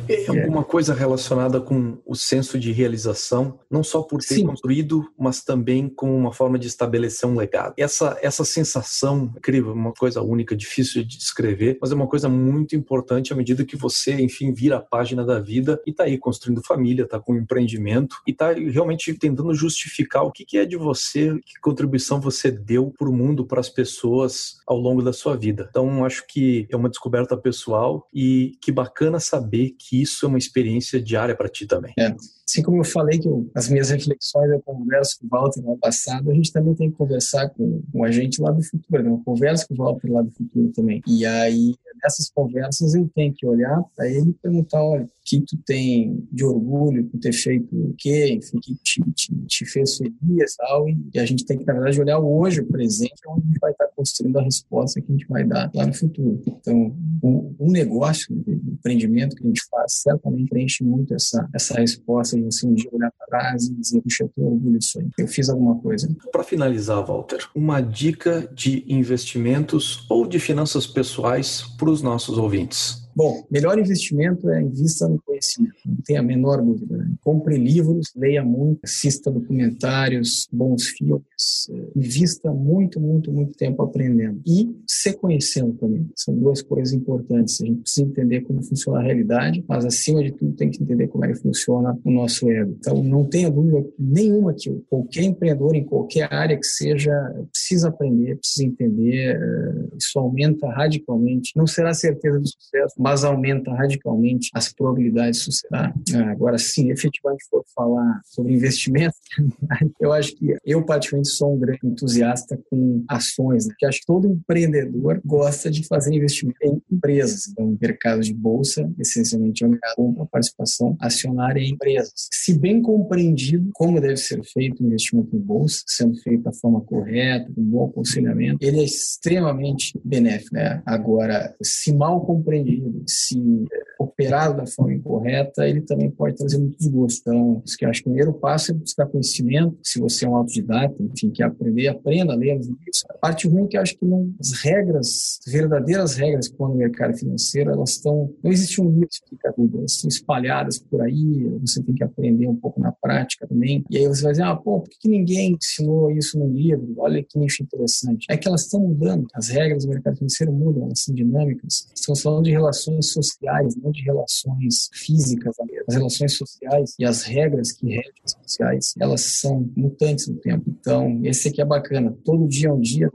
É 0.08 0.28
alguma 0.28 0.64
coisa 0.64 0.94
relacionada 0.94 1.60
com 1.60 1.98
o 2.06 2.16
senso 2.16 2.60
de 2.60 2.72
realização, 2.72 3.60
não 3.70 3.84
só 3.84 4.02
por 4.02 4.20
ter 4.20 4.36
Sim. 4.36 4.46
construído, 4.46 5.06
mas 5.18 5.44
também 5.44 5.90
com 5.90 6.16
uma 6.16 6.34
forma 6.34 6.58
de 6.58 6.68
estabelecer 6.68 7.28
um 7.28 7.36
legado. 7.36 7.74
Essa 7.78 8.18
essa 8.22 8.46
sensação 8.46 9.32
incrível, 9.38 9.74
uma 9.74 9.94
coisa 9.94 10.22
única, 10.22 10.56
difícil 10.56 11.04
de 11.12 11.18
descrever, 11.18 11.78
mas 11.82 11.92
é 11.92 11.96
uma 11.96 12.08
coisa 12.08 12.30
muito 12.30 12.76
importante 12.76 13.34
à 13.34 13.36
medida 13.36 13.66
que 13.66 13.76
você, 13.76 14.14
enfim, 14.14 14.54
vira 14.54 14.78
a 14.78 14.82
página 14.82 15.26
da 15.26 15.40
vida 15.40 15.82
e 15.86 15.92
está 15.92 16.06
aí 16.06 16.18
construindo 16.18 16.64
família, 16.64 17.04
está 17.04 17.20
com 17.20 17.34
um 17.34 17.38
empreendimento 17.38 18.16
e 18.26 18.32
está 18.32 18.54
realmente 18.54 19.14
tentando 19.16 19.54
justificar 19.54 20.24
o 20.24 20.32
que, 20.32 20.46
que 20.46 20.58
é 20.58 20.66
de 20.66 20.78
você, 20.78 21.38
que 21.46 21.60
contribuição 21.62 22.22
você 22.22 22.50
deu 22.50 22.94
para 22.98 23.10
o 23.10 23.14
mundo, 23.14 23.46
para 23.46 23.60
as 23.60 23.70
pessoas 23.70 24.58
ao 24.66 24.78
longo 24.78 25.02
da 25.02 25.12
sua 25.12 25.36
vida. 25.36 25.68
Então, 25.70 26.06
acho 26.06 26.26
que 26.28 26.66
é 26.72 26.76
uma 26.76 26.90
descoberta 26.90 27.36
pessoal 27.36 28.08
e 28.14 28.54
que 28.62 28.72
bacana 28.72 29.20
saber 29.20 29.76
que 29.78 30.02
isso 30.02 30.26
é 30.26 30.30
uma 30.30 30.38
experiência 30.38 31.02
diária 31.02 31.36
para 31.36 31.50
ti 31.50 31.66
também. 31.66 31.94
É. 32.00 32.16
Assim 32.52 32.62
como 32.62 32.82
eu 32.82 32.84
falei 32.84 33.18
que 33.18 33.28
eu, 33.30 33.50
as 33.56 33.70
minhas 33.70 33.90
reflexões 33.90 34.52
eu 34.52 34.62
converso 34.62 35.20
com 35.20 35.26
o 35.26 35.30
Walter 35.30 35.62
no 35.62 35.78
passado, 35.78 36.30
a 36.30 36.34
gente 36.34 36.52
também 36.52 36.76
tem 36.76 36.92
que 36.92 36.98
conversar 36.98 37.50
com, 37.50 37.82
com 37.90 38.04
a 38.04 38.12
gente 38.12 38.42
lá 38.42 38.52
do 38.52 38.62
futuro, 38.62 39.04
né? 39.04 39.10
eu 39.10 39.22
converso 39.24 39.66
com 39.70 39.74
o 39.74 39.78
Walter 39.78 40.12
lá 40.12 40.22
do 40.22 40.32
futuro 40.32 40.70
também. 40.74 40.91
E 41.08 41.26
aí, 41.26 41.76
nessas 42.04 42.30
conversas, 42.30 42.96
eu 42.96 43.10
tenho 43.14 43.34
que 43.34 43.46
olhar 43.46 43.82
para 43.96 44.08
ele 44.08 44.32
e 44.32 44.34
perguntar, 44.34 44.84
olha, 44.84 45.08
que 45.40 45.40
tu 45.42 45.58
tem 45.66 46.28
de 46.30 46.44
orgulho 46.44 47.06
por 47.06 47.20
ter 47.20 47.32
feito 47.32 47.74
o 47.74 47.94
quê, 47.98 48.34
enfim, 48.34 48.60
que 48.60 48.76
te, 48.76 49.02
te, 49.16 49.36
te 49.48 49.66
fez 49.66 49.96
feliz 49.96 50.56
tal, 50.58 50.90
e, 50.90 50.98
e 51.14 51.20
a 51.20 51.26
gente 51.26 51.46
tem 51.46 51.58
que, 51.58 51.66
na 51.66 51.74
verdade, 51.74 52.02
olhar 52.02 52.20
hoje, 52.20 52.60
o 52.60 52.66
presente, 52.66 53.14
onde 53.28 53.44
a 53.44 53.48
gente 53.48 53.60
vai 53.60 53.72
estar 53.72 53.88
construindo 53.96 54.40
a 54.40 54.42
resposta 54.42 55.00
que 55.00 55.10
a 55.10 55.16
gente 55.16 55.28
vai 55.28 55.46
dar 55.46 55.72
lá 55.74 55.86
no 55.86 55.94
futuro. 55.94 56.42
Então, 56.46 56.94
um, 57.24 57.56
um 57.60 57.72
negócio, 57.72 58.36
um 58.36 58.74
empreendimento 58.74 59.36
que 59.36 59.44
a 59.44 59.48
gente 59.48 59.62
faz, 59.70 59.94
certamente 60.02 60.50
preenche 60.50 60.84
muito 60.84 61.14
essa, 61.14 61.48
essa 61.54 61.80
resposta 61.80 62.36
de 62.36 62.44
você 62.44 62.68
um 62.68 62.74
dia 62.74 62.90
olhar 62.92 63.12
para 63.12 63.28
trás 63.28 63.68
e 63.68 63.74
dizer, 63.74 64.02
puxa, 64.02 64.24
eu 64.24 64.30
tenho 64.36 64.48
orgulho 64.48 64.80
disso 64.80 65.00
aí, 65.00 65.08
eu 65.18 65.28
fiz 65.28 65.50
alguma 65.50 65.80
coisa. 65.80 66.14
Para 66.32 66.44
finalizar, 66.44 67.06
Walter, 67.06 67.48
uma 67.56 67.80
dica 67.80 68.50
de 68.54 68.84
investimentos 68.88 70.06
ou 70.10 70.28
de 70.28 70.40
finanças 70.40 70.86
pessoais 70.86 71.62
para 71.78 71.90
os 71.90 72.02
nossos 72.02 72.38
ouvintes. 72.38 73.02
Bom, 73.16 73.44
melhor 73.50 73.78
investimento 73.78 74.50
é 74.50 74.62
invista 74.62 75.08
no 75.08 75.22
conhecimento, 75.22 75.76
não 75.86 75.98
tem 76.06 76.18
a 76.18 76.24
menor 76.24 76.62
dúvida. 76.62 76.98
Né? 76.98 77.12
Compre 77.22 77.58
livros, 77.58 78.12
leia 78.16 78.44
muito, 78.44 78.80
assista 78.84 79.32
documentários, 79.32 80.48
bons 80.52 80.88
filmes, 80.88 81.70
é, 81.70 82.00
invista 82.00 82.52
muito, 82.52 83.00
muito, 83.00 83.32
muito 83.32 83.54
tempo 83.54 83.82
aprendendo. 83.82 84.42
E 84.46 84.70
se 84.88 85.14
conhecendo 85.14 85.74
também. 85.74 86.10
São 86.16 86.34
duas 86.36 86.62
coisas 86.62 86.94
importantes. 86.94 87.62
A 87.62 87.66
gente 87.66 87.82
precisa 87.82 88.08
entender 88.08 88.42
como 88.42 88.64
funciona 88.64 89.00
a 89.00 89.04
realidade, 89.04 89.64
mas 89.68 89.86
acima 89.86 90.24
de 90.24 90.32
tudo 90.32 90.56
tem 90.56 90.70
que 90.70 90.82
entender 90.82 91.08
como 91.08 91.26
é 91.26 91.30
que 91.30 91.40
funciona 91.40 91.98
o 92.04 92.12
nosso 92.12 92.50
ego. 92.50 92.76
Então 92.80 93.04
não 93.04 93.26
tenha 93.26 93.50
dúvida 93.50 93.86
nenhuma 93.98 94.54
que 94.54 94.70
qualquer 94.90 95.24
empreendedor 95.24 95.76
em 95.76 95.84
qualquer 95.84 96.32
área 96.34 96.58
que 96.58 96.66
seja 96.66 97.12
precisa 97.52 97.90
aprender, 97.90 98.38
precisa 98.38 98.68
entender. 98.68 99.36
É, 99.36 99.98
isso 99.98 100.18
aumenta 100.20 100.68
radicalmente. 100.70 101.52
Não 101.56 101.68
será 101.68 101.94
certeza 101.94 102.40
do 102.40 102.48
sucesso, 102.48 103.01
mas 103.02 103.24
aumenta 103.24 103.74
radicalmente 103.74 104.50
as 104.54 104.72
probabilidades 104.72 105.40
de 105.40 105.46
sucesso. 105.46 105.68
Tá? 105.70 105.94
Agora, 106.30 106.58
sim, 106.58 106.92
efetivamente 106.92 107.46
for 107.50 107.64
falar 107.76 108.22
sobre 108.26 108.54
investimento, 108.54 109.16
eu 110.00 110.14
acho 110.14 110.36
que 110.36 110.56
eu 110.64 110.86
particularmente 110.86 111.30
sou 111.30 111.56
um 111.56 111.60
grande 111.60 111.80
entusiasta 111.84 112.60
com 112.70 113.04
ações, 113.08 113.66
né? 113.66 113.74
que 113.78 113.86
acho 113.86 114.02
que 114.02 114.06
todo 114.06 114.28
empreendedor 114.28 115.20
gosta 115.26 115.72
de 115.72 115.86
fazer 115.88 116.14
investimento 116.14 116.58
em 116.64 116.82
empresas. 116.92 117.48
Então, 117.48 117.76
mercado 117.82 118.22
de 118.22 118.34
bolsa, 118.34 118.90
essencialmente, 119.00 119.64
é 119.64 119.68
um 119.68 119.72
mercado 119.72 119.96
com 119.96 120.26
participação 120.28 120.96
acionária 121.00 121.60
em 121.60 121.72
empresas. 121.72 122.14
Se 122.32 122.58
bem 122.58 122.82
compreendido 122.82 123.70
como 123.74 124.00
deve 124.00 124.18
ser 124.18 124.44
feito 124.44 124.84
o 124.84 124.86
investimento 124.86 125.36
em 125.36 125.40
bolsa, 125.40 125.84
sendo 125.88 126.16
feito 126.22 126.44
da 126.44 126.54
forma 126.54 126.82
correta, 126.82 127.52
com 127.54 127.64
bom 127.64 127.86
aconselhamento, 127.86 128.58
ele 128.62 128.80
é 128.80 128.84
extremamente 128.84 130.00
benéfico. 130.04 130.56
Né? 130.56 130.82
Agora, 130.86 131.56
se 131.62 131.94
mal 131.94 132.22
compreendido, 132.26 132.91
se 133.08 133.66
operado 134.00 134.58
da 134.58 134.66
forma 134.66 134.94
incorreta, 134.94 135.68
ele 135.68 135.82
também 135.82 136.10
pode 136.10 136.36
trazer 136.36 136.58
muito 136.58 136.78
desgosto. 136.78 137.22
Então, 137.22 137.62
isso 137.66 137.78
que 137.78 137.86
eu 137.86 137.90
acho 137.90 138.02
que 138.02 138.10
o 138.10 138.12
primeiro 138.12 138.34
passo 138.34 138.72
é 138.72 138.74
buscar 138.74 139.06
conhecimento. 139.08 139.78
Se 139.84 140.00
você 140.00 140.26
é 140.26 140.30
um 140.30 140.36
autodidata, 140.36 140.96
enfim, 141.00 141.30
quer 141.30 141.44
aprender, 141.44 141.88
aprenda 141.88 142.34
a 142.34 142.36
ler 142.36 142.60
os 142.60 142.68
livros. 142.68 143.04
A 143.10 143.14
parte 143.14 143.48
ruim 143.48 143.66
é 143.66 143.68
que 143.68 143.78
eu 143.78 143.82
acho 143.82 143.98
que 143.98 144.06
não, 144.06 144.34
as 144.40 144.52
regras, 144.64 145.40
verdadeiras 145.48 146.16
regras 146.16 146.48
que 146.48 146.60
no 146.60 146.76
mercado 146.76 147.18
financeiro, 147.18 147.72
elas 147.72 147.92
estão. 147.92 148.34
Não 148.44 148.52
existe 148.52 148.82
um 148.82 148.90
livro 148.90 149.08
que 149.08 149.16
explica 149.16 149.54
tudo, 149.54 149.80
elas 149.80 149.94
estão 149.94 150.08
espalhadas 150.08 150.80
por 150.80 151.02
aí, 151.02 151.44
você 151.62 151.82
tem 151.84 151.96
que 151.96 152.04
aprender 152.04 152.48
um 152.48 152.56
pouco 152.56 152.80
na 152.80 152.92
prática 152.92 153.48
também. 153.48 153.84
E 153.90 153.98
aí 153.98 154.08
você 154.08 154.24
vai 154.24 154.32
dizer, 154.32 154.44
ah, 154.44 154.56
pô, 154.56 154.82
por 154.82 154.90
que 154.90 155.10
ninguém 155.10 155.58
ensinou 155.60 156.12
isso 156.12 156.38
no 156.38 156.48
livro? 156.48 156.94
Olha 156.98 157.24
que 157.24 157.38
nicho 157.38 157.64
interessante. 157.64 158.26
É 158.30 158.38
que 158.38 158.48
elas 158.48 158.64
estão 158.64 158.80
mudando, 158.80 159.28
as 159.34 159.50
regras 159.50 159.86
do 159.86 159.90
mercado 159.90 160.18
financeiro 160.18 160.54
mudam, 160.54 160.86
elas 160.86 161.04
são 161.04 161.14
dinâmicas. 161.14 161.88
Estamos 161.96 162.22
falando 162.22 162.46
de 162.46 162.52
relações 162.52 162.81
sociais, 163.12 163.76
não 163.76 163.92
de 163.92 164.02
relações 164.04 164.90
físicas. 164.94 165.56
As 165.88 165.96
relações 165.96 166.38
sociais 166.38 166.96
e 167.00 167.06
as 167.06 167.24
regras 167.24 167.72
que 167.72 167.88
regem 167.88 168.14
as 168.24 168.32
sociais, 168.32 168.94
elas 169.00 169.22
são 169.40 169.70
mutantes 169.76 170.28
no 170.28 170.36
tempo. 170.36 170.64
Então, 170.68 171.20
esse 171.24 171.50
aqui 171.50 171.62
é 171.62 171.66
bacana. 171.66 172.16
Todo 172.24 172.48
dia 172.48 172.70
é 172.70 172.74
um 172.74 172.80
dia, 172.80 173.10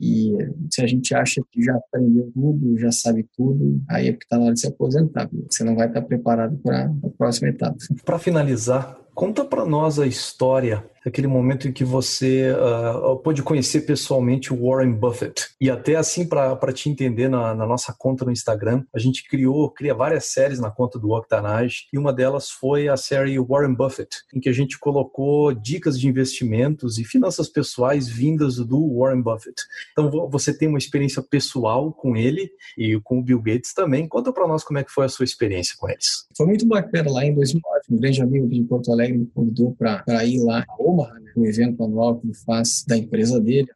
e 0.00 0.36
se 0.70 0.82
a 0.82 0.86
gente 0.86 1.14
acha 1.14 1.42
que 1.50 1.62
já 1.62 1.74
aprendeu 1.76 2.30
tudo, 2.34 2.78
já 2.78 2.90
sabe 2.92 3.26
tudo, 3.36 3.82
aí 3.88 4.08
é 4.08 4.12
porque 4.12 4.24
está 4.24 4.38
na 4.38 4.44
hora 4.44 4.54
de 4.54 4.60
se 4.60 4.66
aposentar. 4.66 5.28
Você 5.50 5.64
não 5.64 5.74
vai 5.74 5.88
estar 5.88 6.02
preparado 6.02 6.56
para 6.58 6.86
a 6.86 7.10
próxima 7.16 7.48
etapa. 7.48 7.76
Para 8.04 8.18
finalizar, 8.18 8.98
conta 9.14 9.44
para 9.44 9.64
nós 9.64 9.98
a 9.98 10.06
história 10.06 10.84
aquele 11.04 11.26
momento 11.26 11.68
em 11.68 11.72
que 11.72 11.84
você 11.84 12.50
uh, 12.52 13.16
pôde 13.18 13.42
conhecer 13.42 13.82
pessoalmente 13.82 14.52
o 14.52 14.66
Warren 14.66 14.92
Buffett. 14.92 15.48
E 15.60 15.70
até 15.70 15.96
assim, 15.96 16.26
para 16.26 16.72
te 16.72 16.88
entender, 16.88 17.28
na, 17.28 17.54
na, 17.54 17.66
nossa 17.66 17.94
conta 17.96 18.24
no 18.24 18.32
Instagram, 18.32 18.82
a 18.94 18.98
gente 18.98 19.28
criou, 19.28 19.70
cria 19.70 19.94
várias 19.94 20.26
séries 20.26 20.58
na 20.58 20.70
conta 20.70 20.98
do 20.98 21.10
Octanage, 21.10 21.86
e 21.92 21.98
uma 21.98 22.12
delas 22.12 22.50
foi 22.50 22.88
a 22.88 22.96
série 22.96 23.38
Warren 23.38 23.74
Buffett, 23.74 24.16
em 24.34 24.40
que 24.40 24.48
a 24.48 24.52
gente 24.52 24.78
colocou 24.78 25.52
dicas 25.52 25.98
de 25.98 26.08
investimentos 26.08 26.98
e 26.98 27.04
finanças 27.04 27.48
pessoais 27.48 28.08
vindas 28.08 28.56
do 28.56 28.98
Warren 28.98 29.22
Buffett. 29.22 29.62
Então, 29.92 30.10
você 30.30 30.56
tem 30.56 30.68
uma 30.68 30.78
experiência 30.78 31.22
pessoal 31.22 31.92
com 31.92 32.16
ele 32.16 32.50
e 32.78 32.98
com 33.00 33.18
o 33.18 33.22
Bill 33.22 33.42
Gates 33.42 33.72
também. 33.74 34.08
Conta 34.08 34.32
para 34.32 34.46
nós 34.46 34.64
como 34.64 34.78
é 34.78 34.84
que 34.84 34.90
foi 34.90 35.04
a 35.04 35.08
sua 35.08 35.24
experiência 35.24 35.74
com 35.78 35.88
eles. 35.88 36.26
Foi 36.36 36.46
muito 36.46 36.66
bacana 36.66 37.10
lá 37.10 37.24
em 37.24 37.34
2009. 37.34 37.80
Um 37.90 37.96
grande 37.96 38.22
amigo 38.22 38.48
de 38.48 38.62
Porto 38.62 38.90
Alegre 38.90 39.18
me 39.18 39.26
convidou 39.26 39.74
para 39.74 40.24
ir 40.24 40.42
lá 40.42 40.64
Omaha, 40.94 41.18
né, 41.20 41.32
o 41.36 41.44
evento 41.44 41.82
anual 41.82 42.18
que 42.18 42.26
ele 42.26 42.34
faz 42.34 42.84
da 42.86 42.96
empresa 42.96 43.40
dele, 43.40 43.68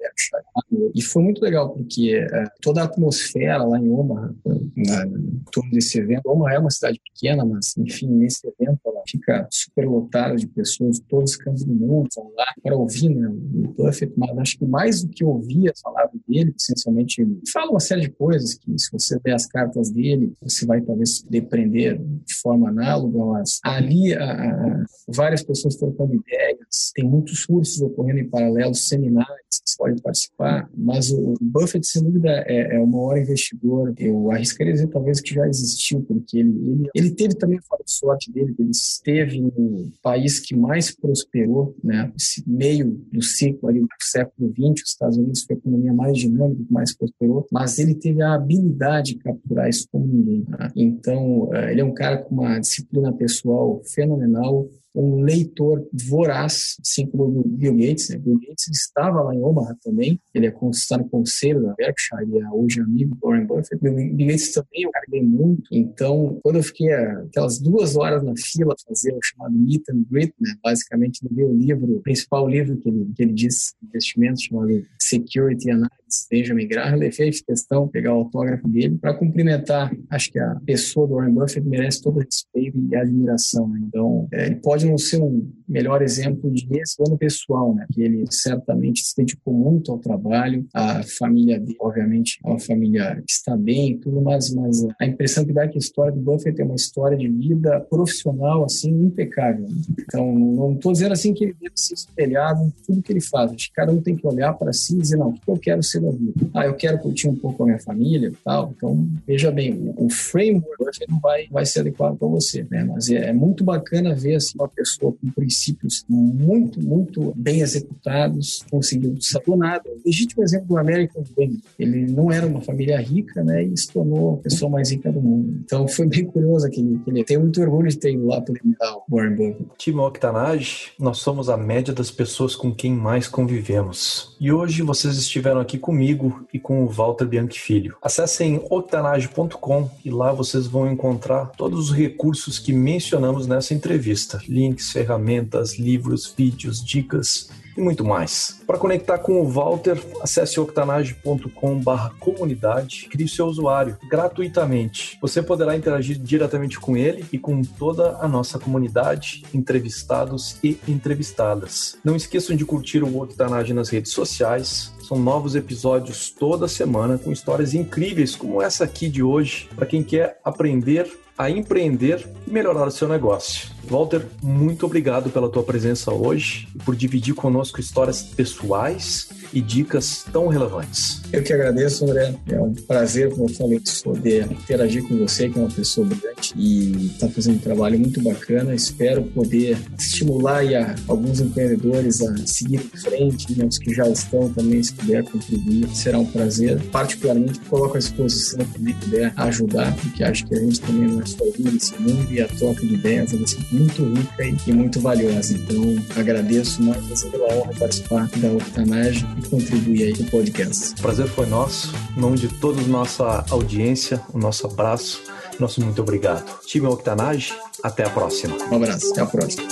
e 0.95 1.03
foi 1.03 1.23
muito 1.23 1.43
legal, 1.43 1.71
porque 1.71 2.15
é, 2.15 2.45
toda 2.61 2.83
a 2.83 2.85
atmosfera 2.85 3.65
lá 3.65 3.79
em 3.79 3.91
Omaha, 3.91 4.35
na, 4.77 5.07
em 5.07 5.43
torno 5.53 5.71
desse 5.71 5.99
evento, 5.99 6.27
Omaha 6.27 6.55
é 6.55 6.59
uma 6.59 6.71
cidade 6.71 7.01
pequena, 7.05 7.45
mas, 7.45 7.77
enfim, 7.77 8.09
nesse 8.09 8.47
evento 8.47 8.81
ela 8.87 9.03
fica 9.09 9.47
super 9.51 9.87
lotada 9.87 10.37
de 10.37 10.47
pessoas, 10.47 11.01
todos 11.09 11.33
os 11.33 11.37
cantos 11.37 11.65
do 11.65 11.75
mundo 11.75 12.09
vão 12.15 12.33
lá 12.37 12.47
para 12.63 12.77
ouvir 12.77 13.15
né, 13.15 13.29
o 13.29 13.69
Buffett, 13.73 14.13
mas 14.17 14.39
acho 14.39 14.59
que 14.59 14.67
mais 14.67 15.03
do 15.03 15.11
que 15.11 15.25
ouvir 15.25 15.71
as 15.71 15.81
palavras 15.81 16.18
dele, 16.29 16.55
essencialmente 16.57 17.21
ele 17.21 17.41
fala 17.53 17.71
uma 17.71 17.81
série 17.81 18.03
de 18.03 18.11
coisas 18.11 18.55
que, 18.55 18.79
se 18.79 18.91
você 18.93 19.19
ver 19.25 19.33
as 19.33 19.47
cartas 19.47 19.91
dele, 19.91 20.33
você 20.43 20.67
vai 20.67 20.81
talvez 20.81 21.23
depreender 21.23 21.99
de 21.99 22.35
forma 22.35 22.69
análoga, 22.69 23.19
mas 23.19 23.59
ali 23.65 24.15
a, 24.15 24.25
a, 24.25 24.85
várias 25.09 25.43
pessoas 25.43 25.77
trocando 25.77 26.15
ideias, 26.15 26.93
tem 26.95 27.05
muitos 27.05 27.47
cursos 27.47 27.81
ocorrendo 27.81 28.21
em 28.21 28.29
paralelo, 28.29 28.75
seminários 28.75 29.39
que 29.65 29.71
você 29.71 29.77
pode 29.79 30.03
participar, 30.03 30.71
mas 30.77 31.11
o 31.11 31.35
Buffett, 31.41 31.87
sem 31.87 32.03
dúvida, 32.03 32.45
é, 32.47 32.77
é 32.77 32.81
o 32.81 32.87
maior 32.87 33.19
investidor. 33.19 33.95
Eu 33.97 34.31
arriscaria 34.31 34.73
dizer 34.73 34.89
talvez 34.89 35.21
que 35.21 35.35
já 35.35 35.47
existiu, 35.47 36.03
porque 36.03 36.39
ele, 36.39 36.51
ele, 36.51 36.91
ele 36.95 37.11
teve 37.15 37.35
também 37.35 37.59
a 37.59 37.77
sorte 37.87 38.31
dele, 38.31 38.55
ele 38.59 38.71
esteve 38.71 39.41
no 39.41 39.91
país 40.03 40.39
que 40.41 40.55
mais 40.55 40.95
prosperou, 40.95 41.75
né? 41.83 42.13
Esse 42.17 42.43
meio 42.47 43.01
do 43.13 43.23
ciclo 43.23 43.69
ali 43.69 43.81
do 43.81 43.89
século 44.01 44.53
XX, 44.53 44.83
os 44.83 44.91
Estados 44.91 45.17
Unidos 45.17 45.45
foi 45.45 45.57
a 45.57 45.59
economia 45.59 45.93
mais 45.93 46.18
dinâmica, 46.19 46.65
que 46.65 46.73
mais 46.73 46.97
prosperou, 46.97 47.47
mas 47.51 47.79
ele 47.79 47.95
teve 47.95 48.23
a 48.23 48.35
habilidade 48.35 49.15
de 49.15 49.19
capturar 49.19 49.69
isso 49.69 49.87
como 49.91 50.07
ninguém. 50.07 50.45
Né? 50.49 50.71
Então, 50.77 51.51
eh, 51.55 51.73
ele 51.73 51.81
é 51.81 51.85
um 51.85 51.95
cara 51.95 52.19
com 52.19 52.35
uma 52.35 52.59
disciplina 52.59 53.13
pessoal 53.13 53.81
fenomenal, 53.85 54.69
um 54.99 55.23
leitor 55.23 55.87
voraz, 56.09 56.77
assim 56.81 57.07
como 57.07 57.41
o 57.41 57.49
Bill 57.49 57.77
Gates. 57.77 58.09
Né? 58.09 58.19
Bill 58.19 58.39
Gates 58.41 58.69
estava 58.69 59.23
lá 59.23 59.35
em 59.35 59.43
Omaha 59.43 59.77
também, 59.83 60.21
ele 60.35 60.47
é, 60.47 60.55
está 60.71 60.99
no 60.99 61.09
conselho 61.09 61.63
da 61.63 61.75
Berkshire, 61.75 62.39
é 62.39 62.51
hoje 62.51 62.81
amigo 62.81 63.15
do 63.15 63.29
Warren 63.29 63.47
Buffett. 63.47 63.79
Bill 63.81 63.95
Gates 63.95 64.53
também 64.53 64.85
é 64.85 64.89
um 64.89 64.91
cara 64.91 65.07
que 65.07 65.23
muito. 65.23 65.69
Então, 65.73 66.39
quando 66.43 66.57
eu 66.57 66.63
fiquei 66.63 66.93
aquelas 66.93 67.59
duas 67.59 67.97
horas 67.97 68.23
na 68.23 68.35
fila 68.37 68.75
fazer 68.87 69.13
o 69.13 69.19
chamado 69.23 69.55
Meet 69.55 69.83
and 69.91 70.05
Greet, 70.11 70.33
né? 70.41 70.55
basicamente, 70.63 71.21
eu 71.23 71.31
li 71.31 71.45
o 71.45 71.53
livro, 71.53 71.97
o 71.97 72.03
principal 72.03 72.49
livro 72.49 72.77
que 72.77 72.89
ele, 72.89 73.13
que 73.15 73.23
ele 73.23 73.33
diz, 73.33 73.75
investimento, 73.83 74.43
chamado 74.43 74.69
Security 74.99 75.71
Analysis, 75.71 76.27
Benjamin 76.31 76.67
Graham, 76.67 76.97
ele 76.97 77.13
fez 77.13 77.41
questão 77.41 77.89
pegar 77.89 78.15
o 78.15 78.19
autógrafo 78.19 78.69
dele 78.69 78.99
para 78.99 79.15
cumprimentar. 79.15 79.95
Acho 80.11 80.33
que 80.33 80.39
a 80.39 80.57
pessoa 80.67 81.07
do 81.07 81.15
Warren 81.15 81.35
Buffett 81.35 81.67
merece 81.67 82.03
todo 82.03 82.17
o 82.17 82.21
respeito 82.21 82.79
e 82.91 82.97
admiração. 82.97 83.69
Né? 83.69 83.81
Então, 83.87 84.29
é, 84.33 84.47
ele 84.47 84.57
pode 84.57 84.88
não 84.89 84.99
ser 84.99 85.21
um 85.23 85.51
melhor 85.69 86.03
exemplo 86.03 86.51
de 86.51 86.67
plano 86.97 87.19
pessoal, 87.19 87.75
né? 87.75 87.87
Que 87.93 88.03
ele 88.03 88.25
certamente 88.31 89.01
se 89.03 89.15
dedicou 89.17 89.53
muito 89.53 89.93
ao 89.93 89.99
trabalho, 89.99 90.67
a 90.73 91.03
família 91.19 91.61
dele, 91.61 91.77
obviamente, 91.81 92.39
é 92.45 92.49
uma 92.49 92.59
família 92.59 93.17
que 93.17 93.33
está 93.33 93.57
bem, 93.57 93.99
tudo, 93.99 94.21
mas, 94.21 94.53
mas 94.55 94.87
a 94.99 95.07
impressão 95.07 95.45
que 95.45 95.53
dá 95.53 95.65
é 95.65 95.69
que 95.69 95.77
a 95.77 95.79
história 95.79 96.13
do 96.13 96.21
Buffett 96.21 96.61
é 96.61 96.65
uma 96.65 96.75
história 96.75 97.17
de 97.17 97.29
vida 97.29 97.81
profissional 97.91 98.65
assim 98.65 98.91
impecável. 98.91 99.67
Então, 100.01 100.33
não 100.35 100.73
estou 100.73 100.93
dizendo 100.93 101.13
assim 101.13 101.35
que 101.35 101.45
ele 101.45 101.57
deve 101.61 101.75
ser 101.77 101.95
espelhado 101.95 102.65
em 102.65 102.73
tudo 102.87 103.03
que 103.03 103.13
ele 103.13 103.21
faz. 103.21 103.53
Acho 103.53 103.69
que 103.69 103.75
cada 103.75 103.93
um 103.93 104.01
tem 104.01 104.17
que 104.17 104.27
olhar 104.27 104.53
para 104.55 104.73
si 104.73 104.95
e 104.95 104.99
dizer 104.99 105.17
não, 105.17 105.31
o 105.31 105.35
que 105.35 105.51
eu 105.51 105.59
quero 105.59 105.83
ser 105.83 106.01
da 106.01 106.11
vida? 106.11 106.33
Ah, 106.55 106.67
eu 106.67 106.75
quero 106.75 106.99
curtir 106.99 107.29
um 107.29 107.37
pouco 107.37 107.63
a 107.63 107.67
minha 107.67 107.79
família, 107.79 108.33
tal. 108.45 108.73
Então, 108.77 109.07
veja 109.27 109.51
bem, 109.51 109.93
o 109.97 110.09
framework 110.11 110.99
não 111.09 111.21
vai 111.21 111.47
vai 111.51 111.67
ser 111.67 111.81
adequado 111.81 112.17
para 112.17 112.29
você, 112.29 112.67
né? 112.71 112.85
Mas 112.85 113.09
é, 113.09 113.31
é 113.31 113.33
muito 113.33 113.65
bacana 113.65 114.15
ver 114.15 114.37
assim, 114.37 114.53
uma 114.57 114.68
pessoa 114.69 115.13
com 115.13 115.31
princípios 115.31 116.05
muito, 116.09 116.81
muito 116.81 117.33
bem 117.37 117.61
executados, 117.61 118.65
conseguiu 118.71 119.15
nada. 119.57 119.89
O 119.89 120.01
legítimo 120.07 120.43
exemplo 120.43 120.69
do 120.69 120.77
American 120.77 121.23
Dream. 121.37 121.57
Ele 121.79 122.07
não 122.11 122.31
era 122.31 122.47
uma 122.47 122.61
família 122.61 123.01
rica, 123.01 123.43
né? 123.43 123.65
E 123.65 123.77
se 123.77 123.91
tornou 123.91 124.35
a 124.35 124.37
pessoa 124.39 124.71
mais 124.71 124.91
rica 124.91 125.11
do 125.11 125.21
mundo. 125.21 125.61
Então 125.65 125.87
foi 125.89 126.07
bem 126.07 126.25
curioso 126.25 126.67
aquele. 126.67 126.97
aquele 126.97 127.25
tem 127.25 127.39
muito 127.39 127.61
orgulho 127.61 127.89
de 127.89 127.99
ter 127.99 128.13
ido 128.13 128.27
lá 128.27 128.41
para 128.41 128.55
o 128.55 129.15
Warren 129.15 129.35
Buffett. 129.35 129.71
Time 129.77 130.01
Octanage, 130.01 130.93
nós 130.99 131.19
somos 131.19 131.49
a 131.49 131.57
média 131.57 131.93
das 131.93 132.11
pessoas 132.11 132.55
com 132.55 132.75
quem 132.75 132.93
mais 132.93 133.29
convivemos. 133.29 134.37
E 134.41 134.53
hoje 134.53 134.83
vocês 134.83 135.17
estiveram 135.17 135.61
aqui 135.61 135.79
comigo 135.79 136.47
e 136.53 136.59
com 136.59 136.85
o 136.85 136.89
Walter 136.89 137.27
Bianchi 137.27 137.61
Filho. 137.61 137.97
Acessem 138.03 138.61
octanage.com 138.71 139.91
e 140.05 140.11
lá 140.11 140.33
vocês 140.33 140.67
vão 140.67 140.91
encontrar 140.91 141.47
todos 141.57 141.91
os 141.91 141.97
recursos 141.97 142.59
que 142.59 142.73
mencionamos 142.73 143.47
nessa 143.47 143.75
entrevista 143.75 144.41
links, 144.59 144.91
ferramentas, 144.91 145.79
livros, 145.79 146.35
vídeos, 146.37 146.85
dicas 146.85 147.49
e 147.79 147.81
muito 147.81 148.05
mais. 148.05 148.61
Para 148.67 148.77
conectar 148.77 149.17
com 149.19 149.41
o 149.41 149.49
Walter, 149.49 149.97
acesse 150.21 150.59
octanage.com/comunidade, 150.59 153.07
crie 153.09 153.29
seu 153.29 153.47
usuário 153.47 153.97
gratuitamente. 154.11 155.17
Você 155.23 155.41
poderá 155.41 155.77
interagir 155.77 156.19
diretamente 156.19 156.81
com 156.81 156.97
ele 156.97 157.25
e 157.33 157.39
com 157.39 157.63
toda 157.63 158.19
a 158.19 158.27
nossa 158.27 158.59
comunidade, 158.59 159.45
entrevistados 159.55 160.57
e 160.63 160.77
entrevistadas. 160.89 161.97
Não 162.05 162.17
esqueçam 162.17 162.57
de 162.57 162.65
curtir 162.65 163.05
o 163.05 163.23
Octanage 163.23 163.73
nas 163.73 163.89
redes 163.89 164.11
sociais. 164.13 164.93
São 165.09 165.19
novos 165.19 165.55
episódios 165.55 166.29
toda 166.29 166.69
semana 166.69 167.17
com 167.17 167.33
histórias 167.33 167.73
incríveis 167.73 168.37
como 168.37 168.61
essa 168.61 168.85
aqui 168.85 169.09
de 169.09 169.23
hoje, 169.23 169.67
para 169.75 169.87
quem 169.87 170.03
quer 170.03 170.39
aprender 170.45 171.11
a 171.39 171.49
empreender 171.49 172.29
e 172.47 172.51
melhorar 172.51 172.87
o 172.87 172.91
seu 172.91 173.09
negócio. 173.09 173.71
Walter, 173.89 174.27
muito 174.43 174.85
obrigado 174.85 175.31
pela 175.31 175.49
tua 175.49 175.63
presença 175.63 176.13
hoje 176.13 176.69
e 176.75 176.79
por 176.79 176.95
dividir 176.95 177.35
conosco 177.35 177.81
histórias 177.81 178.21
pessoais 178.21 179.31
e 179.53 179.61
dicas 179.61 180.27
tão 180.31 180.49
relevantes. 180.49 181.23
Eu 181.33 181.43
que 181.43 181.53
agradeço, 181.53 182.05
André. 182.05 182.35
É 182.49 182.61
um 182.61 182.75
prazer, 182.75 183.31
como 183.31 183.49
eu 183.49 183.55
falei, 183.55 183.81
poder 184.03 184.51
interagir 184.51 185.07
com 185.07 185.17
você, 185.17 185.49
que 185.49 185.59
é 185.59 185.63
uma 185.63 185.71
pessoa 185.71 186.07
brilhante 186.07 186.53
e 186.57 187.07
está 187.07 187.29
fazendo 187.29 187.55
um 187.55 187.61
trabalho 187.61 187.99
muito 187.99 188.21
bacana. 188.21 188.75
Espero 188.75 189.23
poder 189.23 189.79
estimular 189.99 190.63
a, 190.75 190.95
alguns 191.07 191.41
empreendedores 191.41 192.21
a 192.21 192.37
seguir 192.47 192.77
em 192.77 192.99
frente, 192.99 193.57
né, 193.57 193.65
os 193.65 193.79
que 193.79 193.95
já 193.95 194.07
estão 194.09 194.53
também, 194.53 194.83
se 194.83 194.93
puder 194.99 195.25
contribuir, 195.25 195.89
será 195.95 196.19
um 196.19 196.27
prazer. 196.27 196.81
Particularmente, 196.91 197.61
coloco 197.61 197.97
à 197.97 197.99
disposição 197.99 198.65
também 198.65 198.95
puder 198.95 199.33
ajudar, 199.37 199.95
porque 199.97 200.25
acho 200.25 200.47
que 200.47 200.55
a 200.55 200.61
gente 200.61 200.81
também 200.81 201.09
não 201.09 201.23
é 201.23 201.27
sozinho 201.27 201.73
nesse 201.73 201.95
mundo 202.01 202.33
e 202.33 202.41
a 202.41 202.49
troca 202.49 202.81
de 202.81 202.95
ideias 202.95 203.33
é 203.33 203.37
muito 203.75 204.05
rica 204.05 204.45
e, 204.67 204.73
muito 204.73 205.01
valiosa. 205.01 205.55
Então, 205.55 205.97
agradeço 206.17 206.83
mais 206.83 207.23
pela 207.25 207.55
honra 207.55 207.73
de 207.73 207.79
participar 207.79 208.29
da 208.37 208.53
Octanage 208.53 209.27
e 209.39 209.49
contribuir 209.49 210.03
aí 210.05 210.17
com 210.17 210.23
o 210.25 210.31
podcast. 210.31 210.93
O 210.99 211.03
prazer 211.03 211.27
foi 211.29 211.47
nosso. 211.47 211.95
Em 212.17 212.21
nome 212.21 212.39
de 212.39 212.49
toda 212.49 212.81
a 212.81 212.87
nossa 212.87 213.45
audiência, 213.51 214.21
o 214.33 214.39
nosso 214.39 214.67
abraço 214.67 215.23
Nosso 215.59 215.83
muito 215.83 216.01
obrigado. 216.01 216.61
Time 216.67 216.87
Octanage, 216.87 217.53
até 217.83 218.05
a 218.05 218.11
próxima. 218.11 218.57
Um 218.71 218.77
abraço, 218.77 219.11
até 219.11 219.23
a 219.23 219.27
próxima. 219.27 219.69